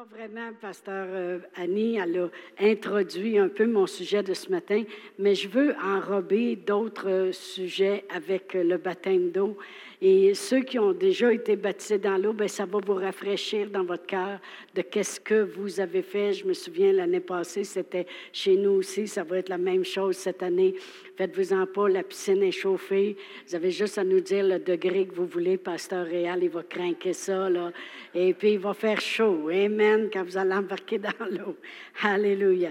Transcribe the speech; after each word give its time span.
Alors 0.00 0.12
vraiment, 0.12 0.52
pasteur 0.58 1.08
euh, 1.10 1.38
Annie, 1.56 1.96
elle 1.96 2.18
a 2.18 2.64
introduit 2.64 3.38
un 3.38 3.50
peu 3.50 3.66
mon 3.66 3.86
sujet 3.86 4.22
de 4.22 4.32
ce 4.32 4.48
matin, 4.48 4.84
mais 5.18 5.34
je 5.34 5.46
veux 5.46 5.74
enrober 5.84 6.56
d'autres 6.56 7.10
euh, 7.10 7.32
sujets 7.32 8.06
avec 8.08 8.54
euh, 8.54 8.64
le 8.64 8.78
baptême 8.78 9.30
d'eau. 9.30 9.58
Et 10.02 10.32
ceux 10.32 10.62
qui 10.62 10.78
ont 10.78 10.92
déjà 10.92 11.30
été 11.30 11.56
baptisés 11.56 11.98
dans 11.98 12.16
l'eau, 12.16 12.32
ben 12.32 12.48
ça 12.48 12.64
va 12.64 12.78
vous 12.84 12.94
rafraîchir 12.94 13.68
dans 13.68 13.84
votre 13.84 14.06
cœur 14.06 14.38
de 14.74 14.80
qu'est-ce 14.80 15.20
que 15.20 15.42
vous 15.42 15.78
avez 15.78 16.00
fait. 16.00 16.32
Je 16.32 16.46
me 16.46 16.54
souviens 16.54 16.92
l'année 16.92 17.20
passée, 17.20 17.64
c'était 17.64 18.06
chez 18.32 18.56
nous 18.56 18.70
aussi. 18.70 19.06
Ça 19.06 19.24
va 19.24 19.36
être 19.38 19.50
la 19.50 19.58
même 19.58 19.84
chose 19.84 20.16
cette 20.16 20.42
année. 20.42 20.74
Faites-vous-en 21.16 21.66
pas, 21.66 21.88
la 21.90 22.02
piscine 22.02 22.42
est 22.42 22.50
chauffée. 22.50 23.14
Vous 23.46 23.54
avez 23.54 23.70
juste 23.70 23.98
à 23.98 24.04
nous 24.04 24.20
dire 24.20 24.46
le 24.46 24.58
degré 24.58 25.06
que 25.06 25.14
vous 25.14 25.26
voulez. 25.26 25.58
Pasteur 25.58 26.06
Réal, 26.06 26.44
il 26.44 26.48
va 26.48 26.62
craquer 26.62 27.12
ça, 27.12 27.50
là. 27.50 27.70
Et 28.14 28.32
puis, 28.32 28.52
il 28.52 28.58
va 28.58 28.72
faire 28.72 29.02
chaud. 29.02 29.50
Amen, 29.50 30.08
quand 30.10 30.24
vous 30.24 30.38
allez 30.38 30.54
embarquer 30.54 30.98
dans 30.98 31.26
l'eau. 31.30 31.56
Alléluia. 32.02 32.70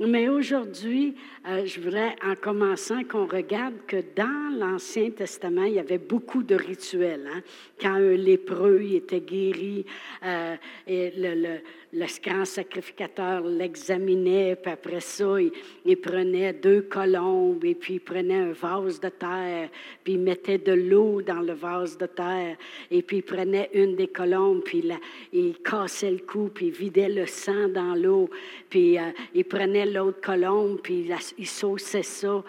Mais 0.00 0.28
aujourd'hui, 0.28 1.16
euh, 1.48 1.66
je 1.66 1.80
voudrais, 1.80 2.14
en 2.24 2.36
commençant, 2.36 3.02
qu'on 3.02 3.26
regarde 3.26 3.74
que 3.88 3.96
dans 4.14 4.56
l'Ancien 4.56 5.10
Testament, 5.10 5.64
il 5.64 5.74
y 5.74 5.78
avait 5.80 5.98
beaucoup 5.98 6.44
de 6.44 6.54
rituels. 6.54 7.28
Hein? 7.34 7.40
Quand 7.80 7.94
un 7.94 8.14
lépreux 8.14 8.80
était 8.82 9.20
guéri, 9.20 9.84
euh, 10.24 10.54
et 10.86 11.12
le, 11.16 11.58
le, 11.92 12.06
grand 12.22 12.44
sacrificateur 12.44 13.42
l'examinait, 13.42 14.56
puis 14.56 14.72
après 14.72 15.00
ça, 15.00 15.36
il, 15.84 15.96
prenait 15.96 16.52
deux 16.52 16.82
colombes, 16.82 17.64
et 17.64 17.74
puis 17.74 17.94
il 17.94 18.00
prenait 18.00 18.36
un 18.36 18.52
vase 18.52 19.00
de 19.00 19.08
terre, 19.08 19.68
puis 20.04 20.14
il 20.14 20.20
mettait 20.20 20.58
de 20.58 20.72
l'eau 20.72 21.22
dans 21.22 21.40
le 21.40 21.54
vase 21.54 21.96
de 21.96 22.06
terre, 22.06 22.56
et 22.90 23.02
puis 23.02 23.18
il 23.18 23.22
prenait 23.22 23.70
une 23.72 23.96
des 23.96 24.08
colombes, 24.08 24.62
puis 24.64 24.78
il, 24.78 24.98
il 25.32 25.58
cassait 25.62 26.10
le 26.10 26.18
cou, 26.18 26.50
puis 26.52 26.66
il 26.66 26.72
vidait 26.72 27.08
le 27.08 27.26
sang 27.26 27.68
dans 27.68 27.94
l'eau, 27.94 28.28
puis 28.68 28.98
euh, 28.98 29.10
il 29.34 29.44
prenait 29.44 29.86
l'autre 29.86 30.20
colombe, 30.20 30.80
puis 30.82 31.10
il, 31.38 31.46
sauçait 31.46 32.02
ça. 32.02 32.42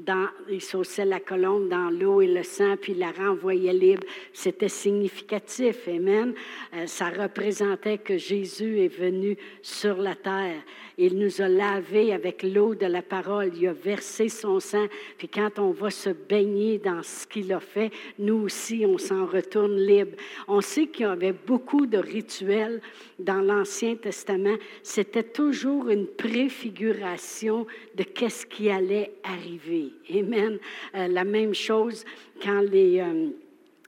Dans, 0.00 0.28
il 0.50 0.60
sauçait 0.60 1.04
la 1.04 1.20
colombe 1.20 1.68
dans 1.68 1.88
l'eau 1.88 2.20
et 2.20 2.26
le 2.26 2.42
sang, 2.42 2.76
puis 2.76 2.94
la 2.94 3.12
renvoyait 3.12 3.72
libre. 3.72 4.02
C'était 4.32 4.68
significatif, 4.68 5.86
Amen. 5.86 6.34
Euh, 6.74 6.86
ça 6.86 7.10
représentait 7.10 7.98
que 7.98 8.16
Jésus 8.16 8.80
est 8.80 8.88
venu 8.88 9.36
sur 9.62 9.96
la 9.96 10.16
terre. 10.16 10.62
Il 10.96 11.18
nous 11.18 11.40
a 11.40 11.48
lavés 11.48 12.12
avec 12.12 12.42
l'eau 12.42 12.74
de 12.74 12.86
la 12.86 13.02
parole. 13.02 13.52
Il 13.56 13.66
a 13.66 13.72
versé 13.72 14.28
son 14.28 14.60
sang. 14.60 14.86
Puis 15.18 15.28
quand 15.28 15.58
on 15.58 15.70
va 15.70 15.90
se 15.90 16.10
baigner 16.10 16.78
dans 16.78 17.02
ce 17.02 17.26
qu'il 17.26 17.52
a 17.52 17.60
fait, 17.60 17.90
nous 18.18 18.44
aussi, 18.44 18.84
on 18.86 18.98
s'en 18.98 19.26
retourne 19.26 19.76
libre. 19.76 20.16
On 20.48 20.60
sait 20.60 20.86
qu'il 20.86 21.06
y 21.06 21.08
avait 21.08 21.32
beaucoup 21.32 21.86
de 21.86 21.98
rituels 21.98 22.80
dans 23.18 23.40
l'Ancien 23.40 23.96
Testament. 23.96 24.56
C'était 24.82 25.22
toujours 25.22 25.88
une 25.88 26.06
préfiguration 26.06 27.66
de 27.94 28.04
qu'est-ce 28.04 28.46
qui 28.46 28.70
allait 28.70 29.12
arriver. 29.22 29.92
Amen. 30.10 30.58
Euh, 30.94 31.08
la 31.08 31.24
même 31.24 31.54
chose 31.54 32.04
quand 32.42 32.60
les... 32.60 33.00
Euh, 33.00 33.30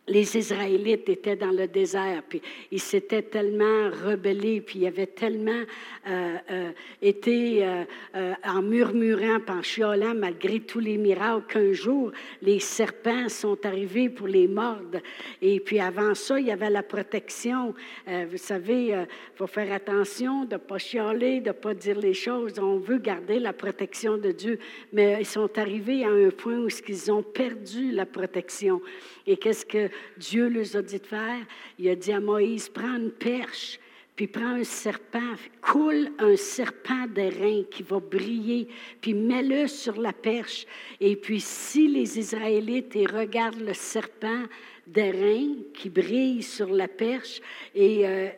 les 0.09 0.37
Israélites 0.37 1.09
étaient 1.09 1.37
dans 1.37 1.51
le 1.51 1.67
désert, 1.67 2.23
puis 2.29 2.41
ils 2.71 2.81
s'étaient 2.81 3.23
tellement 3.23 3.91
rebellés, 4.05 4.61
puis 4.61 4.81
ils 4.81 4.87
avaient 4.87 5.07
tellement 5.07 5.63
euh, 6.07 6.37
euh, 6.51 6.71
été 7.03 7.65
euh, 7.65 8.35
en 8.45 8.63
murmurant, 8.63 9.41
en 9.49 9.63
chiolant, 9.63 10.15
malgré 10.15 10.61
tous 10.61 10.79
les 10.79 10.97
miracles, 10.97 11.47
qu'un 11.49 11.73
jour, 11.73 12.13
les 12.41 12.61
serpents 12.61 13.29
sont 13.29 13.67
arrivés 13.67 14.09
pour 14.09 14.29
les 14.29 14.47
mordre. 14.47 15.01
Et 15.43 15.59
puis 15.59 15.81
avant 15.81 16.15
ça, 16.15 16.39
il 16.39 16.47
y 16.47 16.53
avait 16.53 16.71
la 16.71 16.83
protection. 16.83 17.75
vous 18.07 18.37
savez, 18.37 18.89
il 18.89 19.07
faut 19.35 19.47
faire 19.47 19.73
attention 19.73 20.45
de 20.45 20.55
ne 20.55 20.59
pas 20.59 20.79
chialer, 20.79 21.41
de 21.41 21.49
ne 21.49 21.53
pas 21.53 21.75
dire 21.75 21.99
les 21.99 22.15
choses. 22.15 22.59
On 22.59 22.79
veut 22.79 22.99
garder 22.99 23.39
la 23.39 23.53
protection 23.53 24.17
de 24.17 24.31
Dieu, 24.31 24.59
mais 24.93 25.17
ils 25.21 25.27
sont 25.27 25.59
arrivés 25.59 26.05
à 26.05 26.11
un 26.11 26.31
point 26.31 26.59
où 26.59 26.69
ils 26.89 27.13
ont 27.13 27.23
perdu 27.23 27.91
la 27.91 28.07
protection. 28.07 28.81
Et 29.27 29.37
qu'est-ce 29.37 29.67
que 29.67 29.91
Dieu 30.17 30.49
leur 30.49 30.77
a 30.77 30.83
dit 30.83 30.99
de 30.99 31.07
faire? 31.07 31.45
Il 31.79 31.89
a 31.89 31.95
dit 31.95 32.13
à 32.13 32.21
Moïse, 32.21 32.69
prends 32.69 32.97
une 32.97 33.11
perche, 33.11 33.79
puis 34.17 34.27
prends 34.27 34.55
un 34.55 34.65
serpent, 34.65 35.35
coule 35.61 36.11
un 36.19 36.37
serpent 36.37 37.07
d'airain 37.07 37.65
qui 37.71 37.83
va 37.83 38.01
briller, 38.01 38.69
puis 39.01 39.13
mets-le 39.13 39.67
sur 39.67 40.01
la 40.01 40.13
perche. 40.13 40.67
Et 41.01 41.17
puis 41.17 41.41
si 41.41 41.87
les 41.87 42.19
Israélites 42.19 42.95
regardent 43.13 43.61
le 43.61 43.75
serpent 43.75 44.45
d'airain 44.87 45.57
qui 45.75 45.91
brille 45.91 46.43
sur 46.43 46.69
la 46.69 46.89
perche, 46.89 47.41
et 47.75 48.07
euh, 48.07 48.29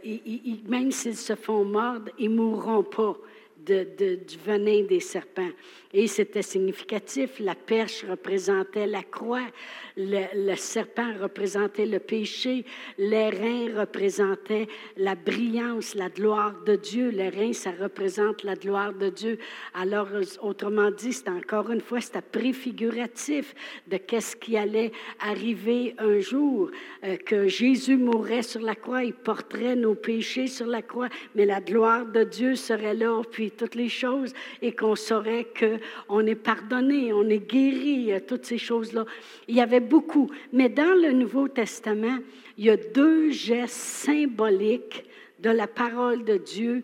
même 0.66 0.90
s'ils 0.90 1.16
se 1.16 1.36
font 1.36 1.64
mordre, 1.64 2.10
ils 2.18 2.30
mourront 2.30 2.82
pas 2.82 3.16
du 3.64 4.38
venin 4.44 4.82
des 4.82 5.00
serpents. 5.00 5.50
Et 5.94 6.06
c'était 6.06 6.42
significatif. 6.42 7.40
La 7.40 7.54
perche 7.54 8.04
représentait 8.04 8.86
la 8.86 9.02
croix, 9.02 9.46
le, 9.96 10.54
serpent 10.56 11.14
représentait 11.20 11.86
le 11.86 11.98
péché, 11.98 12.66
les 12.98 13.30
reins 13.30 13.80
représentaient 13.80 14.68
la 14.98 15.14
brillance, 15.14 15.94
la 15.94 16.10
gloire 16.10 16.54
de 16.66 16.76
Dieu. 16.76 17.08
Les 17.08 17.52
ça 17.54 17.70
représente 17.70 18.42
la 18.42 18.54
gloire 18.54 18.92
de 18.92 19.08
Dieu. 19.08 19.38
Alors, 19.74 20.08
autrement 20.42 20.90
dit, 20.90 21.12
c'est 21.12 21.28
encore 21.28 21.70
une 21.70 21.80
fois, 21.80 22.00
c'était 22.00 22.20
préfiguratif 22.20 23.54
de 23.86 23.96
qu'est-ce 23.96 24.36
qui 24.36 24.56
allait 24.56 24.92
arriver 25.20 25.94
un 25.98 26.20
jour, 26.20 26.70
euh, 27.04 27.16
que 27.16 27.48
Jésus 27.48 27.96
mourrait 27.96 28.42
sur 28.42 28.60
la 28.60 28.74
croix, 28.74 29.04
il 29.04 29.14
porterait 29.14 29.76
nos 29.76 29.94
péchés 29.94 30.48
sur 30.48 30.66
la 30.66 30.82
croix, 30.82 31.08
mais 31.34 31.46
la 31.46 31.60
gloire 31.60 32.06
de 32.06 32.24
Dieu 32.24 32.54
serait 32.56 32.94
là, 32.94 33.22
puis 33.30 33.50
toutes 33.50 33.74
les 33.74 33.88
choses, 33.88 34.32
et 34.60 34.72
qu'on 34.72 34.96
saurait 34.96 35.46
qu'on 36.06 36.26
est 36.26 36.34
pardonné, 36.34 37.12
on 37.12 37.28
est 37.28 37.38
guéri, 37.38 38.12
toutes 38.26 38.44
ces 38.44 38.58
choses-là. 38.58 39.04
Il 39.46 39.56
y 39.56 39.60
avait 39.60 39.80
beaucoup. 39.80 40.30
Mais 40.52 40.68
dans 40.68 41.00
le 41.00 41.12
Nouveau 41.12 41.48
Testament, 41.48 42.18
il 42.56 42.64
y 42.64 42.70
a 42.70 42.76
deux 42.76 43.30
gestes 43.30 43.74
symboliques 43.74 45.04
de 45.40 45.50
la 45.50 45.66
parole 45.66 46.24
de 46.24 46.36
Dieu 46.36 46.82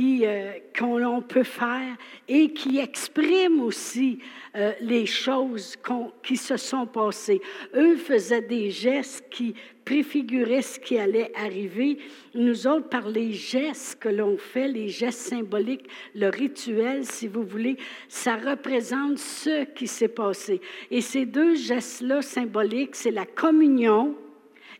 euh, 0.00 0.52
qu'on 0.78 1.20
peut 1.20 1.42
faire 1.42 1.96
et 2.26 2.52
qui 2.54 2.78
expriment 2.78 3.60
aussi 3.60 4.20
euh, 4.56 4.72
les 4.80 5.04
choses 5.04 5.76
qui 6.22 6.36
se 6.38 6.56
sont 6.56 6.86
passées. 6.86 7.42
Eux 7.74 7.96
faisaient 7.96 8.40
des 8.40 8.70
gestes 8.70 9.24
qui 9.30 9.54
préfiguraient 9.84 10.62
ce 10.62 10.80
qui 10.80 10.98
allait 10.98 11.30
arriver. 11.36 11.98
Nous 12.34 12.66
autres, 12.66 12.88
par 12.88 13.06
les 13.08 13.32
gestes 13.32 13.98
que 14.00 14.08
l'on 14.08 14.38
fait, 14.38 14.68
les 14.68 14.88
gestes 14.88 15.28
symboliques, 15.28 15.88
le 16.14 16.28
rituel, 16.28 17.04
si 17.04 17.28
vous 17.28 17.44
voulez, 17.44 17.76
ça 18.08 18.36
représente 18.36 19.18
ce 19.18 19.64
qui 19.64 19.86
s'est 19.86 20.08
passé. 20.08 20.60
Et 20.90 21.02
ces 21.02 21.26
deux 21.26 21.54
gestes-là 21.54 22.22
symboliques, 22.22 22.94
c'est 22.94 23.10
la 23.10 23.26
communion 23.26 24.14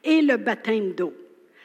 et 0.04 0.22
le 0.22 0.38
baptême 0.38 0.94
d'eau. 0.94 1.12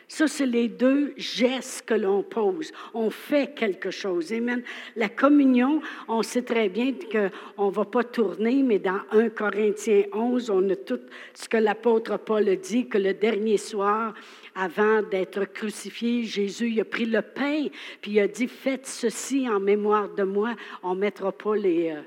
Ça, 0.09 0.25
c'est 0.27 0.45
les 0.45 0.69
deux 0.69 1.13
gestes 1.17 1.85
que 1.85 1.93
l'on 1.93 2.23
pose. 2.23 2.71
On 2.93 3.09
fait 3.09 3.53
quelque 3.53 3.91
chose. 3.91 4.31
Amen. 4.31 4.63
La 4.95 5.09
communion, 5.09 5.81
on 6.07 6.23
sait 6.23 6.43
très 6.43 6.69
bien 6.69 6.93
qu'on 7.11 7.67
ne 7.67 7.71
va 7.73 7.83
pas 7.83 8.05
tourner, 8.05 8.63
mais 8.63 8.79
dans 8.79 9.01
1 9.11 9.29
Corinthiens 9.29 10.03
11, 10.13 10.49
on 10.49 10.69
a 10.69 10.75
tout 10.77 11.01
ce 11.33 11.49
que 11.49 11.57
l'apôtre 11.57 12.17
Paul 12.17 12.45
dit, 12.55 12.87
que 12.87 12.97
le 12.97 13.13
dernier 13.13 13.57
soir, 13.57 14.13
avant 14.55 15.01
d'être 15.01 15.43
crucifié, 15.45 16.23
Jésus 16.23 16.79
a 16.79 16.85
pris 16.85 17.05
le 17.05 17.21
pain, 17.21 17.65
puis 18.01 18.11
il 18.11 18.19
a 18.21 18.29
dit, 18.29 18.47
faites 18.47 18.87
ceci 18.87 19.49
en 19.49 19.59
mémoire 19.59 20.07
de 20.15 20.23
moi. 20.23 20.55
On 20.83 20.95
ne 20.95 21.01
mettra 21.01 21.33
pas 21.33 21.55
les... 21.55 21.91
Euh, 21.91 22.01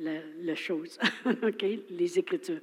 la, 0.00 0.54
chose, 0.54 0.98
OK, 1.26 1.64
les 1.90 2.18
Écritures. 2.18 2.60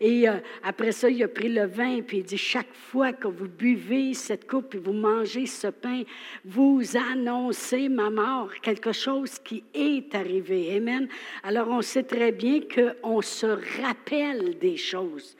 Et 0.00 0.28
euh, 0.28 0.34
après 0.62 0.92
ça, 0.92 1.08
il 1.08 1.22
a 1.22 1.28
pris 1.28 1.48
le 1.48 1.66
vin, 1.66 2.00
puis 2.02 2.18
il 2.18 2.24
dit, 2.24 2.38
chaque 2.38 2.72
fois 2.72 3.12
que 3.12 3.28
vous 3.28 3.48
buvez 3.48 4.14
cette 4.14 4.48
coupe 4.48 4.74
et 4.74 4.78
vous 4.78 4.92
mangez 4.92 5.46
ce 5.46 5.68
pain, 5.68 6.02
vous 6.44 6.82
annoncez 7.12 7.88
ma 7.88 8.10
mort, 8.10 8.50
quelque 8.62 8.92
chose 8.92 9.38
qui 9.38 9.64
est 9.74 10.14
arrivé. 10.14 10.76
Amen. 10.76 11.08
Alors, 11.42 11.68
on 11.68 11.82
sait 11.82 12.04
très 12.04 12.32
bien 12.32 12.60
qu'on 12.60 13.22
se 13.22 13.46
rappelle 13.82 14.58
des 14.58 14.76
choses. 14.76 15.36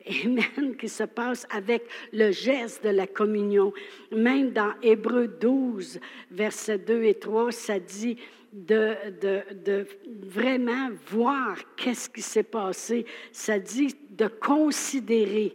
Amen, 0.24 0.76
qui 0.76 0.88
se 0.88 1.04
passe 1.04 1.46
avec 1.50 1.82
le 2.12 2.30
geste 2.30 2.84
de 2.84 2.90
la 2.90 3.06
communion. 3.06 3.72
Même 4.12 4.50
dans 4.50 4.72
Hébreu 4.82 5.28
12, 5.28 6.00
versets 6.30 6.78
2 6.78 7.04
et 7.04 7.14
3, 7.14 7.52
ça 7.52 7.78
dit, 7.78 8.16
de, 8.52 8.94
de, 9.20 9.42
de 9.64 9.86
vraiment 10.22 10.90
voir 11.06 11.56
qu'est-ce 11.76 12.10
qui 12.10 12.22
s'est 12.22 12.42
passé. 12.42 13.06
Ça 13.32 13.58
dit 13.58 13.94
de 14.10 14.26
considérer. 14.26 15.54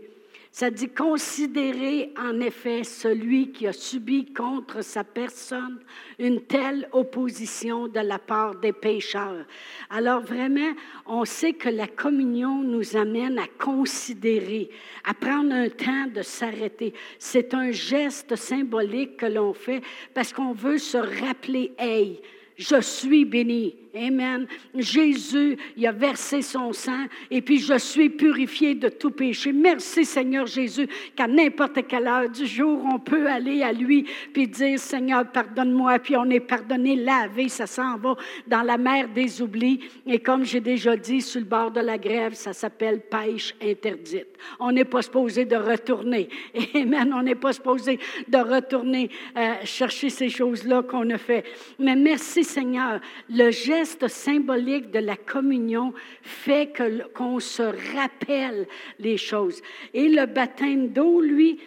Ça 0.55 0.71
dit 0.71 0.87
considérer 0.87 2.13
en 2.17 2.39
effet 2.39 2.85
celui 2.85 3.51
qui 3.51 3.67
a 3.67 3.73
subi 3.73 4.31
contre 4.31 4.81
sa 4.81 5.03
personne 5.03 5.79
une 6.17 6.43
telle 6.43 6.87
opposition 6.93 7.89
de 7.89 7.99
la 7.99 8.19
part 8.19 8.55
des 8.55 8.71
pécheurs. 8.71 9.45
Alors 9.89 10.21
vraiment, 10.21 10.71
on 11.07 11.25
sait 11.25 11.51
que 11.51 11.67
la 11.67 11.87
communion 11.87 12.63
nous 12.63 12.95
amène 12.95 13.37
à 13.37 13.47
considérer, 13.59 14.69
à 15.03 15.13
prendre 15.13 15.53
un 15.53 15.67
temps 15.67 16.07
de 16.15 16.21
s'arrêter. 16.21 16.93
C'est 17.19 17.53
un 17.53 17.71
geste 17.71 18.37
symbolique 18.37 19.17
que 19.17 19.25
l'on 19.25 19.53
fait 19.53 19.81
parce 20.13 20.31
qu'on 20.31 20.53
veut 20.53 20.77
se 20.77 20.97
rappeler, 20.97 21.73
hey, 21.77 22.21
je 22.57 22.81
suis 22.81 23.25
béni. 23.25 23.75
Amen. 23.95 24.45
Jésus, 24.75 25.57
il 25.77 25.87
a 25.87 25.93
versé 25.93 26.41
son 26.41 26.73
sang 26.73 27.05
et 27.31 27.41
puis 27.41 27.59
je 27.59 27.77
suis 27.77 28.09
purifié 28.09 28.75
de 28.75 28.89
tout 28.89 29.11
péché. 29.11 29.53
Merci 29.53 30.03
Seigneur 30.03 30.47
Jésus 30.47 30.87
qu'à 31.15 31.27
n'importe 31.27 31.87
quelle 31.87 32.07
heure 32.07 32.29
du 32.29 32.45
jour, 32.45 32.81
on 32.91 32.99
peut 32.99 33.27
aller 33.27 33.63
à 33.63 33.71
lui 33.71 34.05
puis 34.33 34.47
dire 34.47 34.79
Seigneur, 34.79 35.25
pardonne-moi. 35.31 35.99
Puis 35.99 36.17
on 36.17 36.29
est 36.29 36.41
pardonné, 36.41 36.97
lavé, 36.97 37.47
ça 37.47 37.67
s'en 37.67 37.97
va 37.97 38.15
dans 38.45 38.63
la 38.63 38.77
mer 38.77 39.07
des 39.07 39.41
oublis. 39.41 39.79
Et 40.05 40.19
comme 40.19 40.43
j'ai 40.43 40.59
déjà 40.59 40.97
dit, 40.97 41.21
sur 41.21 41.39
le 41.39 41.45
bord 41.45 41.71
de 41.71 41.79
la 41.79 41.97
grève, 41.97 42.33
ça 42.33 42.51
s'appelle 42.51 42.99
pêche 42.99 43.55
interdite. 43.61 44.27
On 44.59 44.73
n'est 44.73 44.83
pas 44.83 45.03
supposé 45.03 45.45
de 45.45 45.55
retourner. 45.55 46.27
Amen. 46.75 47.13
On 47.15 47.23
n'est 47.23 47.35
pas 47.35 47.53
supposé 47.53 47.99
de 48.27 48.37
retourner 48.37 49.09
euh, 49.37 49.53
chercher 49.63 50.09
ces 50.09 50.27
choses-là 50.27 50.83
qu'on 50.83 51.09
a 51.11 51.17
fait. 51.17 51.45
Mais 51.79 51.95
merci 51.95 52.43
Seigneur. 52.43 52.99
Le 53.29 53.51
geste 53.51 53.84
symbolique 54.07 54.91
de 54.91 54.99
la 54.99 55.15
communion 55.15 55.93
fait 56.21 56.73
qu'on 57.15 57.39
se 57.39 57.63
rappelle 57.95 58.67
les 58.99 59.17
choses. 59.17 59.61
Et 59.93 60.09
le 60.09 60.25
baptême 60.25 60.89
d'eau, 60.89 61.21
lui, 61.21 61.59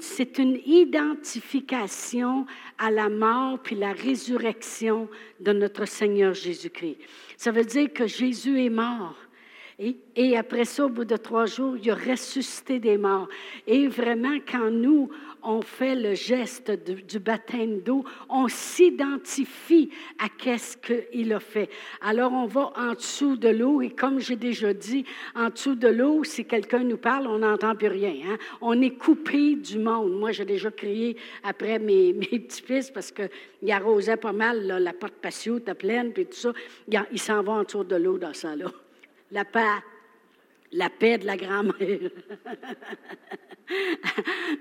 c'est 0.00 0.38
une 0.38 0.58
identification 0.66 2.44
à 2.76 2.90
la 2.90 3.08
mort 3.08 3.58
puis 3.60 3.74
la 3.74 3.92
résurrection 3.92 5.08
de 5.40 5.52
notre 5.52 5.86
Seigneur 5.86 6.34
Jésus-Christ. 6.34 6.98
Ça 7.38 7.52
veut 7.52 7.64
dire 7.64 7.90
que 7.92 8.06
Jésus 8.06 8.62
est 8.62 8.70
mort. 8.70 9.16
Et, 9.78 10.36
après 10.36 10.64
ça, 10.64 10.86
au 10.86 10.88
bout 10.88 11.04
de 11.04 11.16
trois 11.16 11.46
jours, 11.46 11.76
il 11.76 11.90
a 11.90 11.94
ressuscité 11.94 12.78
des 12.78 12.98
morts. 12.98 13.28
Et 13.66 13.88
vraiment, 13.88 14.36
quand 14.50 14.70
nous, 14.70 15.10
on 15.42 15.62
fait 15.62 15.94
le 15.94 16.14
geste 16.14 16.70
du 16.70 17.18
baptême 17.18 17.80
d'eau, 17.80 18.04
on 18.28 18.48
s'identifie 18.48 19.90
à 20.18 20.28
qu'est-ce 20.28 20.76
qu'il 20.76 21.32
a 21.32 21.40
fait. 21.40 21.70
Alors, 22.02 22.32
on 22.32 22.46
va 22.46 22.72
en 22.76 22.92
dessous 22.92 23.36
de 23.36 23.48
l'eau 23.48 23.80
et 23.80 23.90
comme 23.90 24.20
j'ai 24.20 24.36
déjà 24.36 24.74
dit, 24.74 25.04
en 25.34 25.48
dessous 25.48 25.74
de 25.74 25.88
l'eau, 25.88 26.22
si 26.22 26.44
quelqu'un 26.44 26.84
nous 26.84 26.98
parle, 26.98 27.26
on 27.26 27.38
n'entend 27.38 27.74
plus 27.74 27.88
rien. 27.88 28.14
Hein. 28.26 28.38
On 28.60 28.80
est 28.80 28.96
coupé 28.96 29.56
du 29.56 29.78
monde. 29.78 30.12
Moi, 30.12 30.32
j'ai 30.32 30.44
déjà 30.44 30.70
crié 30.70 31.16
après 31.42 31.78
mes, 31.78 32.12
petits-fils 32.14 32.90
parce 32.90 33.10
qu'ils 33.10 33.72
arrosaient 33.72 34.16
pas 34.16 34.32
mal 34.32 34.66
la 34.66 34.92
porte 34.92 35.14
patio 35.14 35.58
était 35.58 35.74
pleine, 35.74 36.12
puis 36.12 36.26
tout 36.26 36.36
ça. 36.36 36.52
Ils 37.10 37.20
s'en 37.20 37.42
vont 37.42 37.54
en 37.54 37.62
dessous 37.64 37.84
de 37.84 37.96
l'eau 37.96 38.18
dans 38.18 38.34
ça, 38.34 38.54
là. 38.54 38.66
La 39.32 39.46
paix, 39.46 39.80
la 40.72 40.90
paix 40.90 41.16
de 41.16 41.26
la 41.26 41.38
grand-mère. 41.38 41.72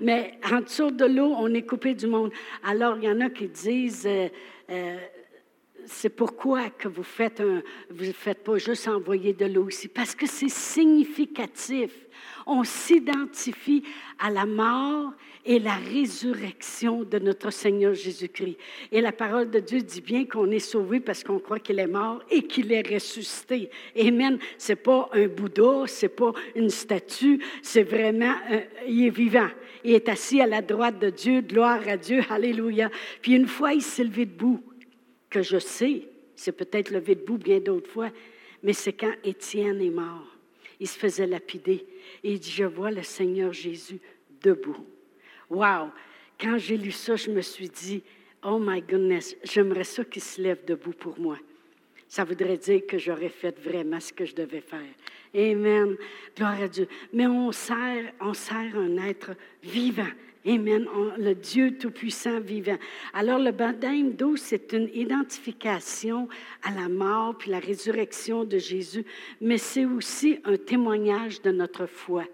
Mais 0.02 0.40
en 0.50 0.62
dessous 0.62 0.92
de 0.92 1.06
l'eau, 1.06 1.34
on 1.38 1.54
est 1.54 1.66
coupé 1.66 1.94
du 1.94 2.08
monde. 2.08 2.32
Alors, 2.64 2.98
il 2.98 3.04
y 3.04 3.10
en 3.10 3.20
a 3.20 3.30
qui 3.30 3.50
disent, 3.50 4.08
euh, 4.08 4.30
euh, 4.70 4.98
c'est 5.86 6.10
pourquoi 6.10 6.70
que 6.70 6.88
vous 6.88 7.04
faites 7.04 7.42
un, 7.42 7.62
vous 7.90 8.06
ne 8.06 8.14
faites 8.14 8.46
pas 8.46 8.58
juste 8.58 8.88
envoyer 8.88 9.34
de 9.34 9.46
l'eau 9.46 9.68
ici, 9.68 9.90
parce 9.90 10.16
que 10.16 10.26
c'est 10.26 10.50
significatif. 10.50 12.08
On 12.46 12.64
s'identifie 12.64 13.84
à 14.20 14.30
la 14.30 14.46
mort 14.46 15.14
et 15.46 15.60
la 15.60 15.76
résurrection 15.76 17.04
de 17.04 17.18
notre 17.20 17.50
Seigneur 17.52 17.94
Jésus-Christ. 17.94 18.58
Et 18.92 19.02
la 19.02 19.12
parole 19.12 19.50
de 19.50 19.60
Dieu 19.60 19.82
dit 19.82 20.02
bien 20.02 20.26
qu'on 20.26 20.52
est 20.52 20.60
sauvé 20.60 21.00
parce 21.00 21.24
qu'on 21.24 21.40
croit 21.40 21.60
qu'il 21.60 21.80
est 21.80 21.88
mort 21.88 22.22
et 22.30 22.44
qu'il 22.44 22.72
est 22.72 22.88
ressuscité. 22.88 23.70
Amen. 24.00 24.38
C'est 24.58 24.76
pas 24.76 25.10
un 25.14 25.28
Bouddha, 25.28 25.88
c'est 25.88 26.16
pas 26.16 26.34
une 26.56 26.70
statue, 26.70 27.44
c'est 27.62 27.84
vraiment, 27.84 28.36
il 28.88 29.08
est 29.08 29.10
vivant. 29.10 29.50
Il 29.84 29.94
est 29.94 30.10
assis 30.10 30.42
à 30.42 30.48
la 30.48 30.62
droite 30.62 31.00
de 31.00 31.10
Dieu, 31.10 31.42
gloire 31.42 31.88
à 31.88 31.98
Dieu, 31.98 32.22
alléluia. 32.30 32.92
Puis 33.22 33.34
une 33.34 33.48
fois, 33.48 33.74
il 33.74 33.82
s'est 33.82 34.04
levé 34.04 34.26
debout, 34.26 34.62
que 35.30 35.42
je 35.42 35.58
sais, 35.58 36.08
c'est 36.36 36.52
peut-être 36.52 36.92
levé 36.92 37.16
debout 37.16 37.38
bien 37.38 37.60
d'autres 37.60 37.90
fois, 37.90 38.10
mais 38.62 38.74
c'est 38.74 38.94
quand 38.94 39.14
Étienne 39.24 39.82
est 39.82 39.90
mort. 39.90 40.28
Il 40.82 40.88
se 40.88 40.98
faisait 40.98 41.28
lapider 41.28 41.86
et 42.24 42.34
il 42.34 42.40
dit, 42.40 42.50
je 42.52 42.64
vois 42.66 42.90
le 42.90 43.04
Seigneur 43.04 43.54
Jésus 43.54 44.00
debout. 44.42 44.84
Wow! 45.48 45.92
Quand 46.40 46.58
j'ai 46.58 46.76
lu 46.76 46.92
ça, 46.92 47.16
je 47.16 47.30
me 47.30 47.42
suis 47.42 47.70
dit, 47.70 48.02
oh 48.44 48.58
my 48.60 48.82
goodness, 48.82 49.36
j'aimerais 49.44 49.84
ça 49.84 50.04
qu'il 50.04 50.24
se 50.24 50.42
lève 50.42 50.66
debout 50.66 50.94
pour 50.94 51.20
moi. 51.20 51.38
Ça 52.08 52.24
voudrait 52.24 52.58
dire 52.58 52.82
que 52.88 52.98
j'aurais 52.98 53.30
fait 53.30 53.58
vraiment 53.60 54.00
ce 54.00 54.12
que 54.12 54.26
je 54.26 54.34
devais 54.34 54.60
faire. 54.60 54.82
Amen. 55.36 55.96
Gloire 56.36 56.60
à 56.60 56.68
Dieu. 56.68 56.88
Mais 57.14 57.28
on 57.28 57.52
sert, 57.52 58.12
on 58.20 58.34
sert 58.34 58.76
un 58.76 58.98
être 58.98 59.32
vivant. 59.62 60.10
Amen. 60.46 60.88
le 61.18 61.34
Dieu 61.34 61.78
Tout-Puissant 61.78 62.40
vivant. 62.40 62.78
Alors, 63.14 63.38
le 63.38 63.52
baptême 63.52 64.14
d'eau, 64.14 64.36
c'est 64.36 64.74
une 64.74 64.90
identification 64.94 66.28
à 66.64 66.72
la 66.72 66.90
mort 66.90 67.38
puis 67.38 67.52
la 67.52 67.60
résurrection 67.60 68.44
de 68.44 68.58
Jésus, 68.58 69.06
mais 69.40 69.58
c'est 69.58 69.86
aussi 69.86 70.40
un 70.46 70.58
témoignage 70.58 71.42
de 71.42 71.52
notre 71.52 71.86
foi. 71.86 72.26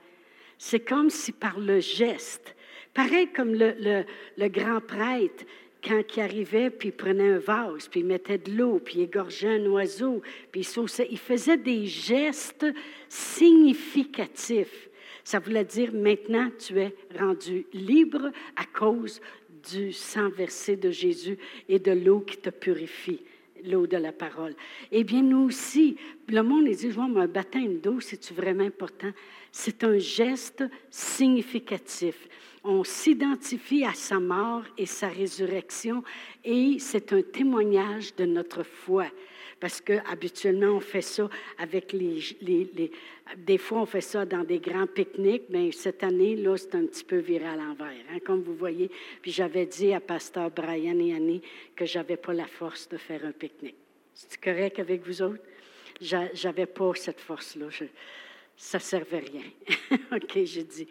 C'est 0.57 0.80
comme 0.80 1.09
si 1.09 1.31
par 1.31 1.59
le 1.59 1.80
geste, 1.80 2.56
Pareil 2.98 3.27
comme 3.27 3.54
le, 3.54 4.48
grand 4.48 4.81
prêtre, 4.81 5.45
quand 5.83 6.01
il 6.15 6.19
arrivait, 6.19 6.71
puis 6.71 6.89
il 6.89 6.94
prenait 6.94 7.33
un 7.33 7.38
vase, 7.38 7.88
puis 7.88 8.00
il 8.00 8.07
mettait 8.07 8.39
de 8.39 8.51
l'eau, 8.51 8.81
puis 8.83 8.95
il 8.95 9.01
égorgeait 9.03 9.60
un 9.60 9.68
oiseau, 9.68 10.24
puis 10.51 10.62
il 10.62 11.07
Il 11.12 11.19
faisait 11.19 11.57
des 11.57 11.86
gestes 11.86 12.65
significatifs. 13.07 14.89
Ça 15.27 15.39
voulait 15.39 15.65
dire, 15.65 15.91
maintenant, 15.91 16.50
tu 16.57 16.79
es 16.79 16.95
rendu 17.19 17.65
libre 17.74 18.31
à 18.56 18.63
cause 18.63 19.19
du 19.69 19.91
sang 19.91 20.29
versé 20.29 20.77
de 20.77 20.89
Jésus 20.89 21.38
et 21.68 21.79
de 21.79 21.91
l'eau 21.91 22.21
qui 22.21 22.38
te 22.38 22.50
purifie 22.50 23.19
l'eau 23.65 23.88
de 23.88 23.97
la 23.97 24.13
parole. 24.13 24.53
Eh 24.89 25.03
bien, 25.03 25.21
nous 25.21 25.47
aussi, 25.47 25.97
le 26.29 26.41
monde 26.44 26.69
dit, 26.69 26.91
je 26.91 26.97
un 26.97 27.27
baptême 27.27 27.79
d'eau, 27.79 28.00
c'est-tu 28.00 28.33
vraiment 28.33 28.63
important? 28.63 29.12
C'est 29.51 29.83
un 29.83 29.97
geste 29.97 30.63
significatif. 30.89 32.29
On 32.63 32.85
s'identifie 32.85 33.83
à 33.83 33.94
sa 33.94 34.21
mort 34.21 34.63
et 34.77 34.85
sa 34.85 35.09
résurrection 35.09 36.06
et 36.45 36.77
c'est 36.79 37.12
un 37.12 37.21
témoignage 37.21 38.15
de 38.15 38.24
notre 38.24 38.63
foi. 38.63 39.07
Parce 39.59 39.81
que 39.81 39.94
habituellement 40.09 40.75
on 40.75 40.80
fait 40.80 41.01
ça 41.01 41.30
avec 41.57 41.92
les, 41.92 42.19
Des 43.38 43.57
fois, 43.57 43.81
on 43.81 43.86
fait 43.86 44.01
ça 44.01 44.25
dans 44.25 44.44
des 44.44 44.59
grands 44.59 44.88
pique-niques, 44.88 45.50
mais 45.50 45.71
cette 45.71 46.04
année, 46.04 46.36
là, 46.36 46.56
c'est 46.57 46.75
un 46.75 46.86
petit 46.86 47.04
peu 47.04 47.18
viré 47.18 47.45
à 47.45 47.56
l'envers, 47.56 48.04
hein, 48.12 48.19
comme 48.24 48.42
vous 48.42 48.56
voyez. 48.56 48.92
Puis 49.21 49.31
j'avais 49.31 49.65
dit 49.65 49.94
à 49.94 50.00
Pasteur 50.00 50.51
Brian 50.51 51.00
et 51.00 51.15
Annie 51.15 51.42
que 51.75 51.86
j'avais 51.86 52.18
pas 52.18 52.33
la 52.33 52.46
force 52.46 52.88
de 52.88 52.98
faire 52.98 53.25
un 53.25 53.32
pique-nique. 53.32 53.75
C'est 54.13 54.39
correct 54.39 54.79
avec 54.79 55.05
vous 55.05 55.22
autres? 55.22 55.43
J'avais 56.00 56.65
pas 56.67 56.91
cette 56.96 57.20
force-là. 57.20 57.67
Ça 58.55 58.79
servait 58.79 59.20
rien. 59.20 59.98
OK, 60.12 60.43
j'ai 60.43 60.63
dit, 60.63 60.88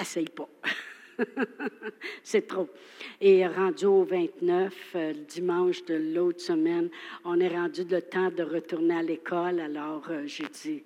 essaye 0.00 0.28
pas. 0.28 0.48
c'est 2.22 2.46
trop. 2.46 2.68
Et 3.20 3.46
rendu 3.46 3.86
au 3.86 4.04
29, 4.04 4.74
euh, 4.94 5.12
le 5.12 5.24
dimanche 5.24 5.84
de 5.84 5.94
l'autre 5.94 6.40
semaine, 6.40 6.90
on 7.24 7.38
est 7.40 7.48
rendu 7.48 7.84
le 7.84 8.00
temps 8.02 8.30
de 8.30 8.42
retourner 8.42 8.94
à 8.94 9.02
l'école. 9.02 9.60
Alors, 9.60 10.04
euh, 10.10 10.22
j'ai 10.26 10.46
dit, 10.46 10.82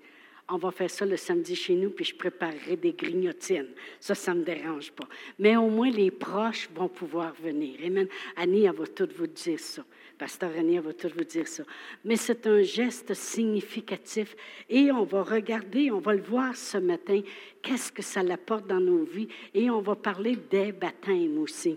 on 0.48 0.58
va 0.58 0.70
faire 0.70 0.90
ça 0.90 1.04
le 1.04 1.16
samedi 1.16 1.56
chez 1.56 1.74
nous, 1.74 1.90
puis 1.90 2.04
je 2.04 2.14
préparerai 2.14 2.76
des 2.76 2.92
grignotines. 2.92 3.70
Ça, 3.98 4.14
ça 4.14 4.32
ne 4.32 4.40
me 4.40 4.44
dérange 4.44 4.92
pas. 4.92 5.08
Mais 5.38 5.56
au 5.56 5.68
moins, 5.68 5.90
les 5.90 6.10
proches 6.10 6.68
vont 6.74 6.88
pouvoir 6.88 7.34
venir. 7.42 7.80
Amen. 7.84 8.06
Annie, 8.36 8.64
elle 8.64 8.74
va 8.74 8.86
tout 8.86 9.08
vous 9.16 9.26
dire 9.26 9.58
ça. 9.58 9.84
Pasteur 10.16 10.50
Annie, 10.56 10.76
elle 10.76 10.82
va 10.82 10.92
tout 10.92 11.10
vous 11.14 11.24
dire 11.24 11.48
ça. 11.48 11.64
Mais 12.04 12.16
c'est 12.16 12.46
un 12.46 12.62
geste 12.62 13.12
significatif 13.12 14.36
et 14.70 14.90
on 14.92 15.04
va 15.04 15.22
regarder, 15.22 15.90
on 15.90 15.98
va 15.98 16.14
le 16.14 16.22
voir 16.22 16.56
ce 16.56 16.78
matin, 16.78 17.20
qu'est-ce 17.60 17.92
que 17.92 18.02
ça 18.02 18.20
apporte 18.20 18.66
dans 18.66 18.80
nos 18.80 19.04
vies 19.04 19.28
et 19.52 19.68
on 19.68 19.80
va 19.80 19.94
parler 19.94 20.36
des 20.50 20.72
baptêmes 20.72 21.38
aussi. 21.38 21.76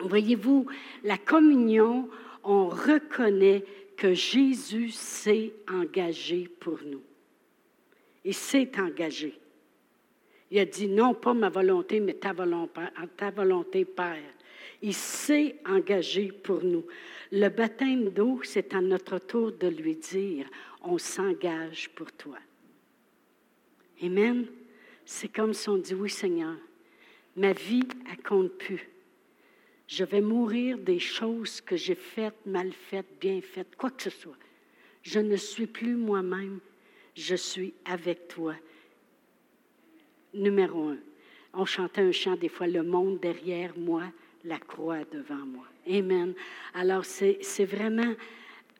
Voyez-vous, 0.00 0.66
la 1.04 1.18
communion, 1.18 2.08
on 2.42 2.68
reconnaît 2.68 3.64
que 3.96 4.14
Jésus 4.14 4.90
s'est 4.90 5.52
engagé 5.70 6.48
pour 6.58 6.80
nous. 6.84 7.02
Il 8.24 8.34
s'est 8.34 8.70
engagé. 8.78 9.38
Il 10.50 10.58
a 10.58 10.64
dit 10.64 10.88
non, 10.88 11.14
pas 11.14 11.34
ma 11.34 11.48
volonté, 11.48 11.98
mais 11.98 12.14
ta 12.14 12.32
volonté, 12.32 12.82
ta 13.16 13.30
volonté 13.30 13.84
Père. 13.84 14.34
Il 14.82 14.94
s'est 14.94 15.56
engagé 15.66 16.30
pour 16.30 16.62
nous. 16.62 16.84
Le 17.30 17.48
baptême 17.48 18.10
d'eau, 18.10 18.40
c'est 18.42 18.74
à 18.74 18.80
notre 18.80 19.18
tour 19.18 19.52
de 19.52 19.68
lui 19.68 19.96
dire, 19.96 20.46
on 20.82 20.98
s'engage 20.98 21.88
pour 21.90 22.12
toi. 22.12 22.38
Amen. 24.02 24.46
c'est 25.04 25.28
comme 25.28 25.54
si 25.54 25.68
on 25.68 25.78
dit, 25.78 25.94
oui 25.94 26.10
Seigneur, 26.10 26.56
ma 27.36 27.52
vie, 27.52 27.86
elle 28.10 28.22
compte 28.22 28.52
plus. 28.58 28.88
Je 29.86 30.04
vais 30.04 30.20
mourir 30.20 30.78
des 30.78 30.98
choses 30.98 31.60
que 31.60 31.76
j'ai 31.76 31.94
faites, 31.94 32.46
mal 32.46 32.72
faites, 32.72 33.18
bien 33.20 33.40
faites, 33.40 33.76
quoi 33.76 33.90
que 33.90 34.02
ce 34.02 34.10
soit. 34.10 34.36
Je 35.02 35.20
ne 35.20 35.36
suis 35.36 35.66
plus 35.66 35.94
moi-même, 35.94 36.60
je 37.14 37.34
suis 37.34 37.74
avec 37.84 38.28
toi. 38.28 38.54
Numéro 40.34 40.88
un, 40.88 40.98
on 41.52 41.64
chantait 41.64 42.00
un 42.00 42.12
chant 42.12 42.36
des 42.36 42.48
fois, 42.48 42.66
le 42.66 42.82
monde 42.82 43.20
derrière 43.20 43.76
moi, 43.76 44.04
la 44.44 44.58
croix 44.58 45.04
devant 45.12 45.46
moi. 45.46 45.66
Amen. 45.86 46.34
Alors 46.74 47.04
c'est 47.04 47.64
vraiment 47.64 48.14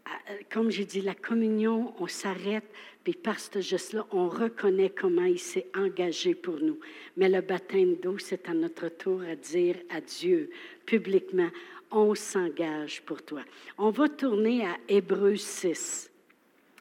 euh, 0.06 0.34
comme 0.50 0.70
j'ai 0.70 0.84
dit, 0.84 1.00
la 1.00 1.14
communion, 1.14 1.94
on 1.98 2.06
s'arrête, 2.06 2.64
puis 3.04 3.14
par 3.14 3.38
ce 3.38 3.60
geste-là, 3.60 4.06
on 4.10 4.28
reconnaît 4.28 4.90
comment 4.90 5.24
il 5.24 5.38
s'est 5.38 5.66
engagé 5.76 6.34
pour 6.34 6.58
nous. 6.60 6.78
Mais 7.16 7.28
le 7.28 7.40
baptême 7.40 7.96
d'eau, 7.96 8.18
c'est 8.18 8.48
à 8.48 8.54
notre 8.54 8.88
tour 8.88 9.22
à 9.22 9.36
dire 9.36 9.76
à 9.90 10.00
Dieu 10.00 10.50
publiquement, 10.86 11.48
on 11.90 12.14
s'engage 12.14 13.02
pour 13.02 13.22
toi. 13.22 13.42
On 13.78 13.90
va 13.90 14.08
tourner 14.08 14.64
à 14.64 14.76
Hébreu 14.88 15.36
6. 15.36 16.10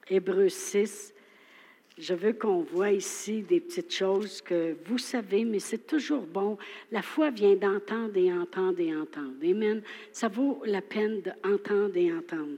Hébreu 0.10 0.50
6, 0.50 1.14
je 1.98 2.14
veux 2.14 2.34
qu'on 2.34 2.62
voit 2.62 2.92
ici 2.92 3.42
des 3.42 3.60
petites 3.60 3.94
choses 3.94 4.42
que 4.42 4.76
vous 4.86 4.98
savez, 4.98 5.46
mais 5.46 5.60
c'est 5.60 5.86
toujours 5.86 6.26
bon. 6.26 6.58
La 6.92 7.02
foi 7.02 7.30
vient 7.30 7.56
d'entendre 7.56 8.16
et 8.16 8.32
entendre 8.32 8.80
et 8.80 8.96
entendre. 8.96 9.36
Amen. 9.44 9.82
Ça 10.12 10.28
vaut 10.28 10.62
la 10.66 10.82
peine 10.82 11.22
d'entendre 11.22 11.96
et 11.96 12.12
entendre. 12.12 12.58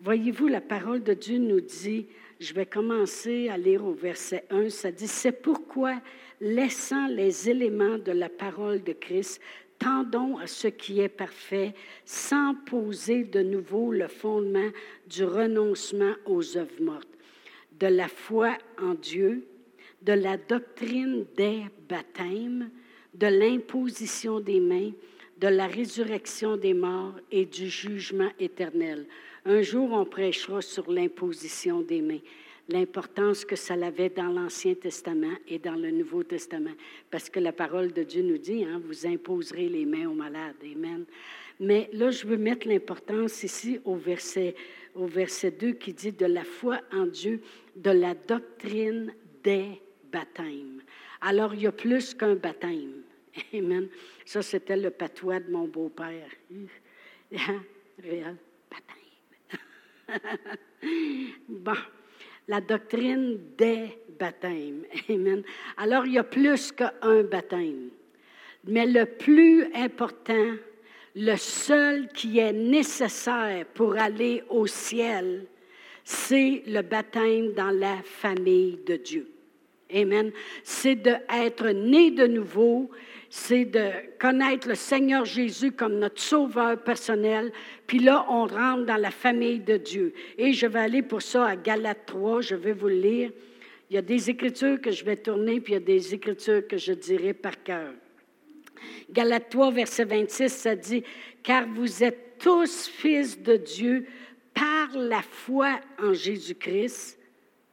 Voyez-vous, 0.00 0.48
la 0.48 0.60
parole 0.60 1.02
de 1.02 1.14
Dieu 1.14 1.38
nous 1.38 1.60
dit, 1.60 2.06
je 2.40 2.54
vais 2.54 2.66
commencer 2.66 3.48
à 3.48 3.56
lire 3.56 3.84
au 3.84 3.94
verset 3.94 4.44
1, 4.50 4.70
ça 4.70 4.92
dit, 4.92 5.08
c'est 5.08 5.32
pourquoi, 5.32 6.00
laissant 6.40 7.08
les 7.08 7.50
éléments 7.50 7.98
de 7.98 8.12
la 8.12 8.28
parole 8.28 8.82
de 8.82 8.92
Christ, 8.92 9.40
tendons 9.78 10.38
à 10.38 10.46
ce 10.46 10.68
qui 10.68 11.00
est 11.00 11.08
parfait, 11.08 11.74
sans 12.04 12.54
poser 12.54 13.24
de 13.24 13.40
nouveau 13.40 13.92
le 13.92 14.08
fondement 14.08 14.70
du 15.08 15.24
renoncement 15.24 16.14
aux 16.26 16.56
œuvres 16.56 16.80
mortes, 16.80 17.17
de 17.78 17.86
la 17.86 18.08
foi 18.08 18.56
en 18.80 18.94
Dieu, 18.94 19.46
de 20.02 20.12
la 20.12 20.36
doctrine 20.36 21.26
des 21.36 21.62
baptêmes, 21.88 22.70
de 23.14 23.26
l'imposition 23.26 24.40
des 24.40 24.60
mains, 24.60 24.92
de 25.38 25.48
la 25.48 25.66
résurrection 25.66 26.56
des 26.56 26.74
morts 26.74 27.14
et 27.30 27.44
du 27.44 27.68
jugement 27.68 28.30
éternel. 28.38 29.06
Un 29.44 29.62
jour, 29.62 29.92
on 29.92 30.04
prêchera 30.04 30.60
sur 30.60 30.90
l'imposition 30.90 31.80
des 31.80 32.02
mains, 32.02 32.20
l'importance 32.68 33.44
que 33.44 33.56
ça 33.56 33.74
avait 33.74 34.10
dans 34.10 34.32
l'Ancien 34.32 34.74
Testament 34.74 35.36
et 35.46 35.58
dans 35.58 35.76
le 35.76 35.90
Nouveau 35.90 36.22
Testament, 36.22 36.74
parce 37.10 37.30
que 37.30 37.40
la 37.40 37.52
parole 37.52 37.92
de 37.92 38.02
Dieu 38.02 38.22
nous 38.22 38.38
dit, 38.38 38.64
hein, 38.64 38.82
vous 38.84 39.06
imposerez 39.06 39.68
les 39.68 39.86
mains 39.86 40.08
aux 40.08 40.14
malades. 40.14 40.56
Amen. 40.62 41.04
Mais 41.60 41.88
là, 41.92 42.10
je 42.10 42.26
veux 42.26 42.36
mettre 42.36 42.68
l'importance 42.68 43.42
ici 43.42 43.80
au 43.84 43.96
verset, 43.96 44.54
au 44.98 45.06
verset 45.06 45.52
2 45.52 45.72
qui 45.72 45.92
dit 45.92 46.12
de 46.12 46.26
la 46.26 46.44
foi 46.44 46.80
en 46.92 47.06
Dieu, 47.06 47.40
de 47.76 47.90
la 47.90 48.14
doctrine 48.14 49.14
des 49.44 49.80
baptêmes. 50.12 50.82
Alors, 51.20 51.54
il 51.54 51.62
y 51.62 51.66
a 51.66 51.72
plus 51.72 52.14
qu'un 52.14 52.34
baptême. 52.34 53.02
Amen. 53.54 53.88
Ça, 54.24 54.42
c'était 54.42 54.76
le 54.76 54.90
patois 54.90 55.40
de 55.40 55.50
mon 55.50 55.66
beau-père. 55.68 56.28
Réel. 58.02 58.36
bon, 61.48 61.76
la 62.46 62.60
doctrine 62.60 63.38
des 63.56 63.98
baptêmes. 64.18 64.84
Amen. 65.08 65.42
Alors, 65.76 66.06
il 66.06 66.14
y 66.14 66.18
a 66.18 66.24
plus 66.24 66.72
qu'un 66.72 67.22
baptême. 67.24 67.90
Mais 68.64 68.86
le 68.86 69.04
plus 69.04 69.72
important, 69.74 70.54
le 71.16 71.36
seul 71.36 72.08
qui 72.08 72.38
est 72.38 72.52
nécessaire 72.52 73.64
pour 73.74 73.96
aller 73.96 74.42
au 74.48 74.66
ciel, 74.66 75.46
c'est 76.04 76.62
le 76.66 76.82
baptême 76.82 77.52
dans 77.52 77.70
la 77.70 77.96
famille 78.02 78.78
de 78.86 78.96
Dieu. 78.96 79.30
Amen. 79.94 80.32
C'est 80.62 80.96
d'être 80.96 81.68
né 81.68 82.10
de 82.10 82.26
nouveau 82.26 82.90
c'est 83.30 83.66
de 83.66 83.90
connaître 84.18 84.68
le 84.68 84.74
Seigneur 84.74 85.24
Jésus 85.24 85.72
comme 85.72 85.98
notre 85.98 86.20
sauveur 86.20 86.82
personnel. 86.82 87.52
Puis 87.86 87.98
là, 87.98 88.26
on 88.28 88.46
rentre 88.46 88.86
dans 88.86 88.96
la 88.96 89.10
famille 89.10 89.60
de 89.60 89.76
Dieu. 89.76 90.14
Et 90.38 90.52
je 90.52 90.66
vais 90.66 90.78
aller 90.78 91.02
pour 91.02 91.22
ça 91.22 91.46
à 91.46 91.56
Galates 91.56 92.06
3, 92.06 92.40
je 92.40 92.54
vais 92.54 92.72
vous 92.72 92.88
le 92.88 93.00
lire. 93.00 93.30
Il 93.90 93.96
y 93.96 93.98
a 93.98 94.02
des 94.02 94.30
écritures 94.30 94.80
que 94.80 94.90
je 94.90 95.04
vais 95.04 95.16
tourner, 95.16 95.60
puis 95.60 95.72
il 95.72 95.76
y 95.76 95.78
a 95.78 95.80
des 95.80 96.14
écritures 96.14 96.66
que 96.66 96.76
je 96.76 96.92
dirai 96.92 97.34
par 97.34 97.62
cœur. 97.62 97.92
Galates 99.10 99.50
3, 99.50 99.70
verset 99.70 100.04
26, 100.04 100.48
ça 100.48 100.76
dit, 100.76 101.02
Car 101.42 101.66
vous 101.68 102.02
êtes 102.02 102.38
tous 102.38 102.86
fils 102.88 103.40
de 103.40 103.56
Dieu 103.56 104.06
par 104.54 104.96
la 104.96 105.22
foi 105.22 105.80
en 106.02 106.12
Jésus-Christ. 106.12 107.18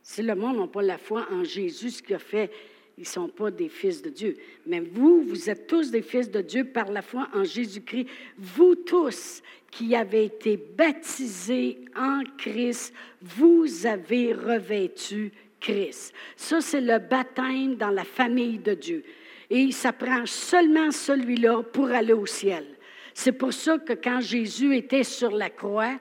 Si 0.01 0.21
le 0.21 0.35
monde 0.35 0.57
n'a 0.59 0.67
pas 0.67 0.81
la 0.81 0.97
foi 0.97 1.27
en 1.31 1.43
Jésus, 1.43 1.89
ce 1.89 2.03
qu'il 2.03 2.15
a 2.15 2.19
fait, 2.19 2.51
ils 2.97 3.01
ne 3.01 3.05
sont 3.05 3.27
pas 3.27 3.51
des 3.51 3.69
fils 3.69 4.01
de 4.01 4.09
Dieu. 4.09 4.37
Mais 4.65 4.79
vous, 4.79 5.23
vous 5.23 5.49
êtes 5.49 5.67
tous 5.67 5.91
des 5.91 6.01
fils 6.01 6.31
de 6.31 6.41
Dieu 6.41 6.63
par 6.65 6.91
la 6.91 7.01
foi 7.01 7.27
en 7.33 7.43
Jésus-Christ. 7.43 8.07
Vous 8.37 8.75
tous 8.75 9.41
qui 9.71 9.95
avez 9.95 10.25
été 10.25 10.57
baptisés 10.57 11.79
en 11.95 12.21
Christ, 12.37 12.93
vous 13.21 13.85
avez 13.85 14.33
revêtu 14.33 15.31
Christ. 15.59 16.13
Ça, 16.37 16.61
c'est 16.61 16.79
le 16.79 16.99
baptême 16.99 17.75
dans 17.75 17.89
la 17.89 18.05
famille 18.05 18.59
de 18.59 18.73
Dieu. 18.73 19.03
Et 19.49 19.71
ça 19.71 19.93
prend 19.93 20.25
seulement 20.25 20.91
celui-là 20.91 21.63
pour 21.63 21.89
aller 21.89 22.13
au 22.13 22.25
ciel. 22.25 22.65
C'est 23.13 23.31
pour 23.31 23.53
ça 23.53 23.77
que 23.77 23.93
quand 23.93 24.19
Jésus 24.19 24.75
était 24.75 25.03
sur 25.03 25.31
la 25.31 25.49
croix, 25.49 25.97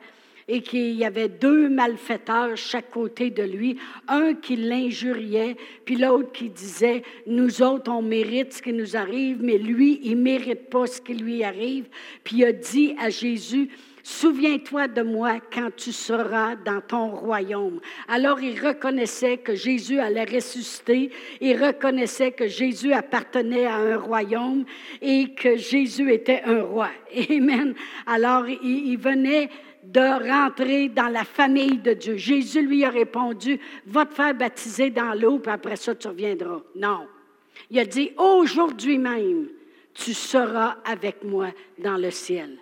et 0.49 0.61
qu'il 0.63 0.93
y 0.93 1.05
avait 1.05 1.29
deux 1.29 1.69
malfaiteurs 1.69 2.57
chaque 2.57 2.91
côté 2.91 3.31
de 3.31 3.43
lui, 3.43 3.79
un 4.09 4.35
qui 4.35 4.57
l'injuriait, 4.57 5.57
puis 5.85 5.97
l'autre 5.97 6.33
qui 6.33 6.51
disait, 6.51 7.03
nous 7.27 7.63
autres, 7.63 7.91
on 7.91 8.03
mérite 8.03 8.53
ce 8.53 8.63
qui 8.63 8.73
nous 8.73 8.97
arrive, 8.97 9.39
mais 9.43 9.59
lui, 9.59 10.01
il 10.03 10.19
ne 10.19 10.23
mérite 10.23 10.69
pas 10.69 10.87
ce 10.87 11.01
qui 11.01 11.15
lui 11.15 11.43
arrive. 11.43 11.87
Puis 12.23 12.39
il 12.39 12.45
a 12.45 12.53
dit 12.53 12.95
à 13.01 13.11
Jésus, 13.11 13.71
Souviens-toi 14.06 14.87
de 14.88 15.00
moi 15.00 15.40
quand 15.50 15.70
tu 15.75 15.90
seras 15.90 16.56
dans 16.56 16.82
ton 16.82 17.08
royaume. 17.08 17.80
Alors 18.06 18.38
il 18.38 18.61
reconnaissait 18.61 19.38
que 19.38 19.54
Jésus 19.54 19.99
allait 19.99 20.26
ressusciter, 20.26 21.11
il 21.40 21.56
reconnaissait 21.56 22.32
que 22.32 22.46
Jésus 22.46 22.92
appartenait 22.92 23.64
à 23.64 23.76
un 23.76 23.96
royaume 23.96 24.66
et 25.00 25.32
que 25.32 25.56
Jésus 25.56 26.12
était 26.12 26.42
un 26.44 26.64
roi. 26.64 26.90
Amen. 27.30 27.75
Alors 28.06 28.46
il, 28.46 28.99
venait 28.99 29.49
de 29.82 30.30
rentrer 30.30 30.90
dans 30.90 31.08
la 31.08 31.25
famille 31.25 31.78
de 31.78 31.94
Dieu. 31.94 32.18
Jésus 32.18 32.61
lui 32.61 32.84
a 32.84 32.90
répondu, 32.90 33.58
va 33.87 34.04
te 34.04 34.12
faire 34.12 34.34
baptiser 34.34 34.90
dans 34.90 35.14
l'eau, 35.14 35.38
puis 35.38 35.50
après 35.50 35.76
ça, 35.76 35.94
tu 35.94 36.08
reviendras. 36.08 36.61
Non. 36.76 37.06
Il 37.70 37.78
a 37.78 37.87
dit, 37.87 38.12
aujourd'hui 38.18 38.99
même, 38.99 39.49
tu 39.94 40.12
seras 40.12 40.76
avec 40.84 41.25
moi 41.25 41.49
dans 41.78 41.96
le 41.96 42.11
ciel. 42.11 42.58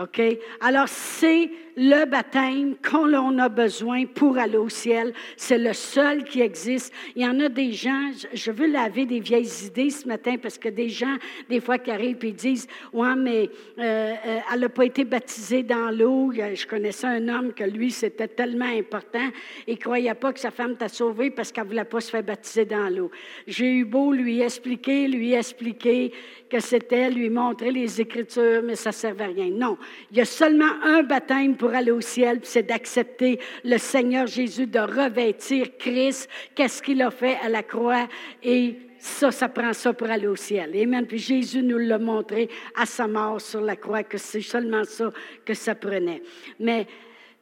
OK? 0.00 0.20
Alors, 0.60 0.88
c'est 0.88 1.50
le 1.76 2.04
baptême 2.06 2.74
qu'on 2.76 3.38
a 3.38 3.48
besoin 3.48 4.04
pour 4.06 4.36
aller 4.36 4.56
au 4.56 4.68
ciel. 4.68 5.12
C'est 5.36 5.58
le 5.58 5.72
seul 5.72 6.24
qui 6.24 6.40
existe. 6.40 6.92
Il 7.14 7.22
y 7.22 7.26
en 7.26 7.38
a 7.38 7.48
des 7.48 7.72
gens, 7.72 8.10
je 8.32 8.50
veux 8.50 8.66
laver 8.66 9.06
des 9.06 9.20
vieilles 9.20 9.66
idées 9.66 9.90
ce 9.90 10.06
matin 10.08 10.36
parce 10.42 10.58
que 10.58 10.68
des 10.68 10.88
gens, 10.88 11.16
des 11.48 11.60
fois, 11.60 11.78
qui 11.78 11.90
arrivent 11.90 12.24
et 12.24 12.32
disent 12.32 12.66
Ouais, 12.92 13.14
mais 13.16 13.48
euh, 13.78 14.14
euh, 14.26 14.38
elle 14.52 14.60
n'a 14.60 14.68
pas 14.68 14.84
été 14.84 15.04
baptisée 15.04 15.62
dans 15.62 15.90
l'eau. 15.90 16.32
Je 16.32 16.66
connaissais 16.66 17.06
un 17.06 17.28
homme 17.28 17.52
que 17.52 17.64
lui, 17.64 17.92
c'était 17.92 18.28
tellement 18.28 18.66
important. 18.66 19.28
Il 19.66 19.74
ne 19.74 19.78
croyait 19.78 20.14
pas 20.14 20.32
que 20.32 20.40
sa 20.40 20.50
femme 20.50 20.76
t'a 20.76 20.88
sauvé 20.88 21.30
parce 21.30 21.52
qu'elle 21.52 21.64
ne 21.64 21.68
voulait 21.70 21.84
pas 21.84 22.00
se 22.00 22.10
faire 22.10 22.24
baptiser 22.24 22.64
dans 22.64 22.88
l'eau. 22.88 23.10
J'ai 23.46 23.70
eu 23.70 23.84
beau 23.84 24.12
lui 24.12 24.40
expliquer, 24.40 25.06
lui 25.06 25.32
expliquer 25.32 26.12
que 26.48 26.60
c'était 26.60 27.10
lui 27.10 27.30
montrer 27.30 27.70
les 27.70 28.00
Écritures, 28.00 28.62
mais 28.62 28.76
ça 28.76 28.90
ne 28.90 28.94
servait 28.94 29.24
à 29.24 29.28
rien. 29.28 29.50
Non, 29.50 29.76
il 30.10 30.18
y 30.18 30.20
a 30.20 30.24
seulement 30.24 30.72
un 30.82 31.02
baptême 31.02 31.56
pour 31.56 31.74
aller 31.74 31.90
au 31.90 32.00
ciel, 32.00 32.40
c'est 32.42 32.62
d'accepter 32.62 33.38
le 33.64 33.78
Seigneur 33.78 34.26
Jésus, 34.26 34.66
de 34.66 34.78
revêtir 34.78 35.76
Christ, 35.78 36.28
qu'est-ce 36.54 36.82
qu'il 36.82 37.02
a 37.02 37.10
fait 37.10 37.36
à 37.42 37.48
la 37.48 37.62
croix, 37.62 38.08
et 38.42 38.76
ça, 38.98 39.30
ça 39.30 39.48
prend 39.48 39.72
ça 39.72 39.92
pour 39.92 40.10
aller 40.10 40.26
au 40.26 40.36
ciel. 40.36 40.72
Amen. 40.76 41.06
Puis 41.06 41.18
Jésus 41.18 41.62
nous 41.62 41.78
l'a 41.78 41.98
montré 41.98 42.48
à 42.74 42.84
sa 42.84 43.06
mort 43.06 43.40
sur 43.40 43.60
la 43.60 43.76
croix, 43.76 44.02
que 44.02 44.18
c'est 44.18 44.40
seulement 44.40 44.84
ça 44.84 45.10
que 45.44 45.54
ça 45.54 45.74
prenait. 45.74 46.22
Mais 46.58 46.86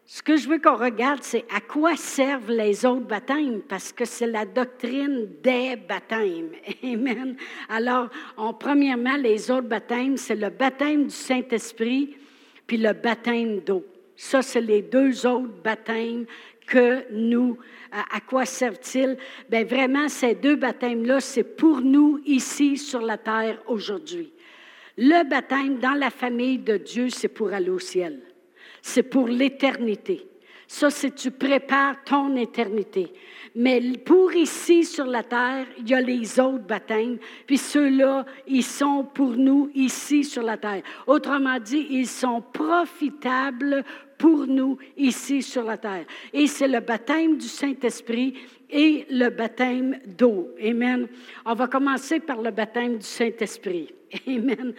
ce 0.09 0.23
que 0.23 0.37
je 0.37 0.49
veux 0.49 0.61
qu'on 0.61 0.77
regarde, 0.77 1.23
c'est 1.23 1.45
à 1.53 1.61
quoi 1.61 1.97
servent 1.97 2.53
les 2.53 2.87
autres 2.87 3.07
baptêmes, 3.07 3.61
parce 3.69 3.93
que 3.93 4.05
c'est 4.05 4.29
la 4.29 4.45
doctrine 4.45 5.29
des 5.43 5.75
baptêmes. 5.75 6.51
Amen. 6.85 7.37
Alors, 7.69 8.09
en, 8.37 8.55
premièrement, 8.55 9.17
les 9.17 9.51
autres 9.51 9.67
baptêmes, 9.67 10.17
c'est 10.17 10.37
le 10.37 10.51
baptême 10.51 11.07
du 11.07 11.15
Saint-Esprit, 11.15 12.17
puis 12.69 12.77
le 12.77 12.93
baptême 12.93 13.61
d'eau. 13.61 13.85
Ça, 14.15 14.43
c'est 14.43 14.61
les 14.61 14.83
deux 14.83 15.27
autres 15.27 15.53
baptêmes 15.65 16.27
que 16.69 17.05
nous. 17.13 17.59
À, 17.91 18.21
quoi 18.21 18.45
servent-ils? 18.45 19.17
Bien, 19.49 19.65
vraiment, 19.65 20.09
ces 20.09 20.37
deux 20.37 20.57
baptêmes-là, 20.57 21.19
c'est 21.19 21.57
pour 21.57 21.81
nous 21.81 22.21
ici 22.25 22.77
sur 22.77 23.01
la 23.01 23.19
terre 23.19 23.61
aujourd'hui. 23.67 24.33
Le 24.97 25.29
baptême 25.29 25.79
dans 25.79 25.95
la 25.95 26.11
famille 26.11 26.59
de 26.59 26.77
Dieu, 26.77 27.11
c'est 27.11 27.29
pour 27.29 27.53
aller 27.53 27.71
au 27.71 27.79
ciel. 27.81 28.21
C'est 28.87 29.03
pour 29.03 29.27
l'éternité. 29.27 30.29
Ça, 30.69 30.91
c'est 30.91 31.13
tu 31.13 31.33
prépares 31.33 32.05
ton 32.05 32.37
éternité. 32.37 33.13
Mais 33.57 33.81
pour 33.99 34.33
ici 34.33 34.85
sur 34.85 35.07
la 35.07 35.25
terre, 35.25 35.67
il 35.77 35.91
y 35.91 35.95
a 35.95 36.01
les 36.01 36.39
autres 36.39 36.65
baptêmes, 36.65 37.19
puis 37.49 37.59
ceux-là, 37.59 38.25
ils 38.47 38.63
sont 38.63 39.03
pour 39.03 39.31
nous 39.31 39.73
ici 39.75 40.23
sur 40.23 40.45
la 40.45 40.57
terre. 40.57 40.83
Autrement 41.09 41.59
dit, 41.59 41.85
ils 41.91 42.07
sont 42.07 42.41
profitables 42.41 43.83
pour 44.19 44.47
nous 44.47 44.79
ici 44.97 45.43
sur 45.43 45.65
la 45.65 45.79
terre. 45.79 46.05
Et 46.33 46.47
c'est 46.47 46.69
le 46.69 46.79
baptême 46.79 47.39
du 47.39 47.49
Saint-Esprit 47.49 48.35
et 48.71 49.05
le 49.11 49.31
baptême 49.31 49.99
d'eau. 50.07 50.55
Amen. 50.65 51.09
On 51.45 51.55
va 51.55 51.67
commencer 51.67 52.21
par 52.21 52.41
le 52.41 52.53
baptême 52.53 52.99
du 52.99 53.07
Saint-Esprit. 53.07 53.93
Amen. 54.29 54.75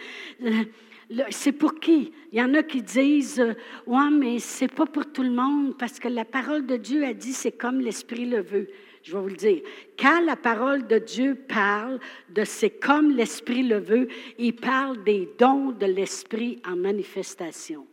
C'est 1.30 1.52
pour 1.52 1.80
qui? 1.80 2.12
Il 2.32 2.38
y 2.38 2.42
en 2.42 2.52
a 2.54 2.62
qui 2.62 2.82
disent, 2.82 3.40
euh, 3.40 3.54
ouais, 3.86 4.10
mais 4.10 4.38
c'est 4.38 4.72
pas 4.72 4.84
pour 4.84 5.10
tout 5.10 5.22
le 5.22 5.30
monde 5.30 5.76
parce 5.78 5.98
que 5.98 6.08
la 6.08 6.26
parole 6.26 6.66
de 6.66 6.76
Dieu 6.76 7.04
a 7.04 7.14
dit 7.14 7.32
c'est 7.32 7.52
comme 7.52 7.80
l'Esprit 7.80 8.26
le 8.26 8.42
veut. 8.42 8.68
Je 9.02 9.12
vais 9.12 9.22
vous 9.22 9.28
le 9.28 9.36
dire. 9.36 9.62
Quand 9.98 10.20
la 10.20 10.36
parole 10.36 10.86
de 10.86 10.98
Dieu 10.98 11.34
parle 11.34 11.98
de 12.28 12.44
c'est 12.44 12.70
comme 12.70 13.10
l'Esprit 13.16 13.62
le 13.62 13.78
veut, 13.78 14.08
il 14.38 14.54
parle 14.54 15.02
des 15.02 15.30
dons 15.38 15.72
de 15.72 15.86
l'Esprit 15.86 16.60
en 16.66 16.76
manifestation 16.76 17.86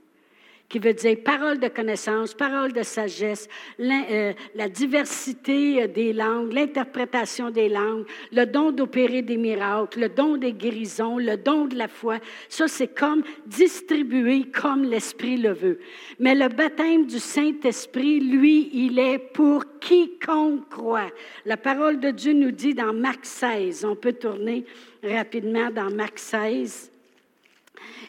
qui 0.69 0.79
veut 0.79 0.93
dire 0.93 1.17
parole 1.23 1.59
de 1.59 1.67
connaissance, 1.67 2.33
parole 2.33 2.73
de 2.73 2.81
sagesse, 2.81 3.47
euh, 3.79 4.33
la, 4.55 4.69
diversité 4.69 5.83
euh, 5.83 5.87
des 5.87 6.11
langues, 6.11 6.53
l'interprétation 6.53 7.51
des 7.51 7.69
langues, 7.69 8.05
le 8.31 8.45
don 8.45 8.71
d'opérer 8.71 9.21
des 9.21 9.37
miracles, 9.37 9.99
le 10.01 10.09
don 10.09 10.37
des 10.37 10.53
guérisons, 10.53 11.17
le 11.17 11.37
don 11.37 11.65
de 11.65 11.75
la 11.75 11.87
foi. 11.87 12.17
Ça, 12.49 12.67
c'est 12.67 12.87
comme 12.87 13.21
distribué 13.45 14.45
comme 14.45 14.83
l'Esprit 14.83 15.37
le 15.37 15.53
veut. 15.53 15.79
Mais 16.19 16.33
le 16.33 16.49
baptême 16.49 17.05
du 17.05 17.19
Saint-Esprit, 17.19 18.19
lui, 18.19 18.69
il 18.73 18.97
est 18.97 19.19
pour 19.19 19.63
quiconque 19.79 20.67
croit. 20.69 21.11
La 21.45 21.57
parole 21.57 21.99
de 21.99 22.09
Dieu 22.09 22.33
nous 22.33 22.51
dit 22.51 22.73
dans 22.73 22.93
Marc 22.93 23.25
16, 23.25 23.85
on 23.85 23.95
peut 23.95 24.13
tourner 24.13 24.65
rapidement 25.03 25.69
dans 25.69 25.91
Marc 25.91 26.17
16. 26.17 26.91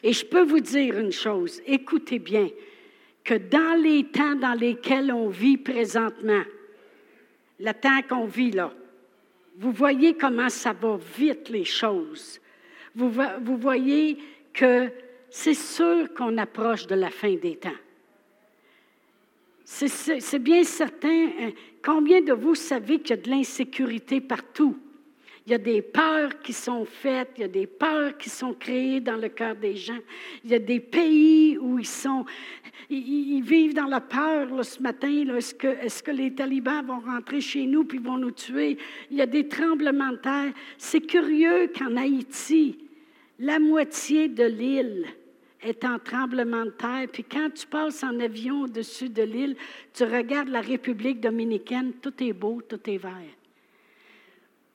Et 0.03 0.13
je 0.13 0.25
peux 0.25 0.43
vous 0.43 0.59
dire 0.59 0.97
une 0.97 1.11
chose, 1.11 1.61
écoutez 1.65 2.19
bien, 2.19 2.49
que 3.23 3.33
dans 3.33 3.81
les 3.81 4.05
temps 4.05 4.35
dans 4.35 4.53
lesquels 4.53 5.11
on 5.11 5.29
vit 5.29 5.57
présentement, 5.57 6.43
le 7.59 7.71
temps 7.73 8.01
qu'on 8.07 8.25
vit 8.25 8.51
là, 8.51 8.73
vous 9.57 9.71
voyez 9.71 10.13
comment 10.15 10.49
ça 10.49 10.73
va 10.73 10.97
vite 11.17 11.49
les 11.49 11.65
choses. 11.65 12.39
Vous, 12.95 13.57
voyez 13.57 14.17
que 14.53 14.89
c'est 15.29 15.53
sûr 15.53 16.13
qu'on 16.13 16.37
approche 16.37 16.87
de 16.87 16.95
la 16.95 17.09
fin 17.09 17.35
des 17.35 17.57
temps. 17.57 17.69
C'est 19.65 20.39
bien 20.39 20.63
certain. 20.63 21.29
Hein, 21.39 21.51
combien 21.83 22.21
de 22.21 22.33
vous 22.33 22.55
savez 22.55 22.99
qu'il 22.99 23.15
y 23.15 23.19
a 23.19 23.21
de 23.21 23.29
l'insécurité 23.29 24.21
partout? 24.21 24.77
Il 25.47 25.51
y 25.51 25.53
a 25.53 25.59
des 25.59 25.81
peurs 25.81 26.41
qui 26.41 26.51
sont 26.51 26.83
faites, 26.83 27.29
il 27.37 27.41
y 27.41 27.45
a 27.45 27.47
des 27.47 27.67
peurs 27.67 28.17
qui 28.17 28.29
sont 28.29 28.53
créées 28.53 28.99
dans 28.99 29.15
le 29.15 29.29
cœur 29.29 29.55
des 29.55 29.77
gens. 29.77 29.99
Il 30.43 30.51
y 30.51 30.55
a 30.55 30.59
des 30.59 30.81
pays 30.81 31.57
où 31.57 31.79
ils 31.79 31.87
sont, 31.87 32.25
ils, 32.89 33.41
vivent 33.41 33.73
dans 33.73 33.85
la 33.85 34.01
peur 34.01 34.65
ce 34.65 34.83
matin. 34.83 35.07
Est-ce 35.37 35.55
que, 35.55 35.67
est 35.67 36.01
que 36.01 36.11
les 36.11 36.35
talibans 36.35 36.85
vont 36.85 36.99
rentrer 36.99 37.39
chez 37.39 37.65
nous 37.65 37.85
puis 37.85 37.97
vont 37.97 38.17
nous 38.17 38.31
tuer? 38.31 38.77
Il 39.09 39.15
y 39.15 39.21
a 39.21 39.25
des 39.25 39.47
tremblements 39.47 40.11
de 40.11 40.17
terre. 40.17 40.51
C'est 40.77 40.99
curieux 40.99 41.71
qu'en 41.73 41.95
Haïti, 41.95 42.77
la 43.39 43.57
moitié 43.57 44.27
de 44.27 44.43
l'île 44.43 45.05
est 45.61 45.85
en 45.85 45.97
tremblement 45.97 46.65
de 46.65 46.71
terre. 46.71 47.07
Puis 47.09 47.23
quand 47.23 47.51
tu 47.53 47.65
passes 47.67 48.03
en 48.03 48.19
avion 48.19 48.63
au-dessus 48.63 49.07
de 49.07 49.23
l'île, 49.23 49.55
tu 49.93 50.03
regardes 50.03 50.49
la 50.49 50.59
République 50.59 51.21
dominicaine, 51.21 51.93
tout 52.01 52.21
est 52.21 52.33
beau, 52.33 52.61
tout 52.67 52.81
est 52.89 52.97
vert. 52.97 53.37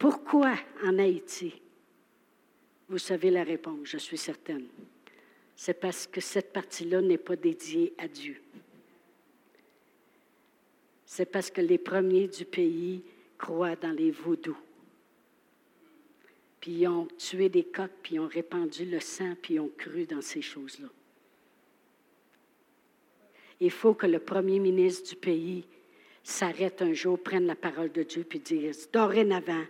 Pourquoi 0.03 0.57
en 0.85 0.99
Haïti? 0.99 1.55
Vous 2.89 2.99
savez 2.99 3.31
la 3.31 3.45
réponse, 3.45 3.79
je 3.85 3.99
suis 3.99 4.19
certaine. 4.19 4.67
C'est 5.55 5.79
parce 5.79 6.09
que 6.09 6.21
cette 6.21 6.53
partie-là 6.53 7.01
n'est 7.01 7.19
pas 7.19 7.37
dédiée 7.37 7.95
à 7.99 8.09
Dieu. 8.09 8.43
C'est 11.07 11.27
parce 11.27 11.53
que 11.53 11.61
les 11.61 11.79
premiers 11.79 12.27
du 12.27 12.45
pays 12.45 13.05
croient 13.39 13.77
dans 13.77 13.93
les 13.93 14.11
vaudous. 14.11 14.59
Puis 16.59 16.73
ils 16.73 16.89
ont 16.89 17.07
tué 17.17 17.49
des 17.49 17.63
coqs, 17.63 17.93
puis 18.03 18.17
ils 18.17 18.21
ont 18.21 18.27
répandu 18.27 18.85
le 18.85 18.99
sang, 18.99 19.37
puis 19.41 19.55
ils 19.55 19.61
ont 19.61 19.71
cru 19.79 20.05
dans 20.05 20.21
ces 20.21 20.43
choses-là. 20.43 20.89
Il 23.61 23.71
faut 23.71 23.95
que 23.95 24.07
le 24.07 24.19
premier 24.19 24.59
ministre 24.59 25.11
du 25.11 25.15
pays 25.15 25.65
s'arrête 26.25 26.83
un 26.83 26.93
jour, 26.93 27.23
prenne 27.23 27.47
la 27.47 27.55
parole 27.55 27.93
de 27.93 28.03
Dieu, 28.03 28.25
puis 28.29 28.41
dise, 28.41 28.91
dorénavant, 28.91 29.65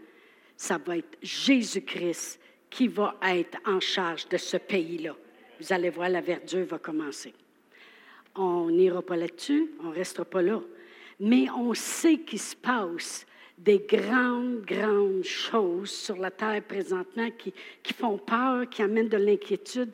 ça 0.56 0.78
va 0.78 0.98
être 0.98 1.18
Jésus-Christ 1.22 2.40
qui 2.70 2.88
va 2.88 3.16
être 3.22 3.58
en 3.66 3.80
charge 3.80 4.28
de 4.28 4.36
ce 4.36 4.56
pays-là. 4.56 5.14
Vous 5.60 5.72
allez 5.72 5.90
voir, 5.90 6.08
la 6.08 6.20
verdure 6.20 6.66
va 6.66 6.78
commencer. 6.78 7.34
On 8.34 8.70
n'ira 8.70 9.02
pas 9.02 9.16
là-dessus, 9.16 9.72
on 9.80 9.90
ne 9.90 9.94
restera 9.94 10.24
pas 10.24 10.42
là. 10.42 10.60
Mais 11.20 11.46
on 11.50 11.74
sait 11.74 12.18
qu'il 12.18 12.40
se 12.40 12.56
passe 12.56 13.26
des 13.58 13.78
grandes, 13.78 14.62
grandes 14.62 15.24
choses 15.24 15.90
sur 15.90 16.16
la 16.16 16.30
terre 16.30 16.62
présentement 16.62 17.28
qui, 17.38 17.52
qui 17.82 17.92
font 17.92 18.18
peur, 18.18 18.68
qui 18.68 18.82
amènent 18.82 19.08
de 19.08 19.18
l'inquiétude. 19.18 19.92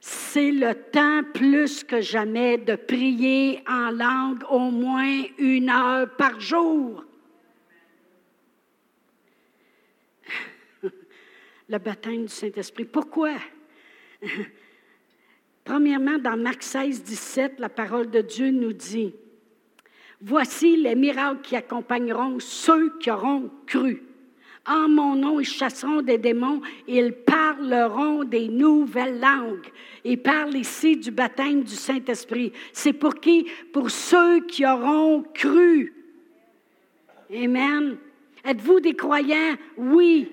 C'est 0.00 0.52
le 0.52 0.74
temps 0.74 1.22
plus 1.34 1.82
que 1.82 2.00
jamais 2.00 2.58
de 2.58 2.76
prier 2.76 3.62
en 3.68 3.90
langue 3.90 4.44
au 4.50 4.70
moins 4.70 5.22
une 5.38 5.68
heure 5.68 6.08
par 6.16 6.38
jour. 6.40 7.04
Le 11.68 11.78
baptême 11.78 12.22
du 12.22 12.32
Saint-Esprit. 12.32 12.84
Pourquoi? 12.84 13.32
Premièrement, 15.64 16.18
dans 16.18 16.36
Marc 16.36 16.62
16, 16.62 17.02
17, 17.02 17.58
la 17.58 17.68
parole 17.68 18.10
de 18.10 18.20
Dieu 18.20 18.50
nous 18.50 18.72
dit, 18.72 19.14
Voici 20.20 20.76
les 20.76 20.94
miracles 20.94 21.40
qui 21.42 21.56
accompagneront 21.56 22.38
ceux 22.38 22.98
qui 22.98 23.10
auront 23.10 23.50
cru. 23.66 24.02
En 24.66 24.88
mon 24.88 25.14
nom, 25.14 25.40
ils 25.40 25.44
chasseront 25.44 26.00
des 26.00 26.16
démons, 26.16 26.62
ils 26.88 27.12
parleront 27.12 28.24
des 28.24 28.48
nouvelles 28.48 29.20
langues. 29.20 29.70
Ils 30.04 30.22
parlent 30.22 30.56
ici 30.56 30.96
du 30.96 31.10
baptême 31.10 31.62
du 31.62 31.74
Saint-Esprit. 31.74 32.52
C'est 32.72 32.94
pour 32.94 33.16
qui? 33.16 33.46
Pour 33.72 33.90
ceux 33.90 34.40
qui 34.46 34.64
auront 34.64 35.22
cru. 35.34 35.92
Amen. 37.30 37.98
Êtes-vous 38.44 38.80
des 38.80 38.94
croyants? 38.94 39.56
Oui. 39.76 40.30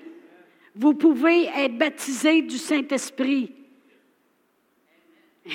Vous 0.74 0.94
pouvez 0.94 1.44
être 1.56 1.76
baptisé 1.76 2.42
du 2.42 2.56
Saint-Esprit. 2.56 3.52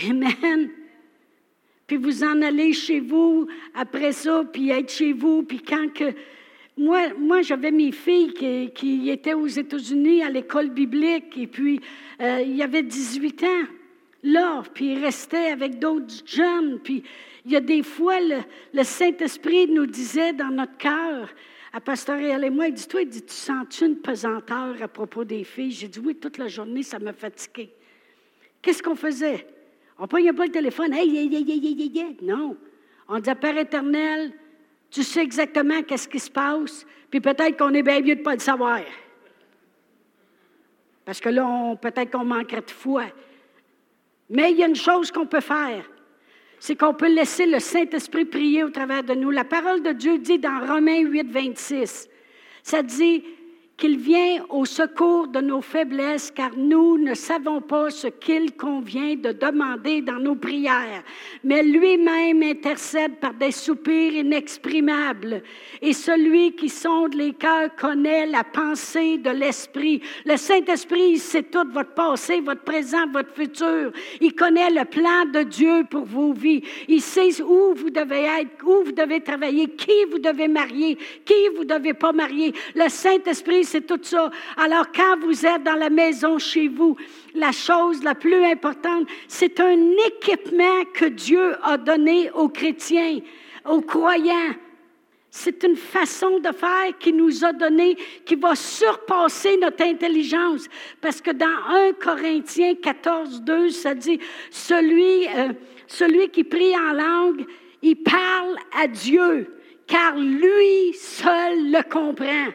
Amen. 0.10 0.70
Puis 1.88 1.98
vous 1.98 2.24
en 2.24 2.42
allez 2.42 2.74
chez 2.74 3.00
vous 3.00 3.48
après 3.74 4.12
ça, 4.12 4.44
puis 4.52 4.70
être 4.70 4.92
chez 4.92 5.14
vous, 5.14 5.44
puis 5.44 5.62
quand 5.62 5.92
que... 5.94 6.14
Moi, 6.78 7.14
moi 7.18 7.42
j'avais 7.42 7.72
mes 7.72 7.92
filles 7.92 8.34
qui, 8.34 8.70
qui, 8.76 9.10
étaient 9.10 9.34
aux 9.34 9.48
États-Unis 9.48 10.22
à 10.22 10.30
l'école 10.30 10.70
biblique, 10.70 11.36
et 11.38 11.48
puis 11.48 11.80
euh, 12.22 12.44
il 12.46 12.56
y 12.56 12.62
avait 12.62 12.84
18 12.84 13.44
ans 13.44 13.68
là, 14.24 14.64
puis 14.74 14.94
ils 14.94 15.04
restaient 15.04 15.52
avec 15.52 15.80
d'autres 15.80 16.14
jeunes, 16.26 16.80
puis 16.84 17.04
il 17.46 17.52
y 17.54 17.56
a 17.56 17.62
des 17.62 17.82
fois, 17.82 18.20
le, 18.20 18.42
le 18.74 18.84
Saint-Esprit 18.84 19.68
nous 19.68 19.86
disait 19.86 20.34
dans 20.34 20.52
notre 20.52 20.78
cœur, 20.78 21.30
à 21.78 21.80
Pastoriel 21.80 22.44
et 22.44 22.50
moi, 22.50 22.70
il 22.70 22.74
dit, 22.74 22.88
toi, 22.88 23.06
dit, 23.06 23.22
tu 23.22 23.36
sens-tu 23.36 23.86
une 23.86 23.98
pesanteur 23.98 24.82
à 24.82 24.88
propos 24.88 25.24
des 25.24 25.44
filles? 25.44 25.70
J'ai 25.70 25.88
dit, 25.88 26.00
oui, 26.00 26.16
toute 26.16 26.40
la 26.40 26.48
journée, 26.48 26.82
ça 26.82 26.98
m'a 26.98 27.14
fatigué. 27.14 27.70
Qu'est-ce 28.64 28.82
qu'on 28.82 28.96
faisait? 28.96 29.46
On 30.00 30.04
ne 30.04 30.08
prenait 30.08 30.34
pas 30.34 30.48
le 30.48 30.52
téléphone. 30.52 30.92
Hey, 30.92 31.16
hey, 31.16 31.32
hey, 31.32 31.46
hey, 31.48 32.00
hey, 32.00 32.18
Non. 32.24 32.58
On 33.08 33.20
disait, 33.20 33.36
Père 33.36 33.56
éternel, 33.60 34.34
tu 34.90 35.04
sais 35.04 35.22
exactement 35.22 35.84
qu'est-ce 35.84 36.08
qui 36.08 36.18
se 36.20 36.32
passe, 36.32 36.84
puis 37.12 37.22
peut-être 37.22 37.56
qu'on 37.56 37.74
est 37.76 37.84
bien 37.84 38.02
mieux 38.02 38.16
de 38.16 38.22
ne 38.22 38.26
pas 38.26 38.34
le 38.34 38.40
savoir. 38.40 38.82
Parce 41.06 41.20
que 41.20 41.30
là, 41.30 41.76
peut-être 41.80 42.10
qu'on 42.10 42.26
manquerait 42.26 42.62
de 42.62 42.72
foi. 42.72 43.04
Mais 44.32 44.52
il 44.52 44.58
y 44.58 44.64
a 44.64 44.68
une 44.68 44.76
chose 44.76 45.12
qu'on 45.12 45.28
peut 45.28 45.42
faire 45.42 45.88
c'est 46.60 46.76
qu'on 46.76 46.94
peut 46.94 47.14
laisser 47.14 47.46
le 47.46 47.60
Saint-Esprit 47.60 48.26
prier 48.26 48.64
au 48.64 48.70
travers 48.70 49.04
de 49.04 49.14
nous. 49.14 49.32
La 49.32 49.44
parole 49.44 49.84
de 49.84 49.92
Dieu 49.92 50.18
dit 50.18 50.40
dans 50.40 50.60
Romains 50.66 51.02
8, 51.02 51.32
26, 51.32 52.10
ça 52.64 52.84
dit, 52.84 53.24
qu'il 53.78 54.00
vient 54.00 54.44
au 54.50 54.66
secours 54.66 55.28
de 55.28 55.40
nos 55.40 55.62
faiblesses, 55.62 56.32
car 56.32 56.50
nous 56.58 56.98
ne 56.98 57.14
savons 57.14 57.62
pas 57.62 57.92
ce 57.92 58.08
qu'il 58.08 58.56
convient 58.56 59.16
de 59.16 59.32
demander 59.32 60.02
dans 60.02 60.18
nos 60.20 60.36
prières. 60.36 61.04
Mais 61.44 61.62
lui-même 61.62 62.42
intercède 62.42 63.18
par 63.20 63.36
des 63.36 63.52
soupirs 63.52 64.14
inexprimables. 64.14 65.44
Et 65.80 65.94
celui 65.94 66.56
qui 66.56 66.70
sonde 66.70 67.14
les 67.14 67.34
cœurs 67.34 67.76
connaît 67.76 68.26
la 68.26 68.44
pensée 68.44 69.20
de 69.20 69.30
l'Esprit. 69.30 70.02
Le 70.26 70.38
Saint-Esprit, 70.38 71.20
sait 71.20 71.44
tout 71.44 71.68
votre 71.72 71.94
passé, 71.94 72.40
votre 72.40 72.64
présent, 72.64 73.08
votre 73.14 73.34
futur. 73.34 73.92
Il 74.20 74.34
connaît 74.34 74.72
le 74.72 74.86
plan 74.86 75.26
de 75.32 75.44
Dieu 75.44 75.84
pour 75.90 76.06
vos 76.06 76.34
vies. 76.34 76.64
Il 76.88 77.02
sait 77.02 77.42
où 77.44 77.76
vous 77.76 77.92
devez 77.92 78.24
être, 78.24 78.66
où 78.66 78.86
vous 78.86 78.92
devez 78.92 79.22
travailler, 79.22 79.68
qui 79.68 80.06
vous 80.10 80.20
devez 80.20 80.48
marier, 80.48 80.98
qui 81.24 81.50
vous 81.56 81.66
devez 81.66 81.94
pas 81.94 82.12
marier. 82.12 82.54
Le 82.74 82.90
Saint-Esprit, 82.90 83.67
c'est 83.68 83.86
tout 83.86 84.00
ça. 84.02 84.32
Alors, 84.56 84.92
quand 84.94 85.20
vous 85.20 85.46
êtes 85.46 85.64
dans 85.64 85.76
la 85.76 85.90
maison 85.90 86.40
chez 86.40 86.68
vous, 86.68 86.96
la 87.36 87.52
chose 87.52 88.04
la 88.04 88.16
plus 88.16 88.44
importante, 88.46 89.08
c'est 89.28 89.60
un 89.60 89.92
équipement 90.08 90.84
que 90.94 91.06
Dieu 91.06 91.56
a 91.64 91.78
donné 91.78 92.32
aux 92.32 92.50
chrétiens, 92.50 93.20
aux 93.66 93.82
croyants. 93.82 94.56
C'est 95.30 95.64
une 95.64 95.76
façon 95.76 96.40
de 96.40 96.52
faire 96.52 96.98
qu'il 97.00 97.18
nous 97.18 97.44
a 97.44 97.52
donné 97.54 97.96
qui 98.26 98.36
va 98.36 98.56
surpasser 98.56 99.58
notre 99.58 99.84
intelligence. 99.84 100.68
Parce 101.02 101.22
que 101.22 101.32
dans 101.32 101.46
1 101.46 101.94
Corinthiens 101.94 102.76
14, 102.76 103.42
2, 103.42 103.70
ça 103.70 103.94
dit, 103.94 104.20
celui, 104.50 105.28
euh, 105.28 105.54
celui 105.86 106.30
qui 106.30 106.44
prie 106.44 106.76
en 106.76 106.94
langue, 106.94 107.46
il 107.82 107.98
parle 107.98 108.56
à 108.82 108.88
Dieu, 108.88 109.54
car 109.86 110.18
lui 110.18 110.94
seul 110.94 111.72
le 111.72 111.84
comprend. 111.88 112.54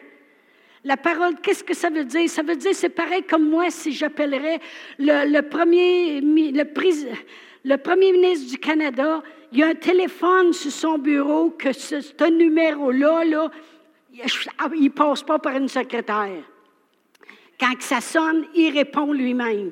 La 0.85 0.97
parole, 0.97 1.35
qu'est-ce 1.41 1.63
que 1.63 1.73
ça 1.73 1.89
veut 1.89 2.03
dire? 2.03 2.29
Ça 2.29 2.43
veut 2.43 2.57
dire, 2.57 2.75
c'est 2.75 2.89
pareil 2.89 3.23
comme 3.23 3.49
moi 3.49 3.69
si 3.69 3.93
j'appellerais 3.93 4.59
le, 4.99 5.41
premier, 5.41 6.21
ministre 8.11 8.51
du 8.51 8.57
Canada, 8.57 9.23
il 9.51 9.59
y 9.59 9.63
a 9.63 9.67
un 9.67 9.75
téléphone 9.75 10.51
sur 10.51 10.71
son 10.71 10.97
bureau 10.97 11.51
que 11.51 11.71
ce, 11.71 12.01
ce 12.01 12.29
numéro-là, 12.29 13.23
là, 13.23 13.49
il 14.11 14.83
ne 14.83 14.89
passe 14.89 15.23
pas 15.23 15.39
par 15.39 15.55
une 15.55 15.69
secrétaire. 15.69 16.43
Quand 17.57 17.81
ça 17.81 18.01
sonne, 18.01 18.45
il 18.53 18.71
répond 18.71 19.13
lui-même 19.13 19.71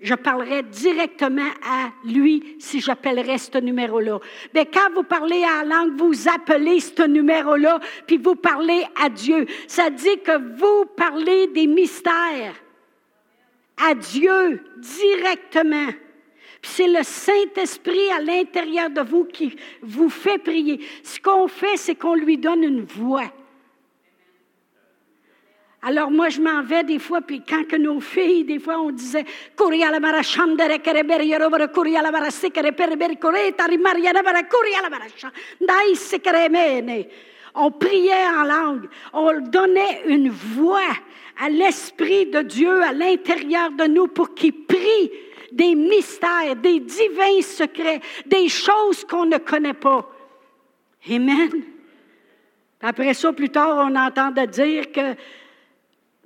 je 0.00 0.14
parlerai 0.14 0.62
directement 0.62 1.50
à 1.64 1.90
lui 2.04 2.56
si 2.60 2.80
j'appellerais 2.80 3.38
ce 3.38 3.58
numéro-là. 3.58 4.20
Mais 4.54 4.66
quand 4.66 4.92
vous 4.94 5.02
parlez 5.02 5.42
en 5.44 5.64
langue, 5.64 5.98
vous 5.98 6.28
appelez 6.28 6.78
ce 6.80 7.02
numéro-là, 7.02 7.80
puis 8.06 8.16
vous 8.16 8.36
parlez 8.36 8.84
à 9.02 9.08
Dieu. 9.08 9.46
Ça 9.66 9.90
dit 9.90 10.20
que 10.24 10.38
vous 10.56 10.86
parlez 10.96 11.48
des 11.48 11.66
mystères 11.66 12.54
à 13.76 13.94
Dieu 13.94 14.62
directement. 14.76 15.88
Puis 16.60 16.72
c'est 16.74 16.88
le 16.88 17.02
Saint-Esprit 17.02 18.10
à 18.16 18.20
l'intérieur 18.20 18.90
de 18.90 19.00
vous 19.00 19.24
qui 19.24 19.56
vous 19.82 20.10
fait 20.10 20.38
prier. 20.38 20.80
Ce 21.02 21.20
qu'on 21.20 21.48
fait, 21.48 21.76
c'est 21.76 21.94
qu'on 21.94 22.14
lui 22.14 22.38
donne 22.38 22.62
une 22.62 22.84
voix. 22.84 23.32
Alors 25.82 26.10
moi, 26.10 26.28
je 26.28 26.40
m'en 26.40 26.62
vais 26.62 26.82
des 26.82 26.98
fois, 26.98 27.20
puis 27.20 27.40
quand 27.48 27.66
que 27.66 27.76
nos 27.76 28.00
filles, 28.00 28.44
des 28.44 28.58
fois, 28.58 28.80
on 28.80 28.90
disait 28.90 29.24
on 37.54 37.70
priait 37.70 38.26
en 38.26 38.44
langue, 38.44 38.88
on 39.12 39.40
donnait 39.40 40.02
une 40.06 40.30
voix 40.30 40.80
à 41.40 41.48
l'Esprit 41.48 42.26
de 42.26 42.42
Dieu 42.42 42.82
à 42.82 42.92
l'intérieur 42.92 43.70
de 43.70 43.84
nous 43.84 44.08
pour 44.08 44.34
qu'il 44.34 44.64
prie 44.64 45.10
des 45.52 45.74
mystères, 45.74 46.56
des 46.56 46.80
divins 46.80 47.42
secrets, 47.42 48.00
des 48.26 48.48
choses 48.48 49.04
qu'on 49.04 49.24
ne 49.24 49.38
connaît 49.38 49.74
pas. 49.74 50.08
Amen. 51.10 51.50
Après 52.80 53.14
ça, 53.14 53.32
plus 53.32 53.48
tard, 53.48 53.88
on 53.90 53.96
entendait 53.96 54.46
dire 54.46 54.92
que 54.92 55.14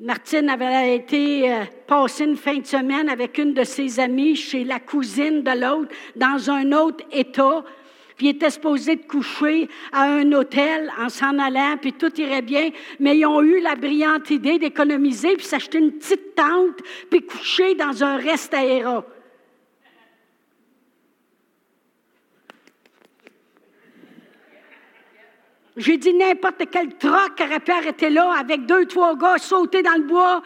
Martine 0.03 0.49
avait 0.49 0.97
été 0.97 1.49
euh, 1.49 1.65
passer 1.87 2.25
une 2.25 2.37
fin 2.37 2.57
de 2.57 2.67
semaine 2.67 3.09
avec 3.09 3.39
une 3.39 3.55
de 3.55 3.63
ses 3.63 4.01
amies 4.01 4.35
chez 4.35 4.65
la 4.65 4.81
cousine 4.81 5.45
de 5.45 5.51
l'autre, 5.53 5.95
dans 6.17 6.51
un 6.51 6.73
autre 6.73 7.05
État. 7.13 7.63
Puis 8.17 8.31
était 8.31 8.51
supposé 8.51 8.97
de 8.97 9.07
coucher 9.07 9.69
à 9.93 10.03
un 10.03 10.33
hôtel 10.33 10.91
en 10.99 11.09
s'en 11.09 11.39
allant, 11.39 11.77
puis 11.81 11.93
tout 11.93 12.13
irait 12.21 12.43
bien. 12.43 12.71
Mais 12.99 13.17
ils 13.17 13.27
ont 13.27 13.43
eu 13.43 13.61
la 13.61 13.77
brillante 13.77 14.29
idée 14.31 14.59
d'économiser, 14.59 15.37
puis 15.37 15.47
s'acheter 15.47 15.79
une 15.79 15.93
petite 15.93 16.35
tente, 16.35 16.81
puis 17.09 17.25
coucher 17.25 17.77
dans 17.77 18.03
un 18.03 18.17
reste 18.17 18.57
J'ai 25.77 25.97
dit 25.97 26.13
n'importe 26.13 26.65
quel 26.71 26.97
troc 26.97 27.41
aurait 27.41 27.61
pu 27.61 27.71
arrêter 27.71 28.11
là 28.11 28.35
avec 28.39 28.67
deux, 28.67 28.87
trois 28.87 29.17
gars 29.17 29.39
sauter 29.39 29.83
dans 29.83 29.95
le 29.95 30.03
bois. 30.03 30.43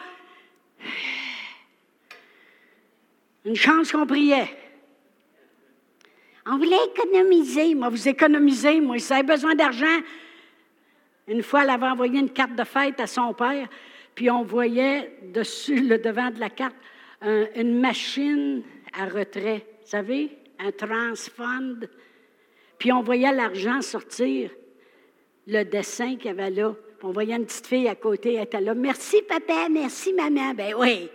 Une 3.43 3.55
chance 3.55 3.91
qu'on 3.91 4.05
priait. 4.05 4.49
On 6.45 6.57
voulait 6.57 6.77
économiser. 6.95 7.75
Moi, 7.75 7.89
vous 7.89 8.07
économisez. 8.07 8.79
Moi, 8.79 8.99
si 8.99 9.13
vous 9.13 9.23
besoin 9.23 9.53
d'argent, 9.53 9.99
une 11.27 11.43
fois, 11.43 11.63
elle 11.63 11.71
avait 11.71 11.87
envoyé 11.87 12.19
une 12.19 12.31
carte 12.31 12.55
de 12.55 12.63
fête 12.63 12.99
à 13.01 13.07
son 13.07 13.33
père, 13.33 13.67
puis 14.15 14.31
on 14.31 14.43
voyait 14.43 15.19
dessus 15.23 15.81
le 15.81 15.97
devant 15.97 16.31
de 16.31 16.39
la 16.39 16.49
carte 16.49 16.75
une 17.21 17.79
machine 17.79 18.63
à 18.97 19.05
retrait. 19.05 19.65
Vous 19.81 19.89
savez, 19.89 20.37
un 20.59 20.71
transfund. 20.71 21.89
Puis 22.77 22.93
on 22.93 23.01
voyait 23.01 23.33
l'argent 23.33 23.81
sortir 23.81 24.51
le 25.47 25.63
dessin 25.63 26.15
qu'il 26.17 26.25
y 26.25 26.29
avait 26.29 26.51
là. 26.51 26.75
On 27.03 27.11
voyait 27.11 27.35
une 27.35 27.45
petite 27.45 27.67
fille 27.67 27.87
à 27.87 27.95
côté, 27.95 28.33
elle 28.35 28.43
était 28.43 28.61
là. 28.61 28.73
Merci, 28.73 29.21
papa, 29.21 29.69
merci, 29.69 30.13
maman. 30.13 30.53
Ben 30.53 30.73
oui. 30.75 31.09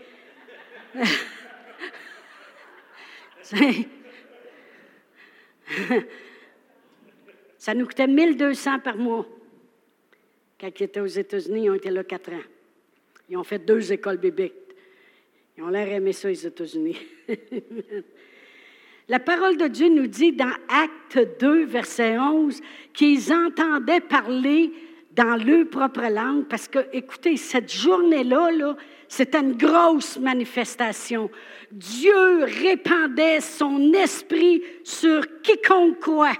Ça 7.59 7.75
nous 7.75 7.87
coûtait 7.87 8.07
1200 8.07 8.81
par 8.81 8.97
mois. 8.97 9.27
Quand 10.61 10.69
ils 10.79 10.85
étaient 10.85 11.01
aux 11.01 11.07
États-Unis, 11.07 11.65
ils 11.65 11.71
ont 11.71 11.75
été 11.75 11.91
là 11.91 12.05
quatre 12.05 12.33
ans. 12.33 12.43
Ils 13.29 13.37
ont 13.37 13.45
fait 13.45 13.59
deux 13.59 13.93
écoles 13.93 14.19
bibliques. 14.19 14.55
Ils 15.57 15.63
ont 15.65 15.69
l'air 15.69 15.89
aimé 15.89 16.13
ça, 16.13 16.29
les 16.29 16.47
États-Unis. 16.47 16.97
La 19.09 19.19
parole 19.19 19.57
de 19.57 19.67
Dieu 19.67 19.89
nous 19.89 20.07
dit 20.07 20.33
dans 20.33 20.55
Acte 20.69 21.41
2, 21.41 21.65
verset 21.65 22.19
11, 22.19 22.61
qu'ils 22.93 23.33
entendaient 23.33 24.01
parler 24.01 24.73
dans 25.15 25.37
leur 25.37 25.69
propre 25.69 26.09
langue, 26.09 26.45
parce 26.49 26.69
que, 26.69 26.79
écoutez, 26.93 27.37
cette 27.37 27.73
journée-là, 27.73 28.51
-là, 28.53 28.77
c'était 29.09 29.41
une 29.41 29.57
grosse 29.57 30.19
manifestation. 30.19 31.31
Dieu 31.71 32.45
répandait 32.45 33.41
son 33.41 33.93
esprit 33.93 34.63
sur 34.85 35.43
quiconque 35.43 36.01
croit. 36.01 36.39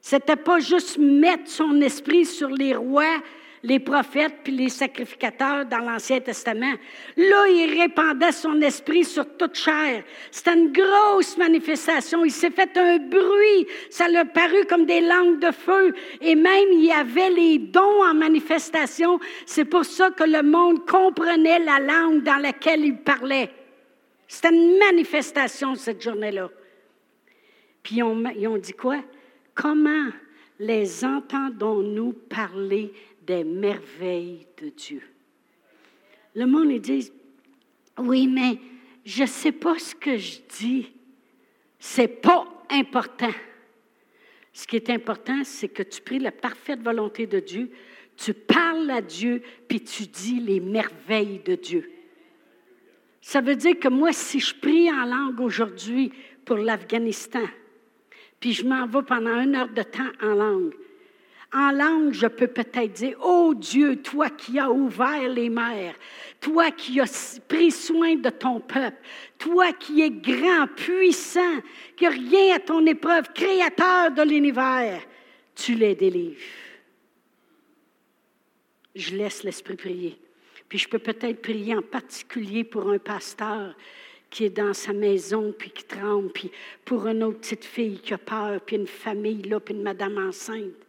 C'était 0.00 0.36
pas 0.36 0.60
juste 0.60 0.96
mettre 0.98 1.50
son 1.50 1.80
esprit 1.80 2.24
sur 2.24 2.48
les 2.48 2.74
rois, 2.74 3.22
les 3.64 3.80
prophètes 3.80 4.40
puis 4.44 4.52
les 4.52 4.68
sacrificateurs 4.68 5.64
dans 5.64 5.78
l'Ancien 5.78 6.20
Testament. 6.20 6.74
Là, 7.16 7.48
il 7.48 7.80
répandait 7.80 8.30
son 8.30 8.60
esprit 8.60 9.04
sur 9.04 9.36
toute 9.36 9.54
chair. 9.54 10.04
C'était 10.30 10.52
une 10.52 10.70
grosse 10.70 11.38
manifestation. 11.38 12.26
Il 12.26 12.30
s'est 12.30 12.50
fait 12.50 12.76
un 12.76 12.98
bruit. 12.98 13.66
Ça 13.88 14.06
lui 14.08 14.18
a 14.18 14.26
paru 14.26 14.66
comme 14.68 14.84
des 14.84 15.00
langues 15.00 15.40
de 15.40 15.50
feu. 15.50 15.94
Et 16.20 16.34
même, 16.34 16.68
il 16.72 16.84
y 16.84 16.92
avait 16.92 17.30
les 17.30 17.58
dons 17.58 18.04
en 18.04 18.12
manifestation. 18.12 19.18
C'est 19.46 19.64
pour 19.64 19.86
ça 19.86 20.10
que 20.10 20.24
le 20.24 20.42
monde 20.42 20.86
comprenait 20.86 21.60
la 21.60 21.80
langue 21.80 22.22
dans 22.22 22.36
laquelle 22.36 22.84
il 22.84 22.98
parlait. 22.98 23.50
C'était 24.28 24.54
une 24.54 24.78
manifestation 24.78 25.74
cette 25.74 26.02
journée-là. 26.02 26.50
Puis 27.82 27.96
ils 27.96 28.46
ont 28.46 28.58
dit 28.58 28.72
quoi? 28.74 28.98
Comment 29.54 30.10
les 30.58 31.04
entendons-nous 31.04 32.12
parler 32.12 32.92
des 33.26 33.44
merveilles 33.44 34.46
de 34.60 34.68
Dieu. 34.68 35.02
Le 36.34 36.46
monde, 36.46 36.70
ils 36.70 36.80
dit, 36.80 37.10
oui, 37.98 38.26
mais 38.26 38.58
je 39.04 39.22
ne 39.22 39.28
sais 39.28 39.52
pas 39.52 39.78
ce 39.78 39.94
que 39.94 40.16
je 40.16 40.38
dis. 40.58 40.92
C'est 41.78 42.08
pas 42.08 42.46
important. 42.70 43.32
Ce 44.52 44.66
qui 44.66 44.76
est 44.76 44.90
important, 44.90 45.42
c'est 45.44 45.68
que 45.68 45.82
tu 45.82 46.00
pries 46.00 46.18
la 46.18 46.32
parfaite 46.32 46.80
volonté 46.80 47.26
de 47.26 47.40
Dieu, 47.40 47.70
tu 48.16 48.32
parles 48.32 48.90
à 48.90 49.00
Dieu, 49.00 49.42
puis 49.68 49.80
tu 49.80 50.04
dis 50.04 50.40
les 50.40 50.60
merveilles 50.60 51.40
de 51.44 51.56
Dieu. 51.56 51.90
Ça 53.20 53.40
veut 53.40 53.56
dire 53.56 53.78
que 53.78 53.88
moi, 53.88 54.12
si 54.12 54.38
je 54.38 54.54
prie 54.54 54.90
en 54.90 55.04
langue 55.04 55.40
aujourd'hui 55.40 56.12
pour 56.44 56.56
l'Afghanistan, 56.56 57.46
puis 58.38 58.52
je 58.52 58.64
m'en 58.64 58.86
vais 58.86 59.02
pendant 59.02 59.40
une 59.40 59.56
heure 59.56 59.70
de 59.70 59.82
temps 59.82 60.10
en 60.22 60.34
langue, 60.34 60.74
En 61.54 61.70
langue, 61.70 62.12
je 62.12 62.26
peux 62.26 62.48
peut-être 62.48 62.92
dire, 62.92 63.16
oh 63.22 63.54
Dieu, 63.54 64.02
toi 64.02 64.28
qui 64.28 64.58
as 64.58 64.68
ouvert 64.68 65.28
les 65.28 65.48
mers, 65.48 65.94
toi 66.40 66.72
qui 66.72 67.00
as 67.00 67.40
pris 67.46 67.70
soin 67.70 68.16
de 68.16 68.28
ton 68.28 68.58
peuple, 68.58 68.98
toi 69.38 69.72
qui 69.72 70.02
es 70.02 70.10
grand, 70.10 70.66
puissant, 70.74 71.60
qui 71.96 72.06
a 72.06 72.10
rien 72.10 72.56
à 72.56 72.58
ton 72.58 72.84
épreuve, 72.86 73.32
créateur 73.32 74.10
de 74.10 74.22
l'univers, 74.22 75.00
tu 75.54 75.76
les 75.76 75.94
délivres. 75.94 76.40
Je 78.96 79.14
laisse 79.14 79.44
l'Esprit 79.44 79.76
prier. 79.76 80.18
Puis 80.68 80.78
je 80.78 80.88
peux 80.88 80.98
peut-être 80.98 81.40
prier 81.40 81.76
en 81.76 81.82
particulier 81.82 82.64
pour 82.64 82.90
un 82.90 82.98
pasteur 82.98 83.76
qui 84.28 84.46
est 84.46 84.50
dans 84.50 84.74
sa 84.74 84.92
maison, 84.92 85.54
puis 85.56 85.70
qui 85.70 85.84
tremble, 85.84 86.32
puis 86.32 86.50
pour 86.84 87.06
une 87.06 87.22
autre 87.22 87.38
petite 87.38 87.64
fille 87.64 88.00
qui 88.00 88.12
a 88.12 88.18
peur, 88.18 88.60
puis 88.60 88.74
une 88.74 88.88
famille 88.88 89.42
là, 89.42 89.60
puis 89.60 89.72
une 89.72 89.82
madame 89.82 90.18
enceinte. 90.18 90.83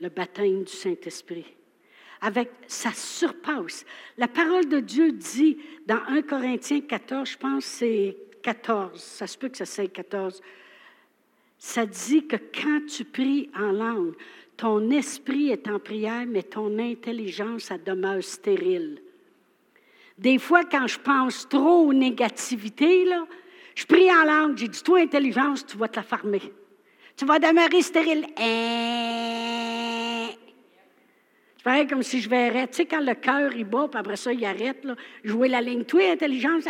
Le 0.00 0.08
baptême 0.08 0.64
du 0.64 0.72
Saint-Esprit. 0.72 1.46
Avec, 2.20 2.50
ça 2.66 2.92
surpasse. 2.92 3.84
La 4.16 4.28
parole 4.28 4.68
de 4.68 4.80
Dieu 4.80 5.12
dit 5.12 5.58
dans 5.86 6.00
1 6.08 6.22
Corinthiens 6.22 6.80
14, 6.80 7.30
je 7.30 7.38
pense 7.38 7.64
c'est 7.64 8.16
14, 8.42 9.00
ça 9.00 9.26
se 9.26 9.38
peut 9.38 9.48
que 9.48 9.56
ça 9.56 9.66
soit 9.66 9.92
14, 9.92 10.40
ça 11.58 11.86
dit 11.86 12.26
que 12.26 12.36
quand 12.36 12.86
tu 12.86 13.04
pries 13.04 13.50
en 13.56 13.72
langue, 13.72 14.14
ton 14.56 14.90
esprit 14.90 15.50
est 15.50 15.68
en 15.68 15.78
prière, 15.78 16.24
mais 16.26 16.42
ton 16.42 16.78
intelligence, 16.78 17.64
ça 17.64 17.78
demeure 17.78 18.22
stérile. 18.22 19.00
Des 20.18 20.38
fois, 20.38 20.64
quand 20.64 20.88
je 20.88 20.98
pense 20.98 21.48
trop 21.48 21.86
aux 21.86 21.92
négativités, 21.92 23.04
là, 23.04 23.24
je 23.76 23.86
prie 23.86 24.10
en 24.10 24.24
langue, 24.24 24.56
j'ai 24.56 24.66
dit, 24.66 24.82
toi, 24.82 24.98
intelligence, 24.98 25.64
tu 25.64 25.76
vas 25.76 25.86
te 25.86 25.96
la 25.96 26.02
farmer. 26.02 26.42
Tu 27.18 27.24
vas 27.24 27.40
demeurer 27.40 27.82
stérile. 27.82 28.26
C'est 31.56 31.64
pareil 31.64 31.88
comme 31.88 32.04
si 32.04 32.20
je 32.20 32.28
verrais, 32.30 32.68
tu 32.68 32.76
sais, 32.76 32.86
quand 32.86 33.00
le 33.00 33.14
cœur, 33.14 33.52
il 33.56 33.64
bat, 33.64 33.88
puis 33.90 33.98
après 33.98 34.14
ça, 34.14 34.32
il 34.32 34.44
arrête, 34.44 34.84
là, 34.84 34.94
jouer 35.24 35.48
la 35.48 35.60
ligne. 35.60 35.82
Toi, 35.82 36.12
intelligence, 36.12 36.62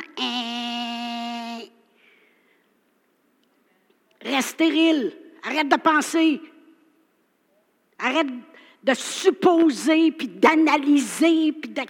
reste 4.22 4.48
stérile. 4.48 5.12
Arrête 5.42 5.68
de 5.68 5.76
penser. 5.76 6.40
Arrête 7.98 8.28
de 8.82 8.94
supposer, 8.94 10.12
puis 10.12 10.28
d'analyser, 10.28 11.52
puis 11.52 11.70
de... 11.70 11.82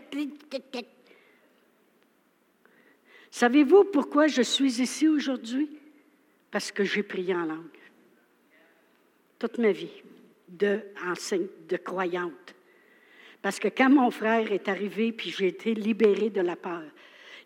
Savez-vous 3.30 3.84
pourquoi 3.84 4.26
je 4.26 4.42
suis 4.42 4.82
ici 4.82 5.06
aujourd'hui? 5.06 5.70
Parce 6.50 6.72
que 6.72 6.82
j'ai 6.82 7.04
prié 7.04 7.36
en 7.36 7.44
langue. 7.44 7.77
Toute 9.38 9.58
ma 9.58 9.72
vie, 9.72 10.02
de, 10.48 10.80
de 11.68 11.76
croyante. 11.76 12.54
Parce 13.40 13.58
que 13.58 13.68
quand 13.68 13.90
mon 13.90 14.10
frère 14.10 14.50
est 14.50 14.68
arrivé, 14.68 15.12
puis 15.12 15.30
j'ai 15.30 15.48
été 15.48 15.74
libérée 15.74 16.30
de 16.30 16.40
la 16.40 16.56
peur, 16.56 16.82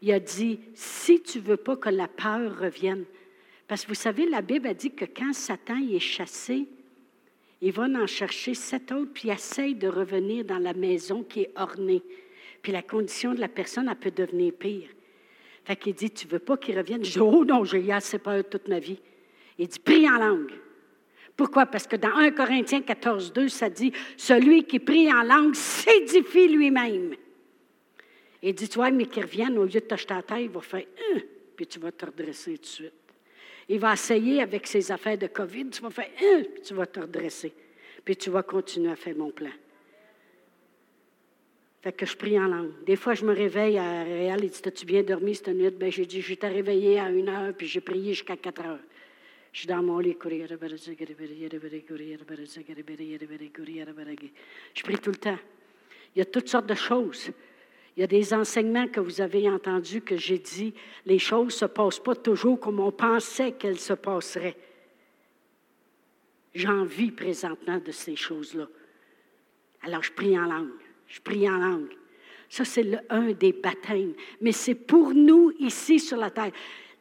il 0.00 0.10
a 0.12 0.20
dit, 0.20 0.60
si 0.74 1.22
tu 1.22 1.38
ne 1.38 1.44
veux 1.44 1.56
pas 1.56 1.76
que 1.76 1.88
la 1.88 2.08
peur 2.08 2.58
revienne, 2.58 3.04
parce 3.68 3.82
que 3.82 3.88
vous 3.88 3.94
savez, 3.94 4.28
la 4.28 4.42
Bible 4.42 4.66
a 4.66 4.74
dit 4.74 4.90
que 4.90 5.04
quand 5.04 5.32
Satan 5.32 5.78
est 5.90 5.98
chassé, 5.98 6.66
il 7.60 7.72
va 7.72 7.84
en 7.84 8.06
chercher 8.06 8.54
sept 8.54 8.90
autres, 8.90 9.12
puis 9.12 9.28
il 9.28 9.32
essaye 9.32 9.74
de 9.74 9.86
revenir 9.86 10.44
dans 10.44 10.58
la 10.58 10.74
maison 10.74 11.22
qui 11.22 11.42
est 11.42 11.52
ornée. 11.56 12.02
Puis 12.60 12.72
la 12.72 12.82
condition 12.82 13.34
de 13.34 13.40
la 13.40 13.48
personne, 13.48 13.88
elle 13.88 13.96
peut 13.96 14.10
devenir 14.10 14.52
pire. 14.54 14.88
Fait 15.64 15.76
qu'il 15.76 15.94
dit, 15.94 16.10
tu 16.10 16.26
veux 16.26 16.40
pas 16.40 16.56
qu'il 16.56 16.76
revienne? 16.76 17.04
Je 17.04 17.12
dis, 17.12 17.20
oh 17.20 17.44
non, 17.44 17.64
j'ai 17.64 17.78
eu 17.78 17.90
assez 17.92 18.18
peur 18.18 18.42
toute 18.48 18.66
ma 18.66 18.80
vie. 18.80 18.98
Il 19.58 19.68
dit, 19.68 19.78
prie 19.78 20.08
en 20.08 20.18
langue. 20.18 20.52
Pourquoi? 21.36 21.66
Parce 21.66 21.86
que 21.86 21.96
dans 21.96 22.14
1 22.14 22.32
Corinthiens 22.32 22.82
14, 22.82 23.32
2, 23.32 23.48
ça 23.48 23.70
dit, 23.70 23.92
celui 24.16 24.64
qui 24.64 24.78
prie 24.78 25.12
en 25.12 25.22
langue 25.22 25.54
s'édifie 25.54 26.48
lui-même. 26.48 27.14
Tu 28.42 28.66
vois, 28.74 28.90
mais 28.90 29.06
qu'il 29.06 29.22
revienne, 29.22 29.56
au 29.58 29.64
lieu 29.64 29.70
de 29.70 29.78
t'acheter 29.80 30.14
la 30.14 30.22
tête, 30.22 30.40
il 30.42 30.50
va 30.50 30.60
faire, 30.60 30.84
un, 31.14 31.20
puis 31.56 31.66
tu 31.66 31.78
vas 31.78 31.92
te 31.92 32.06
redresser 32.06 32.54
tout 32.54 32.62
de 32.62 32.66
suite. 32.66 32.92
Il 33.68 33.78
va 33.78 33.92
essayer 33.92 34.42
avec 34.42 34.66
ses 34.66 34.90
affaires 34.90 35.16
de 35.16 35.28
COVID, 35.28 35.70
tu 35.70 35.80
vas 35.82 35.90
faire, 35.90 36.10
un, 36.20 36.42
puis 36.42 36.62
tu 36.62 36.74
vas 36.74 36.86
te 36.86 37.00
redresser. 37.00 37.52
Puis 38.04 38.16
tu 38.16 38.30
vas 38.30 38.42
continuer 38.42 38.90
à 38.90 38.96
faire 38.96 39.16
mon 39.16 39.30
plan. 39.30 39.52
Fait 41.82 41.92
que 41.92 42.06
je 42.06 42.16
prie 42.16 42.38
en 42.38 42.46
langue. 42.46 42.72
Des 42.84 42.96
fois, 42.96 43.14
je 43.14 43.24
me 43.24 43.34
réveille 43.34 43.78
à 43.78 44.04
Réal, 44.04 44.44
il 44.44 44.50
dit 44.50 44.60
As-tu 44.64 44.86
bien 44.86 45.02
dormi 45.02 45.34
cette 45.34 45.48
nuit? 45.48 45.70
Ben, 45.70 45.90
J'ai 45.90 46.06
dit 46.06 46.20
J'étais 46.20 46.48
réveillé 46.48 47.00
à 47.00 47.10
une 47.10 47.28
heure, 47.28 47.52
puis 47.54 47.66
j'ai 47.66 47.80
prié 47.80 48.14
jusqu'à 48.14 48.36
quatre 48.36 48.62
heures. 48.64 48.78
Je 49.52 49.66
prie 54.82 54.98
tout 54.98 55.10
le 55.10 55.16
temps. 55.16 55.38
Il 56.14 56.18
y 56.18 56.22
a 56.22 56.24
toutes 56.24 56.48
sortes 56.48 56.66
de 56.66 56.74
choses. 56.74 57.30
Il 57.96 58.00
y 58.00 58.02
a 58.02 58.06
des 58.06 58.32
enseignements 58.32 58.88
que 58.88 59.00
vous 59.00 59.20
avez 59.20 59.50
entendus 59.50 60.00
que 60.00 60.16
j'ai 60.16 60.38
dit 60.38 60.72
les 61.04 61.18
choses 61.18 61.46
ne 61.46 61.50
se 61.50 61.64
passent 61.66 62.00
pas 62.00 62.14
toujours 62.14 62.58
comme 62.58 62.80
on 62.80 62.90
pensait 62.90 63.52
qu'elles 63.52 63.80
se 63.80 63.92
passeraient. 63.92 64.56
J'en 66.54 66.84
vis 66.84 67.10
présentement 67.10 67.78
de 67.78 67.92
ces 67.92 68.16
choses-là. 68.16 68.68
Alors, 69.82 70.02
je 70.02 70.12
prie 70.12 70.38
en 70.38 70.44
langue. 70.44 70.70
Je 71.08 71.20
prie 71.20 71.48
en 71.48 71.58
langue. 71.58 71.92
Ça, 72.48 72.64
c'est 72.64 72.86
un 73.10 73.32
des 73.32 73.52
baptêmes. 73.52 74.14
Mais 74.40 74.52
c'est 74.52 74.74
pour 74.74 75.12
nous 75.12 75.52
ici 75.58 75.98
sur 75.98 76.18
la 76.18 76.30
terre. 76.30 76.52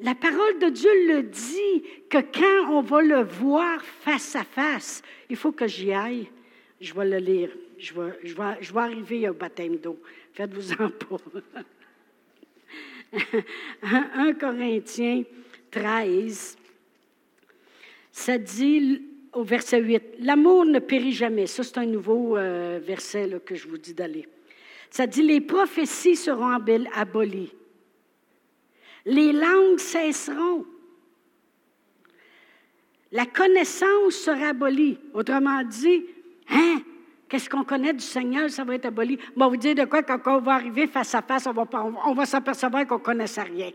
La 0.02 0.16
parole 0.16 0.58
de 0.60 0.70
Dieu 0.70 0.90
le 1.08 1.24
dit 1.24 1.84
que 2.10 2.18
quand 2.18 2.72
on 2.72 2.82
va 2.82 3.02
le 3.02 3.24
voir 3.24 3.84
face 3.84 4.36
à 4.36 4.44
face, 4.44 5.04
il 5.30 5.36
faut 5.36 5.52
que 5.52 5.68
j'y 5.68 5.94
aille. 5.94 6.28
Je 6.80 6.94
vais 6.94 7.06
le 7.06 7.18
lire. 7.18 7.50
Je 7.78 7.94
vais, 7.94 8.20
je 8.24 8.36
vais, 8.36 8.58
je 8.62 8.74
vais 8.74 8.80
arriver 8.80 9.30
au 9.30 9.34
baptême 9.34 9.78
d'eau. 9.78 10.00
Faites-vous-en 10.34 10.90
pas. 10.90 11.18
1 13.84 14.34
Corinthiens 14.34 15.24
13, 15.70 16.58
ça 18.12 18.38
dit 18.38 19.02
au 19.34 19.44
verset 19.44 19.82
8. 19.82 20.04
L'amour 20.20 20.66
ne 20.66 20.80
périt 20.80 21.14
jamais. 21.14 21.48
Ça, 21.48 21.64
c'est 21.64 21.78
un 21.78 21.86
nouveau 21.86 22.38
euh, 22.38 22.80
verset 22.82 23.30
que 23.46 23.56
je 23.56 23.68
vous 23.68 23.78
dis 23.78 23.94
d'aller. 23.94 24.28
Ça 24.90 25.08
dit, 25.08 25.22
les 25.22 25.42
prophéties 25.42 26.16
seront 26.16 26.58
abolies. 26.94 27.54
Les 29.06 29.32
langues 29.32 29.80
cesseront. 29.80 30.66
La 33.12 33.26
connaissance 33.26 34.14
sera 34.14 34.50
abolie. 34.50 34.98
Autrement 35.14 35.64
dit, 35.64 36.06
hein, 36.50 36.82
qu'est-ce 37.28 37.50
qu'on 37.50 37.64
connaît 37.64 37.94
du 37.94 38.06
Seigneur, 38.06 38.50
ça 38.50 38.64
va 38.64 38.76
être 38.76 38.86
aboli. 38.86 39.18
Moi, 39.36 39.48
vous 39.48 39.58
dire 39.58 39.76
de 39.76 39.86
quoi, 39.86 40.04
quand 40.04 40.20
on 40.28 40.40
va 40.40 40.54
arriver 40.54 40.88
face 40.88 41.14
à 41.16 41.22
face, 41.22 41.46
on 41.48 41.52
va, 41.52 41.68
on 42.06 42.14
va 42.14 42.26
s'apercevoir 42.26 42.88
qu'on 42.88 43.00
ne 43.00 43.04
connaissait 43.04 43.44
rien. 43.44 43.72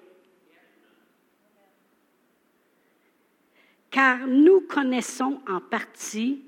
car 3.96 4.26
nous 4.26 4.60
connaissons 4.60 5.40
en 5.48 5.58
partie 5.58 6.42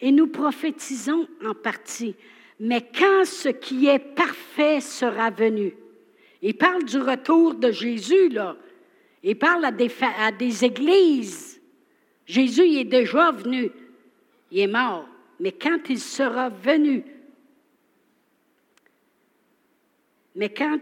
et 0.00 0.10
nous 0.10 0.26
prophétisons 0.26 1.28
en 1.46 1.54
partie. 1.54 2.16
Mais 2.58 2.90
quand 2.92 3.24
ce 3.24 3.50
qui 3.50 3.86
est 3.86 4.00
parfait 4.00 4.80
sera 4.80 5.30
venu, 5.30 5.74
il 6.42 6.56
parle 6.56 6.84
du 6.84 6.98
retour 6.98 7.54
de 7.54 7.70
Jésus, 7.70 8.28
là. 8.28 8.56
Il 9.22 9.36
parle 9.36 9.64
à 9.64 9.72
des, 9.72 10.64
églises. 10.64 11.60
Jésus 12.24 12.78
est 12.78 12.84
déjà 12.84 13.32
venu. 13.32 13.70
Il 14.50 14.60
est 14.60 14.66
mort. 14.66 15.08
Mais 15.40 15.52
quand 15.52 15.78
il 15.88 15.98
sera 15.98 16.48
venu, 16.48 17.04
mais 20.34 20.52
quand 20.52 20.78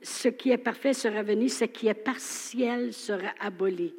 ce 0.00 0.28
qui 0.28 0.50
est 0.50 0.58
parfait 0.58 0.92
sera 0.92 1.22
venu, 1.22 1.48
ce 1.48 1.64
qui 1.64 1.88
est 1.88 1.94
partiel 1.94 2.92
sera 2.92 3.32
aboli. 3.40 3.92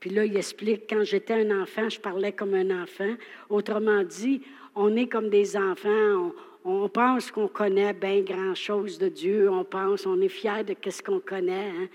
Puis 0.00 0.10
là, 0.10 0.24
il 0.24 0.36
explique, 0.36 0.88
quand 0.88 1.02
j'étais 1.02 1.34
un 1.34 1.62
enfant, 1.62 1.88
je 1.88 1.98
parlais 1.98 2.32
comme 2.32 2.54
un 2.54 2.82
enfant. 2.82 3.14
Autrement 3.48 4.04
dit, 4.04 4.42
on 4.74 4.96
est 4.96 5.08
comme 5.08 5.28
des 5.28 5.56
enfants, 5.56 6.32
on, 6.64 6.88
pense 6.88 7.30
qu'on 7.30 7.48
connaît 7.48 7.92
bien 7.92 8.20
grand-chose 8.20 8.98
de 8.98 9.08
Dieu, 9.08 9.50
on 9.50 9.64
pense, 9.64 10.06
on 10.06 10.20
est 10.20 10.28
fier 10.28 10.64
de 10.64 10.74
ce 10.88 11.02
qu'on 11.02 11.20
connaît. 11.20 11.70
Hein. 11.70 11.88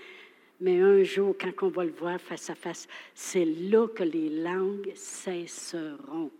Mais 0.60 0.80
un 0.80 1.02
jour, 1.02 1.34
quand 1.40 1.66
on 1.66 1.68
va 1.68 1.84
le 1.84 1.92
voir 1.92 2.20
face 2.20 2.50
à 2.50 2.54
face, 2.54 2.86
c'est 3.14 3.44
là 3.44 3.88
que 3.88 4.02
les 4.02 4.28
langues 4.28 4.92
cesseront. 4.94 6.30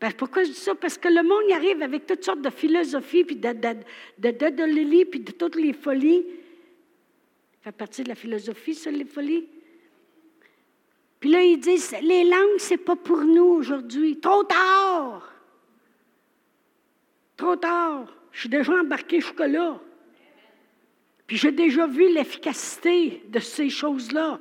Ben, 0.00 0.12
pourquoi 0.12 0.44
je 0.44 0.50
dis 0.50 0.54
ça? 0.54 0.74
Parce 0.74 0.98
que 0.98 1.08
le 1.08 1.22
monde 1.22 1.44
y 1.48 1.52
arrive 1.52 1.82
avec 1.82 2.06
toutes 2.06 2.24
sortes 2.24 2.42
de 2.42 2.50
philosophies, 2.50 3.24
puis 3.24 3.36
de, 3.36 3.52
de, 3.52 5.04
puis 5.04 5.20
de 5.20 5.32
toutes 5.32 5.56
les 5.56 5.72
folies. 5.72 6.24
Ça 7.62 7.70
fait 7.70 7.76
partie 7.76 8.02
de 8.02 8.08
la 8.08 8.14
philosophie, 8.14 8.74
ça, 8.74 8.90
les 8.90 9.04
folies? 9.04 9.46
Puis 11.24 11.32
là, 11.32 11.42
ils 11.42 11.58
disent, 11.58 11.96
les 12.02 12.22
langues, 12.22 12.58
ce 12.58 12.74
n'est 12.74 12.76
pas 12.76 12.96
pour 12.96 13.24
nous 13.24 13.46
aujourd'hui. 13.46 14.20
Trop 14.20 14.44
tard. 14.44 15.32
Trop 17.34 17.56
tard. 17.56 18.14
Je 18.30 18.40
suis 18.40 18.50
déjà 18.50 18.74
embarqué 18.74 19.22
jusque-là. 19.22 19.80
Puis 21.26 21.38
j'ai 21.38 21.50
déjà 21.50 21.86
vu 21.86 22.12
l'efficacité 22.12 23.22
de 23.26 23.38
ces 23.38 23.70
choses-là. 23.70 24.38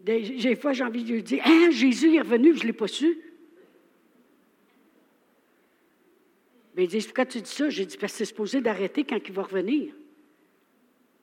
Des, 0.00 0.54
fois, 0.54 0.74
j'ai 0.74 0.84
envie 0.84 1.02
de 1.02 1.14
lui 1.14 1.22
dire 1.22 1.42
Hein, 1.46 1.70
Jésus 1.70 2.14
est 2.14 2.20
revenu, 2.20 2.54
je 2.54 2.64
ne 2.64 2.66
l'ai 2.66 2.74
pas 2.74 2.86
su. 2.86 3.18
Mais 6.76 6.82
ben, 6.82 6.82
il 6.82 6.88
dit 6.88 7.06
Pourquoi 7.06 7.24
tu 7.24 7.40
dis 7.40 7.50
ça? 7.50 7.70
J'ai 7.70 7.86
dit 7.86 7.96
Parce 7.96 8.12
que 8.12 8.18
c'est 8.18 8.26
supposé 8.26 8.60
d'arrêter 8.60 9.04
quand 9.04 9.18
il 9.26 9.32
va 9.32 9.44
revenir. 9.44 9.94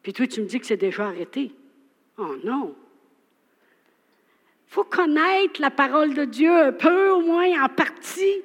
Puis 0.02 0.14
toi, 0.14 0.26
tu 0.26 0.42
me 0.42 0.48
dis 0.48 0.60
que 0.60 0.66
c'est 0.66 0.78
déjà 0.78 1.10
arrêté. 1.10 1.52
Oh 2.18 2.36
non. 2.44 2.76
Faut 4.70 4.84
connaître 4.84 5.60
la 5.60 5.72
parole 5.72 6.14
de 6.14 6.26
Dieu 6.26 6.56
un 6.56 6.72
peu, 6.72 7.10
au 7.10 7.22
moins 7.22 7.64
en 7.64 7.70
partie, 7.70 8.42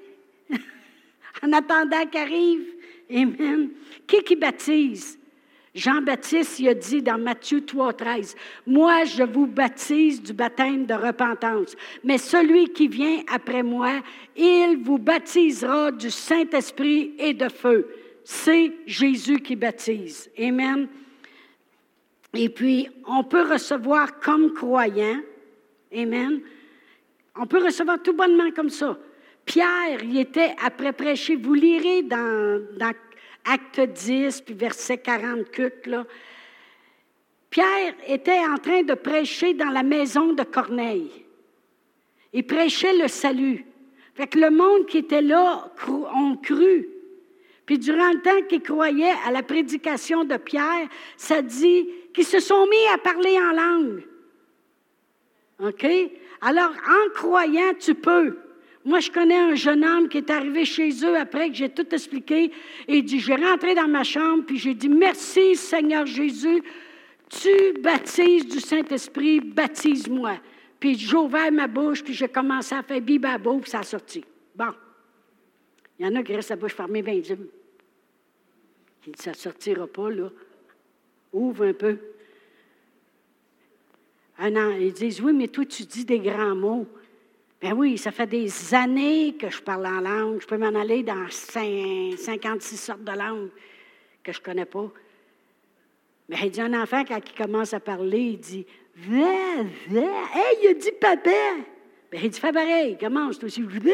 en 1.42 1.52
attendant 1.52 2.06
qu'arrive. 2.10 2.64
Amen. 3.10 3.68
Qui 4.06 4.22
qui 4.22 4.34
baptise? 4.34 5.18
Jean-Baptiste, 5.74 6.60
il 6.60 6.68
a 6.68 6.74
dit 6.74 7.02
dans 7.02 7.18
Matthieu 7.18 7.62
3, 7.62 7.92
13, 7.92 8.36
Moi, 8.66 9.04
je 9.04 9.24
vous 9.24 9.46
baptise 9.46 10.22
du 10.22 10.32
baptême 10.32 10.86
de 10.86 10.94
repentance, 10.94 11.76
mais 12.04 12.16
celui 12.16 12.72
qui 12.72 12.88
vient 12.88 13.22
après 13.30 13.62
moi, 13.62 14.00
il 14.34 14.78
vous 14.82 14.98
baptisera 14.98 15.90
du 15.90 16.10
Saint-Esprit 16.10 17.14
et 17.18 17.34
de 17.34 17.48
feu. 17.50 17.88
C'est 18.24 18.72
Jésus 18.86 19.40
qui 19.40 19.56
baptise. 19.56 20.30
Amen. 20.38 20.88
Et 22.32 22.48
puis, 22.48 22.88
on 23.06 23.24
peut 23.24 23.52
recevoir 23.52 24.20
comme 24.20 24.54
croyant, 24.54 25.20
Amen. 25.94 26.40
On 27.36 27.46
peut 27.46 27.64
recevoir 27.64 28.02
tout 28.02 28.14
bonnement 28.14 28.50
comme 28.50 28.70
ça. 28.70 28.98
Pierre, 29.44 30.02
il 30.02 30.18
était 30.18 30.54
après 30.64 30.92
prêcher. 30.92 31.36
Vous 31.36 31.54
lirez 31.54 32.02
dans, 32.02 32.64
Acte 33.44 33.80
10, 33.80 34.40
puis 34.40 34.54
verset 34.54 34.98
48, 34.98 35.86
là. 35.86 36.06
Pierre 37.50 37.94
était 38.08 38.40
en 38.40 38.56
train 38.56 38.82
de 38.82 38.94
prêcher 38.94 39.54
dans 39.54 39.68
la 39.68 39.82
maison 39.82 40.32
de 40.32 40.42
Corneille. 40.42 41.24
Il 42.32 42.44
prêchait 42.44 42.96
le 42.96 43.06
salut. 43.06 43.64
Fait 44.14 44.26
que 44.26 44.38
le 44.38 44.50
monde 44.50 44.86
qui 44.86 44.98
était 44.98 45.22
là 45.22 45.72
ont 45.88 46.36
cru. 46.36 46.88
Puis 47.66 47.78
durant 47.78 48.10
le 48.10 48.20
temps 48.22 48.46
qu'ils 48.48 48.62
croyaient 48.62 49.14
à 49.24 49.30
la 49.30 49.42
prédication 49.42 50.24
de 50.24 50.36
Pierre, 50.36 50.88
ça 51.16 51.42
dit 51.42 51.88
qu'ils 52.12 52.24
se 52.24 52.40
sont 52.40 52.66
mis 52.66 52.86
à 52.92 52.98
parler 52.98 53.38
en 53.38 53.52
langue. 53.52 54.02
OK? 55.64 55.86
Alors, 56.40 56.70
en 56.70 57.10
croyant, 57.14 57.74
tu 57.78 57.94
peux. 57.94 58.36
Moi, 58.84 59.00
je 59.00 59.10
connais 59.10 59.38
un 59.38 59.54
jeune 59.54 59.82
homme 59.84 60.08
qui 60.08 60.18
est 60.18 60.30
arrivé 60.30 60.66
chez 60.66 60.90
eux 61.04 61.16
après 61.16 61.48
que 61.48 61.54
j'ai 61.54 61.70
tout 61.70 61.86
expliqué. 61.94 62.52
Et 62.86 62.98
il 62.98 63.04
dit, 63.04 63.18
j'ai 63.18 63.34
rentré 63.34 63.74
dans 63.74 63.88
ma 63.88 64.04
chambre, 64.04 64.44
puis 64.44 64.58
j'ai 64.58 64.74
dit, 64.74 64.90
merci 64.90 65.56
Seigneur 65.56 66.04
Jésus, 66.04 66.62
tu 67.30 67.80
baptises 67.80 68.46
du 68.46 68.60
Saint-Esprit, 68.60 69.40
baptise-moi. 69.40 70.38
Puis 70.78 70.98
j'ai 70.98 71.16
ouvert 71.16 71.50
ma 71.50 71.66
bouche, 71.66 72.04
puis 72.04 72.12
j'ai 72.12 72.28
commencé 72.28 72.74
à 72.74 72.82
faire 72.82 73.00
bibabo, 73.00 73.58
puis 73.60 73.70
ça 73.70 73.78
a 73.78 73.82
sorti. 73.84 74.22
Bon. 74.54 74.72
Il 75.98 76.04
y 76.04 76.08
en 76.08 76.14
a 76.16 76.22
qui 76.22 76.34
restent 76.34 76.50
la 76.50 76.56
bouche 76.56 76.74
fermée 76.74 77.00
20 77.00 77.12
Il 77.12 77.22
dit, 77.22 77.36
ça 79.16 79.30
ne 79.30 79.36
sortira 79.36 79.86
pas, 79.86 80.10
là. 80.10 80.28
Ouvre 81.32 81.66
un 81.66 81.72
peu. 81.72 81.96
Un 84.38 84.56
an, 84.56 84.70
ils 84.78 84.92
disent, 84.92 85.20
oui, 85.20 85.32
mais 85.32 85.48
toi, 85.48 85.64
tu 85.64 85.84
dis 85.84 86.04
des 86.04 86.18
grands 86.18 86.54
mots. 86.54 86.86
Ben 87.60 87.72
oui, 87.72 87.96
ça 87.96 88.10
fait 88.10 88.26
des 88.26 88.74
années 88.74 89.36
que 89.38 89.48
je 89.48 89.62
parle 89.62 89.86
en 89.86 90.00
langue. 90.00 90.40
Je 90.40 90.46
peux 90.46 90.58
m'en 90.58 90.78
aller 90.78 91.02
dans 91.02 91.30
56 91.30 92.76
sortes 92.76 93.04
de 93.04 93.12
langues 93.12 93.50
que 94.22 94.32
je 94.32 94.40
ne 94.40 94.44
connais 94.44 94.64
pas. 94.64 94.90
Mais 96.28 96.36
il 96.42 96.50
dit 96.50 96.60
un 96.60 96.74
enfant, 96.74 97.04
quand 97.04 97.20
il 97.24 97.34
commence 97.34 97.72
à 97.72 97.80
parler, 97.80 98.20
il 98.20 98.38
dit 98.38 98.66
Va, 98.96 99.62
va. 99.88 100.00
Hey, 100.00 100.58
il 100.62 100.68
a 100.68 100.74
dit 100.74 100.92
papa. 101.00 101.30
Ben, 102.10 102.20
il 102.22 102.30
dit 102.30 102.40
Fais 102.40 102.52
pareil, 102.52 102.98
commence 102.98 103.38
toi 103.38 103.46
aussi. 103.46 103.62
Va, 103.62 103.90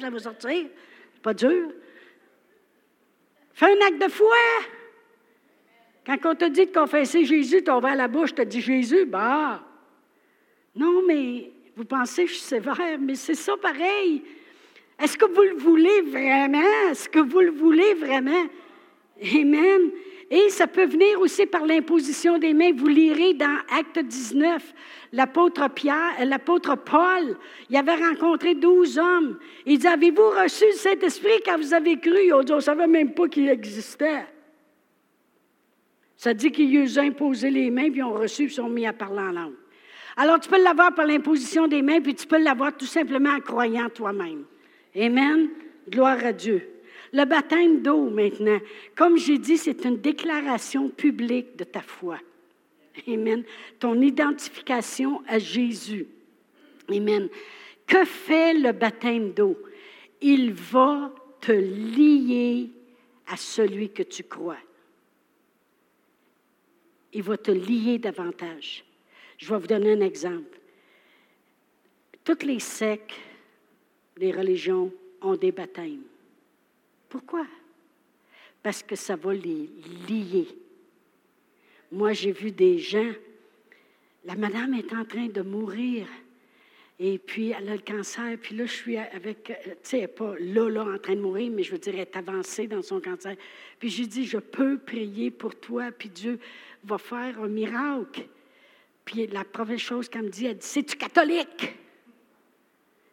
ça 0.00 0.10
va 0.10 0.18
sortir. 0.18 0.66
C'est 1.14 1.22
pas 1.22 1.34
dur. 1.34 1.68
Fais 3.52 3.66
un 3.66 3.86
acte 3.86 4.02
de 4.02 4.10
foi. 4.10 4.36
Quand 6.06 6.18
on 6.24 6.34
te 6.34 6.44
dit 6.46 6.66
de 6.66 6.72
confesser 6.72 7.24
Jésus, 7.24 7.62
tu 7.64 7.70
ouvert 7.70 7.96
la 7.96 8.08
bouche, 8.08 8.34
tu 8.34 8.44
dit 8.44 8.60
Jésus, 8.60 9.06
bah. 9.06 9.62
Non, 10.76 11.02
mais 11.06 11.50
vous 11.76 11.84
pensez 11.84 12.24
que 12.24 12.30
je 12.30 12.34
suis 12.34 12.44
sévère, 12.44 12.98
mais 13.00 13.14
c'est 13.14 13.34
ça 13.34 13.56
pareil. 13.56 14.22
Est-ce 15.02 15.16
que 15.16 15.26
vous 15.26 15.42
le 15.42 15.56
voulez 15.56 16.02
vraiment? 16.02 16.90
Est-ce 16.90 17.08
que 17.08 17.18
vous 17.18 17.40
le 17.40 17.50
voulez 17.50 17.94
vraiment? 17.94 18.46
Amen. 19.22 19.90
Et 20.30 20.48
ça 20.50 20.66
peut 20.66 20.86
venir 20.86 21.20
aussi 21.20 21.46
par 21.46 21.66
l'imposition 21.66 22.38
des 22.38 22.54
mains. 22.54 22.72
Vous 22.74 22.88
lirez 22.88 23.34
dans 23.34 23.58
Acte 23.76 23.98
19, 23.98 24.74
l'apôtre 25.12 25.68
Pierre, 25.70 26.12
euh, 26.20 26.24
l'apôtre 26.24 26.76
Paul, 26.76 27.36
il 27.70 27.76
avait 27.76 27.94
rencontré 27.94 28.54
douze 28.54 28.98
hommes. 28.98 29.38
Il 29.66 29.78
dit, 29.78 29.86
avez-vous 29.86 30.30
reçu 30.30 30.64
le 30.66 30.72
Saint-Esprit 30.72 31.40
quand 31.44 31.56
vous 31.58 31.74
avez 31.74 31.98
cru? 31.98 32.16
Ils 32.16 32.44
dit, 32.44 32.52
on 32.52 32.56
ne 32.56 32.60
savait 32.60 32.86
même 32.86 33.12
pas 33.12 33.28
qu'il 33.28 33.48
existait. 33.48 34.24
Ça 36.24 36.32
dit 36.32 36.50
qu'ils 36.50 36.98
ont 36.98 37.02
imposé 37.02 37.50
les 37.50 37.70
mains, 37.70 37.90
puis 37.90 37.98
ils 37.98 38.02
ont 38.02 38.14
reçu, 38.14 38.46
puis 38.46 38.54
ils 38.54 38.56
sont 38.56 38.70
mis 38.70 38.86
à 38.86 38.94
parler 38.94 39.20
en 39.20 39.32
langue. 39.32 39.52
Alors, 40.16 40.40
tu 40.40 40.48
peux 40.48 40.62
l'avoir 40.62 40.94
par 40.94 41.04
l'imposition 41.06 41.68
des 41.68 41.82
mains, 41.82 42.00
puis 42.00 42.14
tu 42.14 42.26
peux 42.26 42.42
l'avoir 42.42 42.74
tout 42.74 42.86
simplement 42.86 43.28
en 43.28 43.40
croyant 43.40 43.90
toi-même. 43.90 44.44
Amen. 44.96 45.50
Gloire 45.86 46.24
à 46.24 46.32
Dieu. 46.32 46.66
Le 47.12 47.26
baptême 47.26 47.82
d'eau, 47.82 48.08
maintenant, 48.08 48.58
comme 48.94 49.18
j'ai 49.18 49.36
dit, 49.36 49.58
c'est 49.58 49.84
une 49.84 49.98
déclaration 49.98 50.88
publique 50.88 51.58
de 51.58 51.64
ta 51.64 51.82
foi. 51.82 52.16
Amen. 53.06 53.44
Ton 53.78 54.00
identification 54.00 55.22
à 55.28 55.38
Jésus. 55.38 56.06
Amen. 56.88 57.28
Que 57.86 58.02
fait 58.06 58.54
le 58.54 58.72
baptême 58.72 59.32
d'eau? 59.32 59.58
Il 60.22 60.54
va 60.54 61.14
te 61.42 61.52
lier 61.52 62.70
à 63.26 63.36
celui 63.36 63.90
que 63.90 64.02
tu 64.02 64.22
crois. 64.22 64.56
Il 67.14 67.22
va 67.22 67.36
te 67.36 67.50
lier 67.50 67.98
davantage. 67.98 68.84
Je 69.38 69.48
vais 69.48 69.58
vous 69.58 69.66
donner 69.66 69.92
un 69.92 70.00
exemple. 70.00 70.58
Toutes 72.24 72.42
les 72.42 72.60
sectes, 72.60 73.12
les 74.16 74.32
religions 74.32 74.92
ont 75.20 75.36
des 75.36 75.52
baptêmes. 75.52 76.02
Pourquoi? 77.08 77.46
Parce 78.62 78.82
que 78.82 78.96
ça 78.96 79.16
va 79.16 79.32
les 79.32 79.68
lier. 80.08 80.48
Moi, 81.92 82.12
j'ai 82.12 82.32
vu 82.32 82.50
des 82.50 82.78
gens, 82.78 83.12
la 84.24 84.34
madame 84.34 84.74
est 84.74 84.92
en 84.92 85.04
train 85.04 85.28
de 85.28 85.42
mourir. 85.42 86.06
Et 87.00 87.18
puis, 87.18 87.50
elle 87.50 87.68
a 87.68 87.74
le 87.74 87.80
cancer. 87.80 88.38
Puis 88.40 88.54
là, 88.54 88.66
je 88.66 88.72
suis 88.72 88.96
avec, 88.96 89.50
euh, 89.50 89.54
tu 89.64 89.76
sais, 89.82 89.96
elle 89.96 90.02
n'est 90.02 90.08
pas 90.08 90.34
là, 90.38 90.68
là, 90.68 90.84
en 90.84 90.98
train 90.98 91.16
de 91.16 91.20
mourir, 91.20 91.50
mais 91.52 91.62
je 91.62 91.72
veux 91.72 91.78
dire, 91.78 91.94
elle 91.94 92.00
est 92.00 92.16
avancée 92.16 92.68
dans 92.68 92.82
son 92.82 93.00
cancer. 93.00 93.36
Puis 93.78 93.90
j'ai 93.90 94.06
dit, 94.06 94.24
je 94.24 94.38
peux 94.38 94.78
prier 94.78 95.30
pour 95.30 95.56
toi, 95.56 95.90
puis 95.90 96.08
Dieu 96.08 96.38
va 96.84 96.98
faire 96.98 97.40
un 97.40 97.48
miracle. 97.48 98.26
Puis 99.04 99.26
la 99.26 99.44
première 99.44 99.78
chose 99.78 100.08
qu'elle 100.08 100.22
me 100.22 100.28
dit, 100.28 100.46
elle 100.46 100.56
dit 100.56 100.66
C'est-tu 100.66 100.96
catholique? 100.96 101.74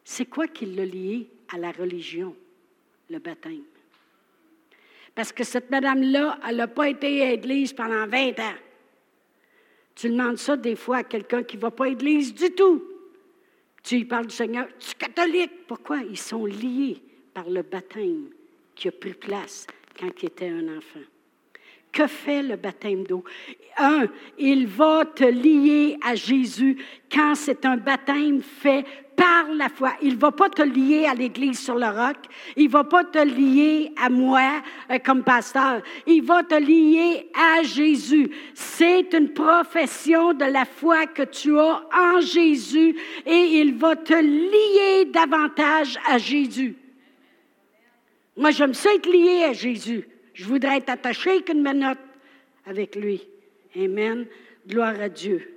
C'est 0.04 0.26
quoi 0.26 0.46
qui 0.46 0.66
l'a 0.66 0.84
lié 0.84 1.28
à 1.52 1.58
la 1.58 1.72
religion, 1.72 2.34
le 3.10 3.18
baptême? 3.18 3.62
Parce 5.14 5.32
que 5.32 5.44
cette 5.44 5.70
madame-là, 5.70 6.38
elle 6.48 6.56
n'a 6.56 6.68
pas 6.68 6.88
été 6.88 7.22
à 7.22 7.30
l'église 7.30 7.72
pendant 7.72 8.06
20 8.06 8.38
ans. 8.40 8.54
Tu 9.94 10.08
demandes 10.08 10.38
ça 10.38 10.56
des 10.56 10.74
fois 10.74 10.98
à 10.98 11.04
quelqu'un 11.04 11.42
qui 11.42 11.56
ne 11.56 11.62
va 11.62 11.70
pas 11.70 11.84
à 11.84 11.88
l'église 11.88 12.32
du 12.32 12.50
tout. 12.52 12.82
Tu 13.82 13.96
lui 13.96 14.04
parles 14.04 14.26
du 14.26 14.34
Seigneur, 14.34 14.68
tu 14.78 14.90
es 14.90 14.94
catholique. 14.94 15.66
Pourquoi? 15.66 15.98
Ils 15.98 16.18
sont 16.18 16.46
liés 16.46 17.02
par 17.34 17.48
le 17.48 17.62
baptême 17.62 18.30
qui 18.74 18.88
a 18.88 18.92
pris 18.92 19.14
place 19.14 19.66
quand 19.98 20.10
il 20.22 20.26
était 20.26 20.48
un 20.48 20.76
enfant. 20.76 21.00
Que 21.92 22.06
fait 22.06 22.42
le 22.42 22.56
baptême 22.56 23.04
d'eau? 23.04 23.22
Un, 23.76 24.06
il 24.38 24.66
va 24.66 25.04
te 25.04 25.24
lier 25.24 25.98
à 26.02 26.14
Jésus 26.14 26.78
quand 27.12 27.34
c'est 27.34 27.66
un 27.66 27.76
baptême 27.76 28.40
fait 28.42 28.84
par 29.14 29.52
la 29.52 29.68
foi. 29.68 29.92
Il 30.02 30.14
ne 30.14 30.18
va 30.18 30.32
pas 30.32 30.48
te 30.48 30.62
lier 30.62 31.06
à 31.06 31.14
l'Église 31.14 31.60
sur 31.60 31.74
le 31.74 31.86
roc. 31.86 32.16
Il 32.56 32.66
ne 32.66 32.70
va 32.70 32.84
pas 32.84 33.04
te 33.04 33.18
lier 33.18 33.92
à 34.02 34.08
moi 34.08 34.62
euh, 34.90 34.98
comme 35.04 35.22
pasteur. 35.22 35.82
Il 36.06 36.22
va 36.22 36.42
te 36.42 36.54
lier 36.54 37.30
à 37.34 37.62
Jésus. 37.62 38.30
C'est 38.54 39.12
une 39.12 39.32
profession 39.32 40.32
de 40.32 40.44
la 40.44 40.64
foi 40.64 41.06
que 41.06 41.22
tu 41.22 41.58
as 41.58 41.82
en 41.94 42.20
Jésus 42.20 42.96
et 43.26 43.60
il 43.60 43.74
va 43.74 43.96
te 43.96 44.14
lier 44.14 45.10
davantage 45.10 45.98
à 46.08 46.16
Jésus. 46.18 46.74
Moi, 48.36 48.50
j'aime 48.50 48.74
ça 48.74 48.94
être 48.94 49.10
lié 49.10 49.44
à 49.44 49.52
Jésus. 49.52 50.08
Je 50.34 50.44
voudrais 50.44 50.78
être 50.78 50.90
attaché 50.90 51.42
qu'une 51.42 51.62
minute 51.62 51.98
avec 52.64 52.96
lui. 52.96 53.22
Amen. 53.76 54.26
Gloire 54.66 55.00
à 55.00 55.08
Dieu. 55.08 55.52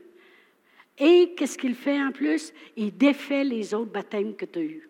Et 0.97 1.33
qu'est-ce 1.35 1.57
qu'il 1.57 1.75
fait 1.75 2.01
en 2.01 2.11
plus? 2.11 2.53
Il 2.75 2.95
défait 2.95 3.43
les 3.43 3.73
autres 3.73 3.91
baptêmes 3.91 4.35
que 4.35 4.45
tu 4.45 4.59
as 4.59 4.63
eus. 4.63 4.89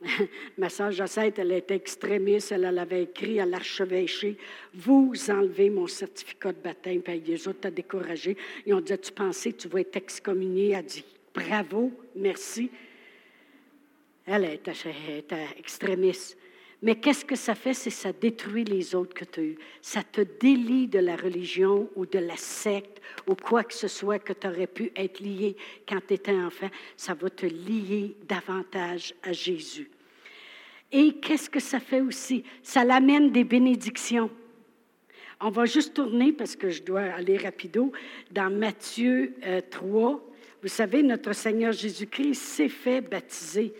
Ma 0.58 0.68
sœur 0.70 0.90
Jacette, 0.92 1.38
elle 1.38 1.52
était 1.52 1.74
extrémiste, 1.74 2.52
elle, 2.52 2.64
avait 2.78 3.02
écrit 3.02 3.38
à 3.40 3.44
l'archevêché 3.44 4.38
Vous 4.72 5.12
enlevez 5.28 5.68
mon 5.68 5.86
certificat 5.86 6.52
de 6.52 6.58
baptême. 6.58 7.02
Puis 7.02 7.20
les 7.20 7.48
autres 7.48 7.60
t'ont 7.60 7.70
découragé. 7.70 8.36
Ils 8.64 8.74
ont 8.74 8.80
dit 8.80 8.98
Tu 8.98 9.12
pensais 9.12 9.52
que 9.52 9.58
tu 9.58 9.68
vas 9.68 9.80
être 9.80 9.96
excommunié 9.96 10.70
Elle 10.70 10.76
a 10.76 10.82
dit 10.82 11.04
Bravo, 11.34 11.92
merci. 12.16 12.70
Elle 14.32 14.44
était, 14.44 14.72
était 15.18 15.48
extrémiste. 15.58 16.38
Mais 16.82 16.94
qu'est-ce 16.94 17.24
que 17.24 17.34
ça 17.34 17.56
fait? 17.56 17.74
C'est 17.74 17.90
ça 17.90 18.12
détruit 18.12 18.62
les 18.62 18.94
autres 18.94 19.12
que 19.12 19.24
tu 19.24 19.40
as 19.40 19.42
eus? 19.42 19.58
Ça 19.82 20.04
te 20.04 20.20
délie 20.20 20.86
de 20.86 21.00
la 21.00 21.16
religion 21.16 21.90
ou 21.96 22.06
de 22.06 22.20
la 22.20 22.36
secte 22.36 23.02
ou 23.26 23.34
quoi 23.34 23.64
que 23.64 23.74
ce 23.74 23.88
soit 23.88 24.20
que 24.20 24.32
tu 24.32 24.46
aurais 24.46 24.68
pu 24.68 24.92
être 24.94 25.18
lié 25.18 25.56
quand 25.86 25.98
tu 26.06 26.14
étais 26.14 26.36
enfant. 26.36 26.70
Ça 26.96 27.14
va 27.14 27.28
te 27.28 27.44
lier 27.44 28.14
davantage 28.28 29.14
à 29.24 29.32
Jésus. 29.32 29.90
Et 30.92 31.14
qu'est-ce 31.14 31.50
que 31.50 31.60
ça 31.60 31.80
fait 31.80 32.00
aussi? 32.00 32.44
Ça 32.62 32.84
l'amène 32.84 33.32
des 33.32 33.44
bénédictions. 33.44 34.30
On 35.40 35.50
va 35.50 35.64
juste 35.64 35.94
tourner 35.94 36.32
parce 36.32 36.54
que 36.54 36.70
je 36.70 36.84
dois 36.84 37.02
aller 37.02 37.36
rapido 37.36 37.90
dans 38.30 38.48
Matthieu 38.48 39.34
3. 39.70 40.12
Euh, 40.12 40.16
Vous 40.62 40.68
savez, 40.68 41.02
notre 41.02 41.32
Seigneur 41.32 41.72
Jésus-Christ 41.72 42.40
s'est 42.40 42.68
fait 42.68 43.00
baptiser. 43.00 43.74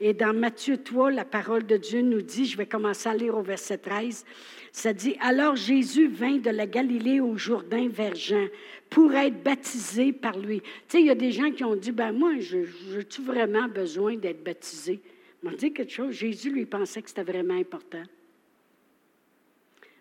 Et 0.00 0.14
dans 0.14 0.32
Matthieu 0.32 0.82
3, 0.82 1.10
la 1.10 1.26
parole 1.26 1.66
de 1.66 1.76
Dieu 1.76 2.00
nous 2.00 2.22
dit, 2.22 2.46
je 2.46 2.56
vais 2.56 2.66
commencer 2.66 3.08
à 3.08 3.14
lire 3.14 3.36
au 3.36 3.42
verset 3.42 3.76
13, 3.76 4.24
ça 4.72 4.94
dit, 4.94 5.14
Alors 5.20 5.56
Jésus 5.56 6.08
vint 6.08 6.38
de 6.38 6.48
la 6.48 6.66
Galilée 6.66 7.20
au 7.20 7.36
Jourdain 7.36 7.88
vers 7.88 8.14
Jean 8.14 8.46
pour 8.88 9.12
être 9.12 9.42
baptisé 9.42 10.12
par 10.12 10.38
lui. 10.38 10.62
Tu 10.62 10.68
sais, 10.88 11.00
il 11.00 11.06
y 11.06 11.10
a 11.10 11.14
des 11.14 11.32
gens 11.32 11.50
qui 11.50 11.64
ont 11.64 11.76
dit, 11.76 11.92
ben 11.92 12.12
moi, 12.12 12.38
je, 12.38 13.02
tu 13.02 13.20
vraiment 13.20 13.68
besoin 13.68 14.16
d'être 14.16 14.42
baptisé? 14.42 15.00
On 15.44 15.52
dit 15.52 15.72
quelque 15.72 15.92
chose, 15.92 16.14
Jésus 16.14 16.50
lui 16.50 16.66
pensait 16.66 17.02
que 17.02 17.08
c'était 17.08 17.22
vraiment 17.22 17.58
important. 17.58 18.02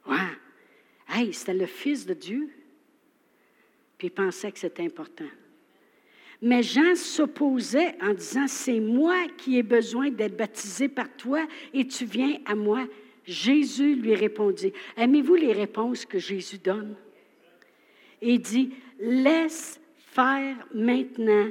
Ouais. 0.08 0.18
Hey, 1.10 1.34
c'était 1.34 1.54
le 1.54 1.66
Fils 1.66 2.06
de 2.06 2.14
Dieu. 2.14 2.50
Puis 3.98 4.08
il 4.08 4.12
pensait 4.12 4.52
que 4.52 4.60
c'était 4.60 4.84
important. 4.84 5.28
Mais 6.42 6.64
Jean 6.64 6.96
s'opposait 6.96 7.96
en 8.02 8.14
disant, 8.14 8.48
c'est 8.48 8.80
moi 8.80 9.28
qui 9.38 9.58
ai 9.58 9.64
besoin 9.64 10.10
d'être 10.10 10.38
baptisé 10.38 10.88
par 10.88 11.10
toi 11.18 11.46
et 11.74 11.86
tu 11.86 12.06
viens 12.06 12.38
à 12.46 12.56
moi. 12.56 12.88
Jésus 13.26 13.96
lui 13.96 14.16
répondit, 14.16 14.72
aimez-vous 14.96 15.36
les 15.36 15.52
réponses 15.52 16.06
que 16.06 16.18
Jésus 16.18 16.58
donne? 16.58 16.96
Et 18.22 18.38
dit, 18.38 18.72
laisse 19.00 19.80
faire 19.98 20.56
maintenant, 20.74 21.50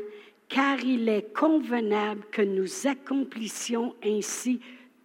car 0.49 0.83
il 0.83 1.09
est 1.09 1.35
convenable 1.35 2.25
que 2.31 2.43
nous 2.43 2.87
accomplissions 2.87 3.95
ainsi 4.03 4.61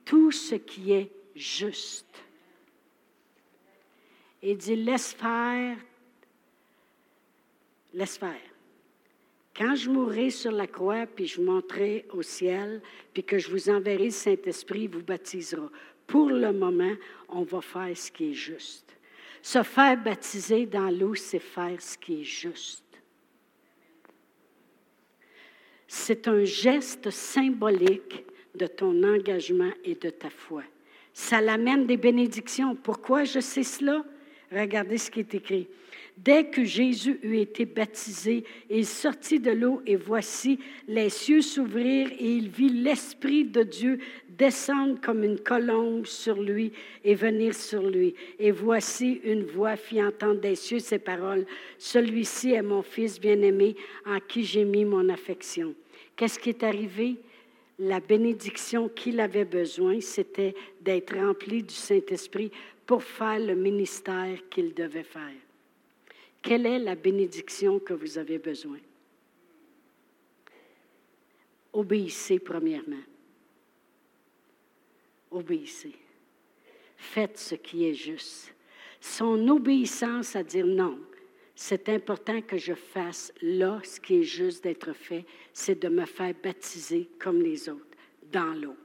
tout 0.06 0.32
ce 0.32 0.56
qui 0.56 0.94
est 0.94 1.12
juste. 1.36 2.08
Et 4.42 4.56
dit, 4.56 4.78
laisse 4.78 5.14
faire, 5.14 5.78
laisse 7.94 8.18
faire. 8.18 8.53
Quand 9.56 9.76
je 9.76 9.90
mourrai 9.90 10.32
sur 10.32 10.52
la 10.52 10.66
croix, 10.66 11.06
puis 11.06 11.28
je 11.28 11.40
monterai 11.40 12.06
au 12.12 12.24
ciel, 12.24 12.82
puis 13.14 13.24
que 13.24 13.38
je 13.38 13.52
vous 13.52 13.70
enverrai 13.70 14.06
le 14.06 14.10
Saint-Esprit, 14.10 14.88
vous 14.88 15.04
baptisera. 15.04 15.70
Pour 16.08 16.30
le 16.30 16.52
moment, 16.52 16.96
on 17.30 17.44
va 17.44 17.62
faire 17.62 17.96
ce 17.96 18.12
qui 18.12 18.32
est 18.32 18.34
juste. 18.34 18.98
Se 19.42 19.62
faire 19.62 20.02
baptiser 20.02 20.66
dans 20.66 20.90
l'eau, 20.90 21.16
c'est 21.16 21.40
faire 21.40 21.80
ce 21.80 21.98
qui 21.98 22.22
est 22.22 22.24
juste. 22.24 22.84
C'est 25.88 26.28
un 26.28 26.44
geste 26.44 27.12
symbolique 27.12 28.26
de 28.56 28.66
ton 28.66 29.04
engagement 29.04 29.72
et 29.84 29.96
de 29.96 30.10
ta 30.10 30.30
foi. 30.30 30.64
Ça 31.14 31.42
l'amène 31.42 31.86
des 31.86 31.98
bénédictions. 31.98 32.76
Pourquoi 32.76 33.24
je 33.24 33.40
sais 33.40 33.64
cela? 33.64 34.04
Regardez 34.52 34.98
ce 34.98 35.12
qui 35.12 35.20
est 35.20 35.36
écrit. 35.36 35.68
Dès 36.18 36.46
que 36.46 36.64
Jésus 36.64 37.20
eut 37.24 37.40
été 37.40 37.66
baptisé, 37.66 38.44
il 38.70 38.86
sortit 38.86 39.40
de 39.40 39.52
l'eau 39.52 39.82
et 39.86 39.96
voici 39.96 40.60
les 40.88 41.10
cieux 41.10 41.42
s'ouvrir 41.42 42.10
et 42.12 42.36
il 42.36 42.50
vit 42.50 42.70
l'Esprit 42.70 43.44
de 43.44 43.64
Dieu 43.64 44.00
descendre 44.30 45.02
comme 45.02 45.24
une 45.24 45.40
colombe 45.40 46.06
sur 46.06 46.42
lui 46.42 46.72
et 47.04 47.16
venir 47.16 47.54
sur 47.54 47.90
lui. 47.90 48.14
Et 48.40 48.52
voici 48.52 49.22
une 49.24 49.44
voix 49.44 49.76
fit 49.76 50.04
entendre 50.04 50.40
des 50.40 50.56
cieux 50.56 50.80
ces 50.80 51.00
paroles. 51.00 51.46
Celui-ci 51.78 52.52
est 52.54 52.62
mon 52.62 52.84
Fils 52.84 53.20
bien-aimé 53.20 53.76
en 54.06 54.20
qui 54.20 54.44
j'ai 54.44 54.66
mis 54.66 54.86
mon 54.86 55.10
affection. 55.10 55.74
Qu'est-ce 56.16 56.40
qui 56.40 56.50
est 56.50 56.64
arrivé? 56.64 57.16
La 57.80 58.00
bénédiction 58.00 58.88
qu'il 58.88 59.20
avait 59.20 59.46
besoin, 59.46 60.00
c'était 60.00 60.54
d'être 60.80 61.18
rempli 61.18 61.64
du 61.64 61.74
Saint-Esprit 61.74 62.52
pour 62.86 63.04
faire 63.04 63.40
le 63.40 63.56
ministère 63.56 64.38
qu'il 64.50 64.76
devait 64.76 65.04
faire. 65.04 65.34
Quelle 66.44 66.66
est 66.66 66.80
la 66.80 66.96
bénédiction 66.96 67.80
que 67.80 67.94
vous 67.94 68.18
avez 68.18 68.38
besoin? 68.38 68.80
Obéissez 71.72 72.38
premièrement. 72.38 73.02
Obéissez. 75.32 75.96
Faites 76.98 77.38
ce 77.38 77.56
qui 77.56 77.86
est 77.86 77.94
juste. 77.94 78.54
Son 79.00 79.48
obéissance 79.48 80.36
à 80.36 80.44
dire 80.44 80.66
non, 80.66 81.00
c'est 81.56 81.88
important 81.88 82.42
que 82.42 82.58
je 82.58 82.74
fasse 82.74 83.34
là 83.42 83.80
ce 83.84 84.00
qui 84.00 84.18
est 84.18 84.24
juste 84.24 84.66
d'être 84.66 84.92
fait, 84.92 85.26
c'est 85.54 85.82
de 85.82 85.88
me 85.88 86.06
faire 86.06 86.34
baptiser 86.44 87.10
comme 87.20 87.42
les 87.42 87.70
autres, 87.70 87.98
dans 88.32 88.54
l'eau. 88.54 88.76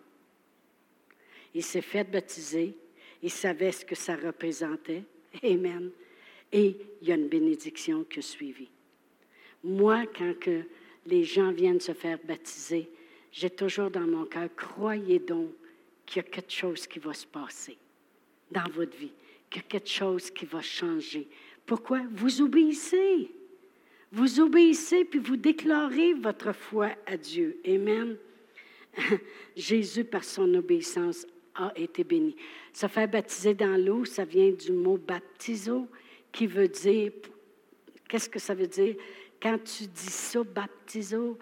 Il 1.54 1.64
s'est 1.64 1.82
fait 1.82 2.04
baptiser, 2.04 2.76
il 3.20 3.30
savait 3.30 3.72
ce 3.72 3.84
que 3.84 3.96
ça 3.96 4.14
représentait. 4.14 5.02
Amen 5.42 5.90
et 6.52 6.76
il 7.00 7.08
y 7.08 7.12
a 7.12 7.14
une 7.14 7.28
bénédiction 7.28 8.04
qui 8.04 8.20
a 8.20 8.22
suivi. 8.22 8.68
Moi, 9.64 10.04
quand 10.06 10.34
que 10.38 10.62
les 11.06 11.24
gens 11.24 11.52
viennent 11.52 11.80
se 11.80 11.92
faire 11.92 12.18
baptiser, 12.24 12.88
j'ai 13.32 13.50
toujours 13.50 13.90
dans 13.90 14.06
mon 14.06 14.24
cœur, 14.24 14.48
croyez 14.56 15.18
donc 15.18 15.50
qu'il 16.06 16.22
y 16.22 16.26
a 16.26 16.28
quelque 16.28 16.52
chose 16.52 16.86
qui 16.86 16.98
va 16.98 17.12
se 17.12 17.26
passer 17.26 17.76
dans 18.50 18.68
votre 18.72 18.96
vie, 18.96 19.12
qu'il 19.50 19.62
y 19.62 19.64
a 19.64 19.68
quelque 19.68 19.88
chose 19.88 20.30
qui 20.30 20.46
va 20.46 20.62
changer. 20.62 21.28
Pourquoi? 21.66 22.02
Vous 22.12 22.40
obéissez. 22.40 23.30
Vous 24.10 24.40
obéissez 24.40 25.04
puis 25.04 25.18
vous 25.18 25.36
déclarez 25.36 26.14
votre 26.14 26.52
foi 26.54 26.90
à 27.06 27.16
Dieu. 27.16 27.60
Amen. 27.66 28.16
Jésus, 29.56 30.04
par 30.04 30.24
son 30.24 30.54
obéissance, 30.54 31.26
a 31.54 31.72
été 31.76 32.04
béni. 32.04 32.36
Se 32.72 32.86
faire 32.86 33.08
baptiser 33.08 33.54
dans 33.54 33.76
l'eau, 33.76 34.04
ça 34.04 34.24
vient 34.24 34.50
du 34.50 34.72
mot 34.72 34.96
baptizo, 34.96 35.88
qui 36.32 36.46
veut 36.46 36.68
dire, 36.68 37.12
qu'est-ce 38.08 38.28
que 38.28 38.38
ça 38.38 38.54
veut 38.54 38.66
dire? 38.66 38.96
Quand 39.40 39.58
tu 39.62 39.86
dis 39.86 40.10
ça, 40.10 40.42
baptiso, 40.42 41.38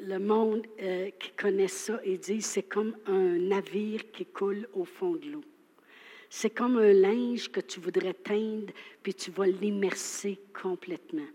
le 0.00 0.18
monde 0.18 0.66
euh, 0.80 1.10
qui 1.18 1.30
connaît 1.32 1.68
ça, 1.68 2.00
il 2.04 2.18
dit, 2.18 2.42
c'est 2.42 2.64
comme 2.64 2.96
un 3.06 3.38
navire 3.38 4.10
qui 4.12 4.26
coule 4.26 4.68
au 4.72 4.84
fond 4.84 5.12
de 5.12 5.30
l'eau. 5.30 5.44
C'est 6.28 6.50
comme 6.50 6.78
un 6.78 6.92
linge 6.92 7.50
que 7.50 7.60
tu 7.60 7.78
voudrais 7.78 8.14
teindre, 8.14 8.72
puis 9.02 9.14
tu 9.14 9.30
vas 9.30 9.46
l'immerser 9.46 10.38
complètement. 10.60 11.28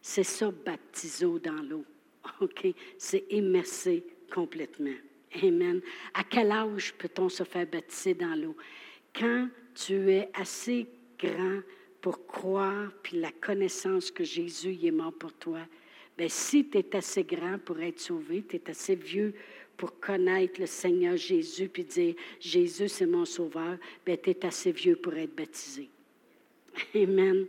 C'est 0.00 0.22
ça, 0.22 0.50
baptiso 0.50 1.38
dans 1.38 1.62
l'eau. 1.62 1.84
OK? 2.40 2.68
C'est 2.96 3.24
immerser 3.30 4.04
complètement. 4.32 4.94
Amen. 5.42 5.80
À 6.14 6.24
quel 6.24 6.52
âge 6.52 6.94
peut-on 6.94 7.28
se 7.28 7.42
faire 7.42 7.66
baptiser 7.66 8.14
dans 8.14 8.34
l'eau? 8.34 8.56
Quand 9.14 9.48
tu 9.74 10.10
es 10.10 10.30
assez 10.34 10.86
grand 11.18 11.60
pour 12.06 12.24
croire, 12.24 12.92
puis 13.02 13.18
la 13.18 13.32
connaissance 13.32 14.12
que 14.12 14.22
Jésus 14.22 14.78
est 14.80 14.92
mort 14.92 15.12
pour 15.12 15.32
toi, 15.32 15.58
bien, 16.16 16.28
si 16.28 16.64
tu 16.64 16.78
es 16.78 16.94
assez 16.94 17.24
grand 17.24 17.58
pour 17.58 17.80
être 17.80 17.98
sauvé, 17.98 18.44
tu 18.48 18.54
es 18.54 18.70
assez 18.70 18.94
vieux 18.94 19.34
pour 19.76 19.98
connaître 19.98 20.60
le 20.60 20.66
Seigneur 20.66 21.16
Jésus, 21.16 21.68
puis 21.68 21.82
dire, 21.82 22.14
Jésus, 22.38 22.88
c'est 22.90 23.06
mon 23.06 23.24
sauveur, 23.24 23.76
bien, 24.04 24.16
tu 24.22 24.30
es 24.30 24.46
assez 24.46 24.70
vieux 24.70 24.94
pour 24.94 25.14
être 25.14 25.34
baptisé. 25.34 25.88
Amen. 26.94 27.44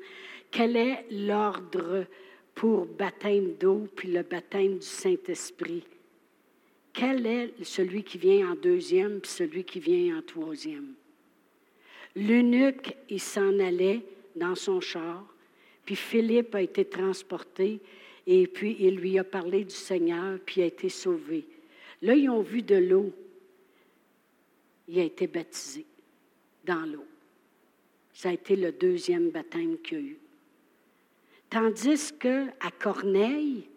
Quel 0.50 0.76
est 0.76 1.06
l'ordre 1.12 2.08
pour 2.56 2.88
baptême 2.88 3.54
d'eau, 3.60 3.88
puis 3.96 4.12
le 4.12 4.24
baptême 4.24 4.80
du 4.80 4.88
Saint-Esprit? 4.88 5.84
Quel 6.94 7.28
est 7.28 7.64
celui 7.64 8.02
qui 8.02 8.18
vient 8.18 8.54
en 8.54 8.56
deuxième, 8.56 9.20
puis 9.20 9.30
celui 9.30 9.64
qui 9.64 9.80
vient 9.80 10.18
en 10.18 10.24
troisième? 10.24 10.96
L'eunuque, 12.16 12.96
il 13.08 13.22
s'en 13.22 13.60
allait 13.60 14.02
dans 14.38 14.56
son 14.56 14.80
char. 14.80 15.26
Puis 15.86 15.96
Philippe 15.96 16.56
a 16.56 16.62
été 16.62 16.86
transporté 16.86 17.80
et 18.26 18.46
puis 18.48 18.76
il 18.80 18.96
lui 18.96 19.18
a 19.18 19.24
parlé 19.24 19.64
du 19.64 19.74
Seigneur, 19.74 20.38
puis 20.46 20.62
a 20.62 20.66
été 20.66 20.90
sauvé. 20.90 21.46
Là, 22.02 22.14
ils 22.14 22.30
ont 22.30 22.42
vu 22.42 22.62
de 22.62 22.76
l'eau. 22.76 23.14
Il 24.90 25.00
a 25.00 25.04
été 25.04 25.28
baptisé 25.28 25.86
dans 26.66 26.86
l'eau. 26.86 27.06
Ça 28.14 28.30
a 28.30 28.34
été 28.34 28.56
le 28.56 28.72
deuxième 28.72 29.30
baptême 29.30 29.78
qu'il 29.80 29.98
a 29.98 30.02
eu. 30.02 30.18
Tandis 31.50 32.12
que 32.20 32.48
à 32.60 32.72
Corneille, 32.72 33.70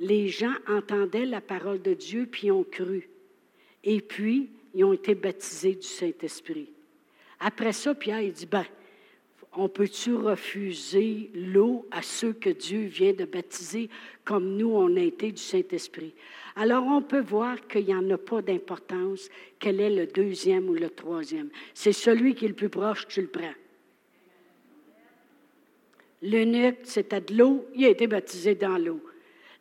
les 0.00 0.28
gens 0.28 0.54
entendaient 0.66 1.26
la 1.26 1.40
parole 1.40 1.80
de 1.80 1.94
Dieu 1.94 2.26
puis 2.26 2.50
ont 2.50 2.64
cru. 2.64 3.08
Et 3.84 4.00
puis, 4.00 4.50
ils 4.74 4.84
ont 4.84 4.92
été 4.92 5.14
baptisés 5.14 5.76
du 5.76 5.86
Saint-Esprit. 5.86 6.70
Après 7.38 7.72
ça, 7.72 7.94
Pierre, 7.94 8.22
il 8.22 8.32
dit, 8.32 8.46
ben, 8.46 8.64
on 9.56 9.68
peut-tu 9.68 10.14
refuser 10.14 11.30
l'eau 11.34 11.86
à 11.90 12.02
ceux 12.02 12.32
que 12.32 12.50
Dieu 12.50 12.86
vient 12.86 13.12
de 13.12 13.24
baptiser 13.24 13.88
comme 14.24 14.56
nous, 14.56 14.70
on 14.70 14.96
a 14.96 15.00
été 15.00 15.32
du 15.32 15.42
Saint-Esprit? 15.42 16.14
Alors, 16.56 16.84
on 16.86 17.02
peut 17.02 17.20
voir 17.20 17.66
qu'il 17.66 17.86
n'y 17.86 17.94
en 17.94 18.08
a 18.10 18.18
pas 18.18 18.42
d'importance 18.42 19.28
quel 19.58 19.80
est 19.80 19.94
le 19.94 20.06
deuxième 20.06 20.68
ou 20.68 20.74
le 20.74 20.90
troisième. 20.90 21.48
C'est 21.74 21.92
celui 21.92 22.34
qui 22.34 22.44
est 22.44 22.48
le 22.48 22.54
plus 22.54 22.68
proche, 22.68 23.06
tu 23.08 23.20
le 23.20 23.28
prends. 23.28 23.54
L'eunuque, 26.22 26.78
c'était 26.84 27.20
de 27.20 27.36
l'eau, 27.36 27.66
il 27.74 27.84
a 27.84 27.90
été 27.90 28.06
baptisé 28.06 28.54
dans 28.54 28.78
l'eau. 28.78 29.00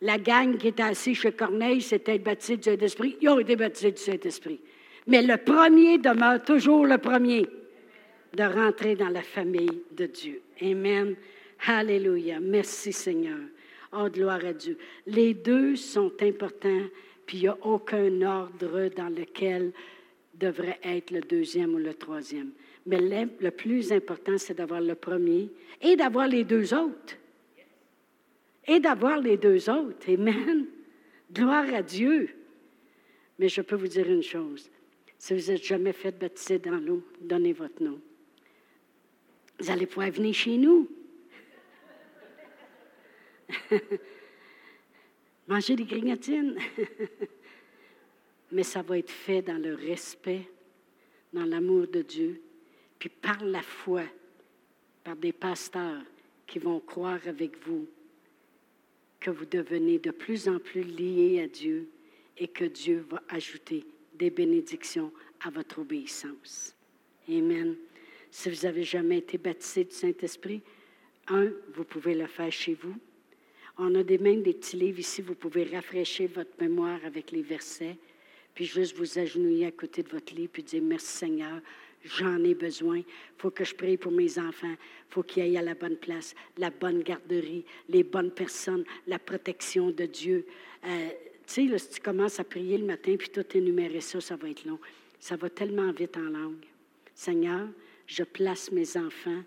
La 0.02 0.18
gang 0.18 0.58
qui 0.58 0.70
était 0.70 0.84
assise 0.84 1.18
chez 1.18 1.32
Corneille, 1.32 1.82
c'était 1.82 2.20
baptisé 2.20 2.58
du 2.58 2.64
Saint-Esprit, 2.64 3.18
ils 3.22 3.30
ont 3.30 3.40
été 3.40 3.56
baptisés 3.56 3.92
du 3.92 4.02
Saint-Esprit. 4.02 4.60
Mais 5.08 5.22
le 5.22 5.38
premier 5.38 5.98
demeure 5.98 6.44
toujours 6.44 6.86
le 6.86 6.98
premier 6.98 7.46
de 8.34 8.44
rentrer 8.44 8.96
dans 8.96 9.10
la 9.10 9.22
famille 9.22 9.84
de 9.92 10.06
Dieu. 10.06 10.42
Amen. 10.62 11.16
Alléluia. 11.66 12.40
Merci 12.40 12.92
Seigneur. 12.92 13.40
Oh, 13.94 14.10
gloire 14.10 14.44
à 14.44 14.54
Dieu. 14.54 14.78
Les 15.06 15.34
deux 15.34 15.76
sont 15.76 16.12
importants, 16.22 16.86
puis 17.26 17.38
il 17.38 17.42
n'y 17.42 17.48
a 17.48 17.58
aucun 17.62 18.22
ordre 18.24 18.90
dans 18.96 19.10
lequel 19.10 19.72
devrait 20.34 20.80
être 20.84 21.12
le 21.12 21.22
deuxième 21.22 21.76
ou 21.76 21.78
le 21.78 21.94
troisième. 21.94 22.52
Mais 22.86 23.00
le 23.00 23.52
plus 23.52 23.92
important, 23.92 24.38
c'est 24.38 24.56
d'avoir 24.56 24.82
le 24.82 24.96
premier 24.96 25.50
et 25.82 25.96
d'avoir 25.96 26.28
les 26.28 26.44
deux 26.44 26.74
autres. 26.74 27.16
Et 28.68 28.80
d'avoir 28.80 29.20
les 29.20 29.38
deux 29.38 29.70
autres. 29.70 30.10
Amen. 30.12 30.66
Gloire 31.32 31.72
à 31.74 31.82
Dieu. 31.82 32.30
Mais 33.38 33.48
je 33.48 33.62
peux 33.62 33.76
vous 33.76 33.88
dire 33.88 34.10
une 34.10 34.24
chose. 34.24 34.70
Si 35.18 35.34
vous 35.34 35.52
n'êtes 35.52 35.64
jamais 35.64 35.94
fait 35.94 36.18
baptiser 36.18 36.60
dans 36.60 36.78
l'eau, 36.78 37.04
donnez 37.22 37.54
votre 37.54 37.82
nom. 37.82 38.00
Vous 39.64 39.72
allez 39.72 39.86
pouvoir 39.86 40.12
venir 40.12 40.34
chez 40.34 40.58
nous. 40.58 40.90
Manger 45.48 45.78
des 45.78 45.86
grignotines. 45.86 46.58
Mais 48.52 48.64
ça 48.64 48.82
va 48.82 48.98
être 48.98 49.10
fait 49.10 49.42
dans 49.42 49.58
le 49.58 49.74
respect, 49.76 50.50
dans 51.32 51.46
l'amour 51.46 51.88
de 51.88 52.02
Dieu, 52.02 52.42
puis 53.00 53.08
par 53.08 53.42
la 53.42 53.62
foi, 53.62 54.04
par 55.02 55.16
des 55.16 55.32
pasteurs 55.32 56.04
qui 56.46 56.60
vont 56.60 56.82
croire 56.82 57.26
avec 57.26 57.58
vous 57.66 57.88
que 59.22 59.30
vous 59.30 59.46
devenez 59.46 59.98
de 59.98 60.12
plus 60.12 60.50
en 60.50 60.60
plus 60.60 60.84
liés 60.84 61.42
à 61.42 61.48
Dieu 61.48 61.88
et 62.38 62.50
que 62.50 62.66
Dieu 62.66 63.06
va 63.10 63.24
ajouter 63.30 63.86
des 64.14 64.30
bénédictions 64.30 65.14
à 65.40 65.50
votre 65.50 65.80
obéissance. 65.80 66.76
Amen. 67.30 67.78
Si 68.34 68.50
vous 68.50 68.66
n'avez 68.66 68.84
jamais 68.84 69.20
été 69.20 69.38
baptisé 69.38 69.84
du 69.84 69.94
Saint-Esprit, 69.94 70.64
un, 71.28 71.52
vous 71.76 71.84
pouvez 71.84 72.16
le 72.16 72.26
faire 72.26 72.52
chez 72.52 72.74
vous. 72.74 72.96
On 73.78 73.94
a 73.94 74.02
des, 74.02 74.18
même 74.18 74.42
des 74.42 74.54
petits 74.54 74.76
livres 74.76 74.98
ici, 74.98 75.22
vous 75.22 75.36
pouvez 75.36 75.66
rafraîchir 75.66 76.32
votre 76.34 76.60
mémoire 76.60 77.00
avec 77.06 77.30
les 77.30 77.44
versets, 77.44 77.96
puis 78.56 78.66
juste 78.66 78.98
vous 78.98 79.20
agenouiller 79.20 79.68
à 79.68 79.72
côté 79.72 80.02
de 80.02 80.10
votre 80.10 80.34
lit, 80.34 80.48
puis 80.48 80.64
dire 80.64 80.82
Merci 80.82 81.16
Seigneur, 81.16 81.62
j'en 82.04 82.44
ai 82.44 82.56
besoin. 82.56 82.98
Il 82.98 83.06
faut 83.38 83.52
que 83.52 83.64
je 83.64 83.76
prie 83.76 83.98
pour 83.98 84.12
mes 84.12 84.40
enfants. 84.40 84.74
Il 84.74 85.14
faut 85.14 85.22
qu'ils 85.22 85.44
aillent 85.44 85.58
à 85.60 85.62
la 85.62 85.76
bonne 85.76 85.98
place, 85.98 86.34
la 86.58 86.72
bonne 86.72 87.04
garderie, 87.04 87.64
les 87.88 88.04
bonnes 88.04 88.32
personnes, 88.32 88.84
la 89.06 89.20
protection 89.20 89.92
de 89.92 90.08
Dieu. 90.08 90.48
Euh, 90.86 91.10
tu 91.46 91.70
sais, 91.70 91.78
si 91.78 91.90
tu 91.90 92.02
commences 92.02 92.40
à 92.40 92.44
prier 92.44 92.80
le 92.80 92.86
matin, 92.86 93.16
puis 93.16 93.30
tout 93.30 93.46
énumérer 93.56 94.02
ça, 94.02 94.20
ça 94.20 94.36
va 94.36 94.50
être 94.50 94.66
long. 94.66 94.80
Ça 95.20 95.36
va 95.36 95.52
tellement 95.52 95.92
vite 95.92 96.18
en 96.18 96.30
langue. 96.32 96.66
Seigneur, 97.14 97.68
je 98.08 98.24
place 98.24 98.72
mes 98.72 98.98
enfants 98.98 99.44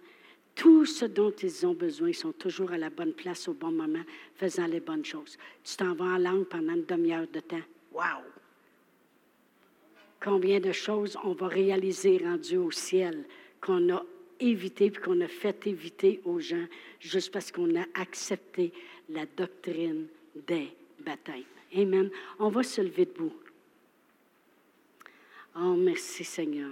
tout 0.56 0.86
ce 0.86 1.04
dont 1.04 1.30
ils 1.30 1.66
ont 1.66 1.74
besoin, 1.74 2.08
ils 2.08 2.14
sont 2.14 2.32
toujours 2.32 2.72
à 2.72 2.78
la 2.78 2.88
bonne 2.88 3.12
place 3.12 3.46
au 3.46 3.52
bon 3.52 3.70
moment, 3.70 4.02
faisant 4.34 4.66
les 4.66 4.80
bonnes 4.80 5.04
choses. 5.04 5.36
Tu 5.62 5.76
t'en 5.76 5.94
vas 5.94 6.06
en 6.06 6.18
langue 6.18 6.46
pendant 6.46 6.72
une 6.72 6.86
demi-heure 6.86 7.26
de 7.30 7.40
temps. 7.40 7.60
Wow! 7.92 8.24
Combien 10.18 10.58
de 10.58 10.72
choses 10.72 11.16
on 11.22 11.34
va 11.34 11.48
réaliser 11.48 12.18
rendues 12.18 12.56
au 12.56 12.70
ciel 12.70 13.26
qu'on 13.60 13.94
a 13.94 14.02
évité 14.40 14.90
puis 14.90 15.02
qu'on 15.02 15.20
a 15.20 15.28
fait 15.28 15.66
éviter 15.66 16.22
aux 16.24 16.40
gens 16.40 16.66
juste 17.00 17.30
parce 17.32 17.52
qu'on 17.52 17.78
a 17.78 17.84
accepté 17.94 18.72
la 19.10 19.26
doctrine 19.26 20.06
des 20.48 20.68
baptêmes. 21.00 21.44
Amen. 21.76 22.10
On 22.38 22.48
va 22.48 22.62
se 22.62 22.80
lever 22.80 23.04
debout. 23.04 23.34
Oh, 25.54 25.74
merci 25.74 26.24
Seigneur. 26.24 26.70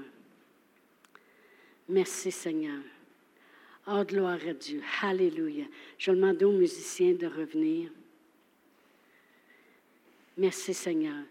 Merci 1.89 2.31
Seigneur. 2.31 2.81
Oh, 3.87 4.03
gloire 4.05 4.39
à 4.49 4.55
Dieu. 4.55 4.83
Alléluia. 5.03 5.65
Je 5.99 6.11
demande 6.11 6.43
aux 6.43 6.53
musiciens 6.53 7.13
de 7.13 7.27
revenir. 7.27 7.91
Merci 10.39 10.73
Seigneur. 10.73 11.25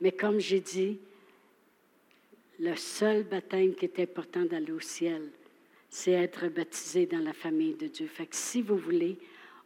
Mais 0.00 0.12
comme 0.12 0.38
j'ai 0.38 0.60
dit, 0.60 0.98
le 2.60 2.76
seul 2.76 3.24
baptême 3.24 3.74
qui 3.74 3.86
est 3.86 3.98
important 3.98 4.44
d'aller 4.44 4.72
au 4.72 4.80
ciel, 4.80 5.30
c'est 5.90 6.12
être 6.12 6.48
baptisé 6.48 7.06
dans 7.06 7.18
la 7.18 7.32
famille 7.32 7.74
de 7.74 7.88
Dieu. 7.88 8.06
Fait 8.06 8.28
si 8.32 8.62
vous 8.62 8.76
voulez, 8.76 9.18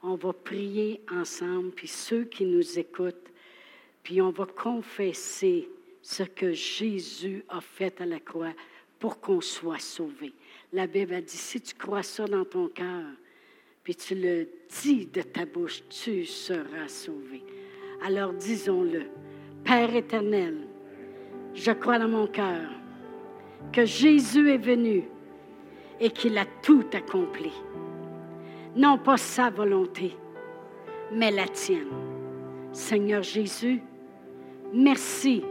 on 0.02 0.14
va 0.14 0.32
prier 0.32 1.02
ensemble, 1.10 1.72
puis 1.72 1.88
ceux 1.88 2.24
qui 2.24 2.46
nous 2.46 2.78
écoutent, 2.78 3.30
puis 4.02 4.22
on 4.22 4.30
va 4.30 4.46
confesser 4.46 5.68
ce 6.02 6.22
que 6.22 6.52
Jésus 6.52 7.44
a 7.48 7.60
fait 7.60 8.00
à 8.00 8.06
la 8.06 8.18
croix 8.18 8.54
pour 9.00 9.18
qu'on 9.18 9.40
soit 9.40 9.80
sauvé. 9.80 10.32
La 10.72 10.86
Bible 10.86 11.14
a 11.14 11.20
dit, 11.20 11.36
si 11.36 11.60
tu 11.60 11.74
crois 11.74 12.04
ça 12.04 12.26
dans 12.26 12.44
ton 12.44 12.68
cœur, 12.68 13.06
puis 13.82 13.96
tu 13.96 14.14
le 14.14 14.46
dis 14.82 15.06
de 15.06 15.22
ta 15.22 15.46
bouche, 15.46 15.82
tu 15.88 16.24
seras 16.26 16.86
sauvé. 16.86 17.42
Alors 18.04 18.32
disons-le. 18.32 19.06
Père 19.64 19.94
éternel, 19.94 20.66
je 21.54 21.70
crois 21.72 21.98
dans 21.98 22.08
mon 22.08 22.26
cœur 22.26 22.70
que 23.72 23.84
Jésus 23.84 24.50
est 24.50 24.58
venu 24.58 25.04
et 25.98 26.10
qu'il 26.10 26.38
a 26.38 26.46
tout 26.62 26.86
accompli. 26.94 27.52
Non 28.74 28.96
pas 28.96 29.18
sa 29.18 29.50
volonté, 29.50 30.16
mais 31.12 31.30
la 31.30 31.46
tienne. 31.48 31.90
Seigneur 32.72 33.22
Jésus, 33.22 33.82
merci 34.72 35.42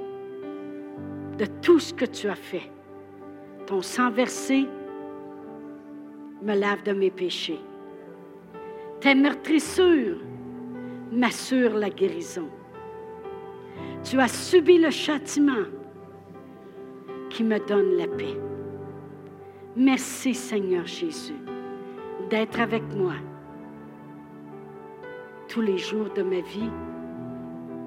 de 1.37 1.45
tout 1.61 1.79
ce 1.79 1.93
que 1.93 2.05
tu 2.05 2.27
as 2.27 2.35
fait. 2.35 2.71
Ton 3.69 3.83
sang 3.83 4.09
versé 4.09 4.67
me 6.41 6.55
lave 6.55 6.81
de 6.81 6.91
mes 6.91 7.11
péchés. 7.11 7.59
Tes 8.99 9.13
meurtrissures 9.13 10.17
m'assurent 11.11 11.77
la 11.77 11.91
guérison. 11.91 12.49
Tu 14.03 14.19
as 14.19 14.27
subi 14.27 14.79
le 14.79 14.89
châtiment 14.89 15.67
qui 17.29 17.43
me 17.43 17.59
donne 17.67 17.95
la 17.95 18.07
paix. 18.07 18.39
Merci 19.75 20.33
Seigneur 20.33 20.87
Jésus 20.87 21.37
d'être 22.31 22.59
avec 22.59 22.81
moi 22.95 23.13
tous 25.47 25.61
les 25.61 25.77
jours 25.77 26.11
de 26.15 26.23
ma 26.23 26.41
vie 26.41 26.71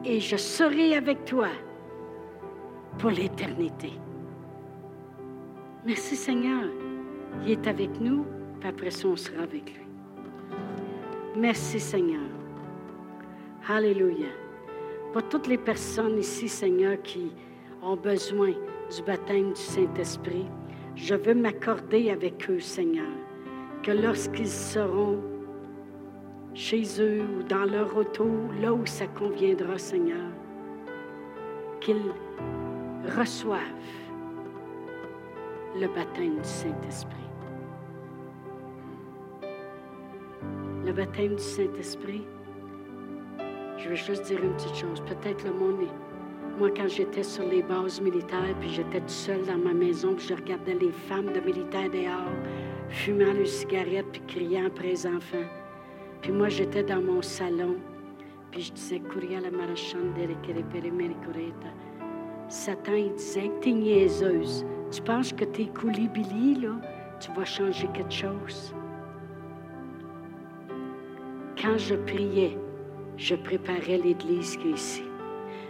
et 0.04 0.20
je 0.20 0.36
serai 0.36 0.94
avec 0.94 1.24
toi 1.24 1.48
pour 3.00 3.10
l'éternité. 3.10 3.90
Merci 5.84 6.14
Seigneur, 6.14 6.64
il 7.44 7.50
est 7.50 7.66
avec 7.66 8.00
nous 8.00 8.24
puis 8.62 8.68
après 8.68 8.92
ça, 8.92 9.08
on 9.08 9.16
sera 9.16 9.42
avec 9.42 9.74
lui. 9.74 9.84
Merci 11.36 11.80
Seigneur. 11.80 12.30
Alléluia. 13.68 14.28
Pour 15.12 15.28
toutes 15.28 15.48
les 15.48 15.58
personnes 15.58 16.16
ici, 16.16 16.48
Seigneur, 16.48 17.02
qui 17.02 17.32
ont 17.82 17.96
besoin 17.96 18.50
du 18.50 19.02
baptême 19.04 19.52
du 19.52 19.60
Saint-Esprit, 19.60 20.46
je 20.94 21.16
veux 21.16 21.34
m'accorder 21.34 22.10
avec 22.10 22.48
eux, 22.48 22.60
Seigneur, 22.60 23.10
que 23.82 23.90
lorsqu'ils 23.90 24.46
seront 24.46 25.18
chez 26.54 26.84
eux 27.00 27.22
ou 27.22 27.42
dans 27.42 27.64
leur 27.64 27.96
auto, 27.96 28.28
là 28.60 28.72
où 28.72 28.86
ça 28.86 29.08
conviendra, 29.08 29.76
Seigneur, 29.76 30.30
qu'ils 31.80 32.12
reçoivent 33.18 33.58
le 35.74 35.86
baptême 35.88 36.36
du 36.36 36.48
Saint-Esprit. 36.48 37.22
le 40.84 40.92
baptême 40.92 41.36
du 41.36 41.42
Saint-Esprit, 41.42 42.22
je 43.78 43.88
veux 43.88 43.94
juste 43.94 44.26
dire 44.26 44.42
une 44.42 44.52
petite 44.54 44.74
chose. 44.74 45.00
Peut-être 45.06 45.44
le 45.44 45.52
monde 45.52 45.86
Moi, 46.58 46.70
quand 46.76 46.88
j'étais 46.88 47.22
sur 47.22 47.44
les 47.44 47.62
bases 47.62 48.00
militaires, 48.00 48.54
puis 48.60 48.68
j'étais 48.68 49.00
tout 49.00 49.08
seul 49.08 49.42
dans 49.46 49.56
ma 49.56 49.72
maison, 49.72 50.14
puis 50.14 50.26
je 50.28 50.34
regardais 50.34 50.74
les 50.74 50.90
femmes 50.90 51.32
de 51.32 51.40
militaires 51.40 51.88
dehors, 51.88 52.30
fumant 52.90 53.32
une 53.32 53.46
cigarette, 53.46 54.06
puis 54.12 54.22
criant 54.28 54.66
après 54.66 54.88
les 54.88 55.06
enfants. 55.06 55.48
Puis 56.20 56.30
moi, 56.30 56.48
j'étais 56.50 56.82
dans 56.82 57.00
mon 57.00 57.22
salon, 57.22 57.76
puis 58.50 58.60
je 58.60 58.72
disais, 58.72 59.00
la 59.40 59.50
Satan, 62.48 62.92
il 62.92 63.14
disait, 63.14 63.50
t'es 63.62 63.72
niaiseuse. 63.72 64.66
Tu 64.92 65.00
penses 65.00 65.32
que 65.32 65.46
t'es 65.46 65.64
coulis 65.64 66.10
là, 66.60 66.76
tu 67.18 67.32
vas 67.32 67.46
changer 67.46 67.88
quelque 67.94 68.12
chose? 68.12 68.74
Quand 71.58 71.78
je 71.78 71.94
priais, 71.94 72.58
je 73.16 73.34
préparais 73.34 73.96
l'Église 73.96 74.58
qui 74.58 74.68
est 74.68 74.72
ici. 74.72 75.04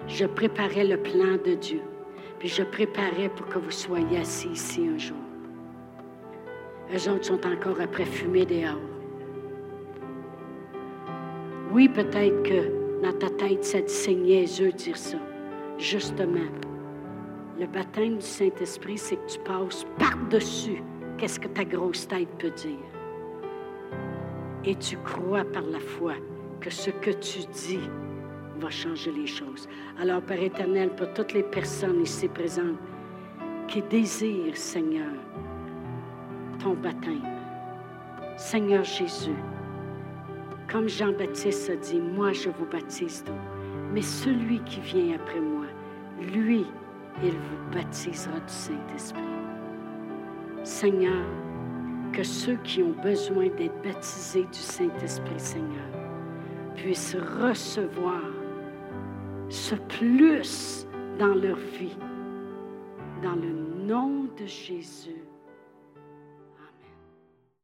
Je 0.09 0.27
préparais 0.27 0.85
le 0.85 0.97
plan 0.97 1.37
de 1.45 1.55
Dieu. 1.55 1.83
Puis 2.41 2.49
je 2.49 2.65
préparais 2.65 3.29
pour 3.37 3.47
que 3.47 3.61
vous 3.61 3.71
soyez 3.71 4.19
assis 4.19 4.49
ici 4.49 4.89
un 4.93 4.99
jour. 4.99 5.17
Eux 6.93 7.09
autres 7.09 7.27
sont 7.27 7.47
encore 7.47 7.81
après 7.81 8.05
fumer 8.05 8.45
dehors. 8.45 8.81
Oui, 11.71 11.89
peut-être 11.89 12.43
que 12.43 13.03
dans 13.05 13.13
ta 13.13 13.31
tête, 13.31 13.63
ça 13.65 13.81
dit 13.81 13.93
c'est 13.93 14.15
niaiseux 14.15 14.73
de 14.73 14.77
dire 14.77 14.97
ça. 14.97 15.19
Justement, 15.79 16.51
le 17.59 17.67
baptême 17.67 18.17
du 18.17 18.27
Saint-Esprit, 18.27 18.99
c'est 18.99 19.17
que 19.17 19.27
tu 19.27 19.39
passes 19.41 19.87
par-dessus 19.99 20.83
qu'est-ce 21.19 21.39
que 21.39 21.49
ta 21.49 21.65
grosse 21.65 22.07
tête 22.09 22.29
peut 22.39 22.51
dire. 22.51 22.79
Et 24.65 24.75
tu 24.77 24.97
crois 24.99 25.45
par 25.45 25.63
la 25.63 25.81
foi 25.81 26.15
que 26.61 26.71
ce 26.71 26.91
que 26.91 27.11
tu 27.11 27.41
dis 27.53 27.81
va 28.59 28.71
changer 28.71 29.13
les 29.13 29.27
choses. 29.27 29.69
Alors, 30.01 30.23
Père 30.23 30.43
éternel, 30.43 30.91
pour 30.91 31.13
toutes 31.13 31.33
les 31.33 31.43
personnes 31.43 32.03
ici 32.03 32.29
présentes 32.29 32.79
qui 33.69 33.83
désirent, 33.83 34.57
Seigneur, 34.57 35.13
ton 36.63 36.75
baptême, 36.75 37.23
Seigneur 38.37 38.85
Jésus, 38.85 39.37
comme 40.71 40.89
Jean-Baptiste 40.89 41.71
a 41.71 41.77
dit, 41.77 42.01
moi 42.01 42.33
je 42.33 42.49
vous 42.49 42.67
baptise 42.67 43.25
mais 43.93 44.03
celui 44.03 44.61
qui 44.61 44.81
vient 44.81 45.15
après 45.15 45.41
moi, 45.41 45.67
lui, 46.33 46.67
il 47.23 47.33
vous 47.33 47.75
baptisera 47.75 48.39
du 48.41 48.53
Saint-Esprit. 48.53 49.23
Seigneur, 50.65 51.25
que 52.13 52.23
ceux 52.23 52.57
qui 52.65 52.83
ont 52.83 52.95
besoin 53.03 53.49
d'être 53.49 53.83
baptisés 53.83 54.45
du 54.45 54.59
Saint-Esprit, 54.59 55.39
Seigneur, 55.39 55.91
puissent 56.77 57.17
recevoir 57.41 58.23
ce 59.49 59.75
plus 59.75 60.87
dans 61.19 61.35
leur 61.35 61.57
vie. 61.57 61.97
Dans 63.23 63.35
le 63.35 63.87
nom 63.87 64.25
de 64.39 64.47
Jésus. 64.47 65.22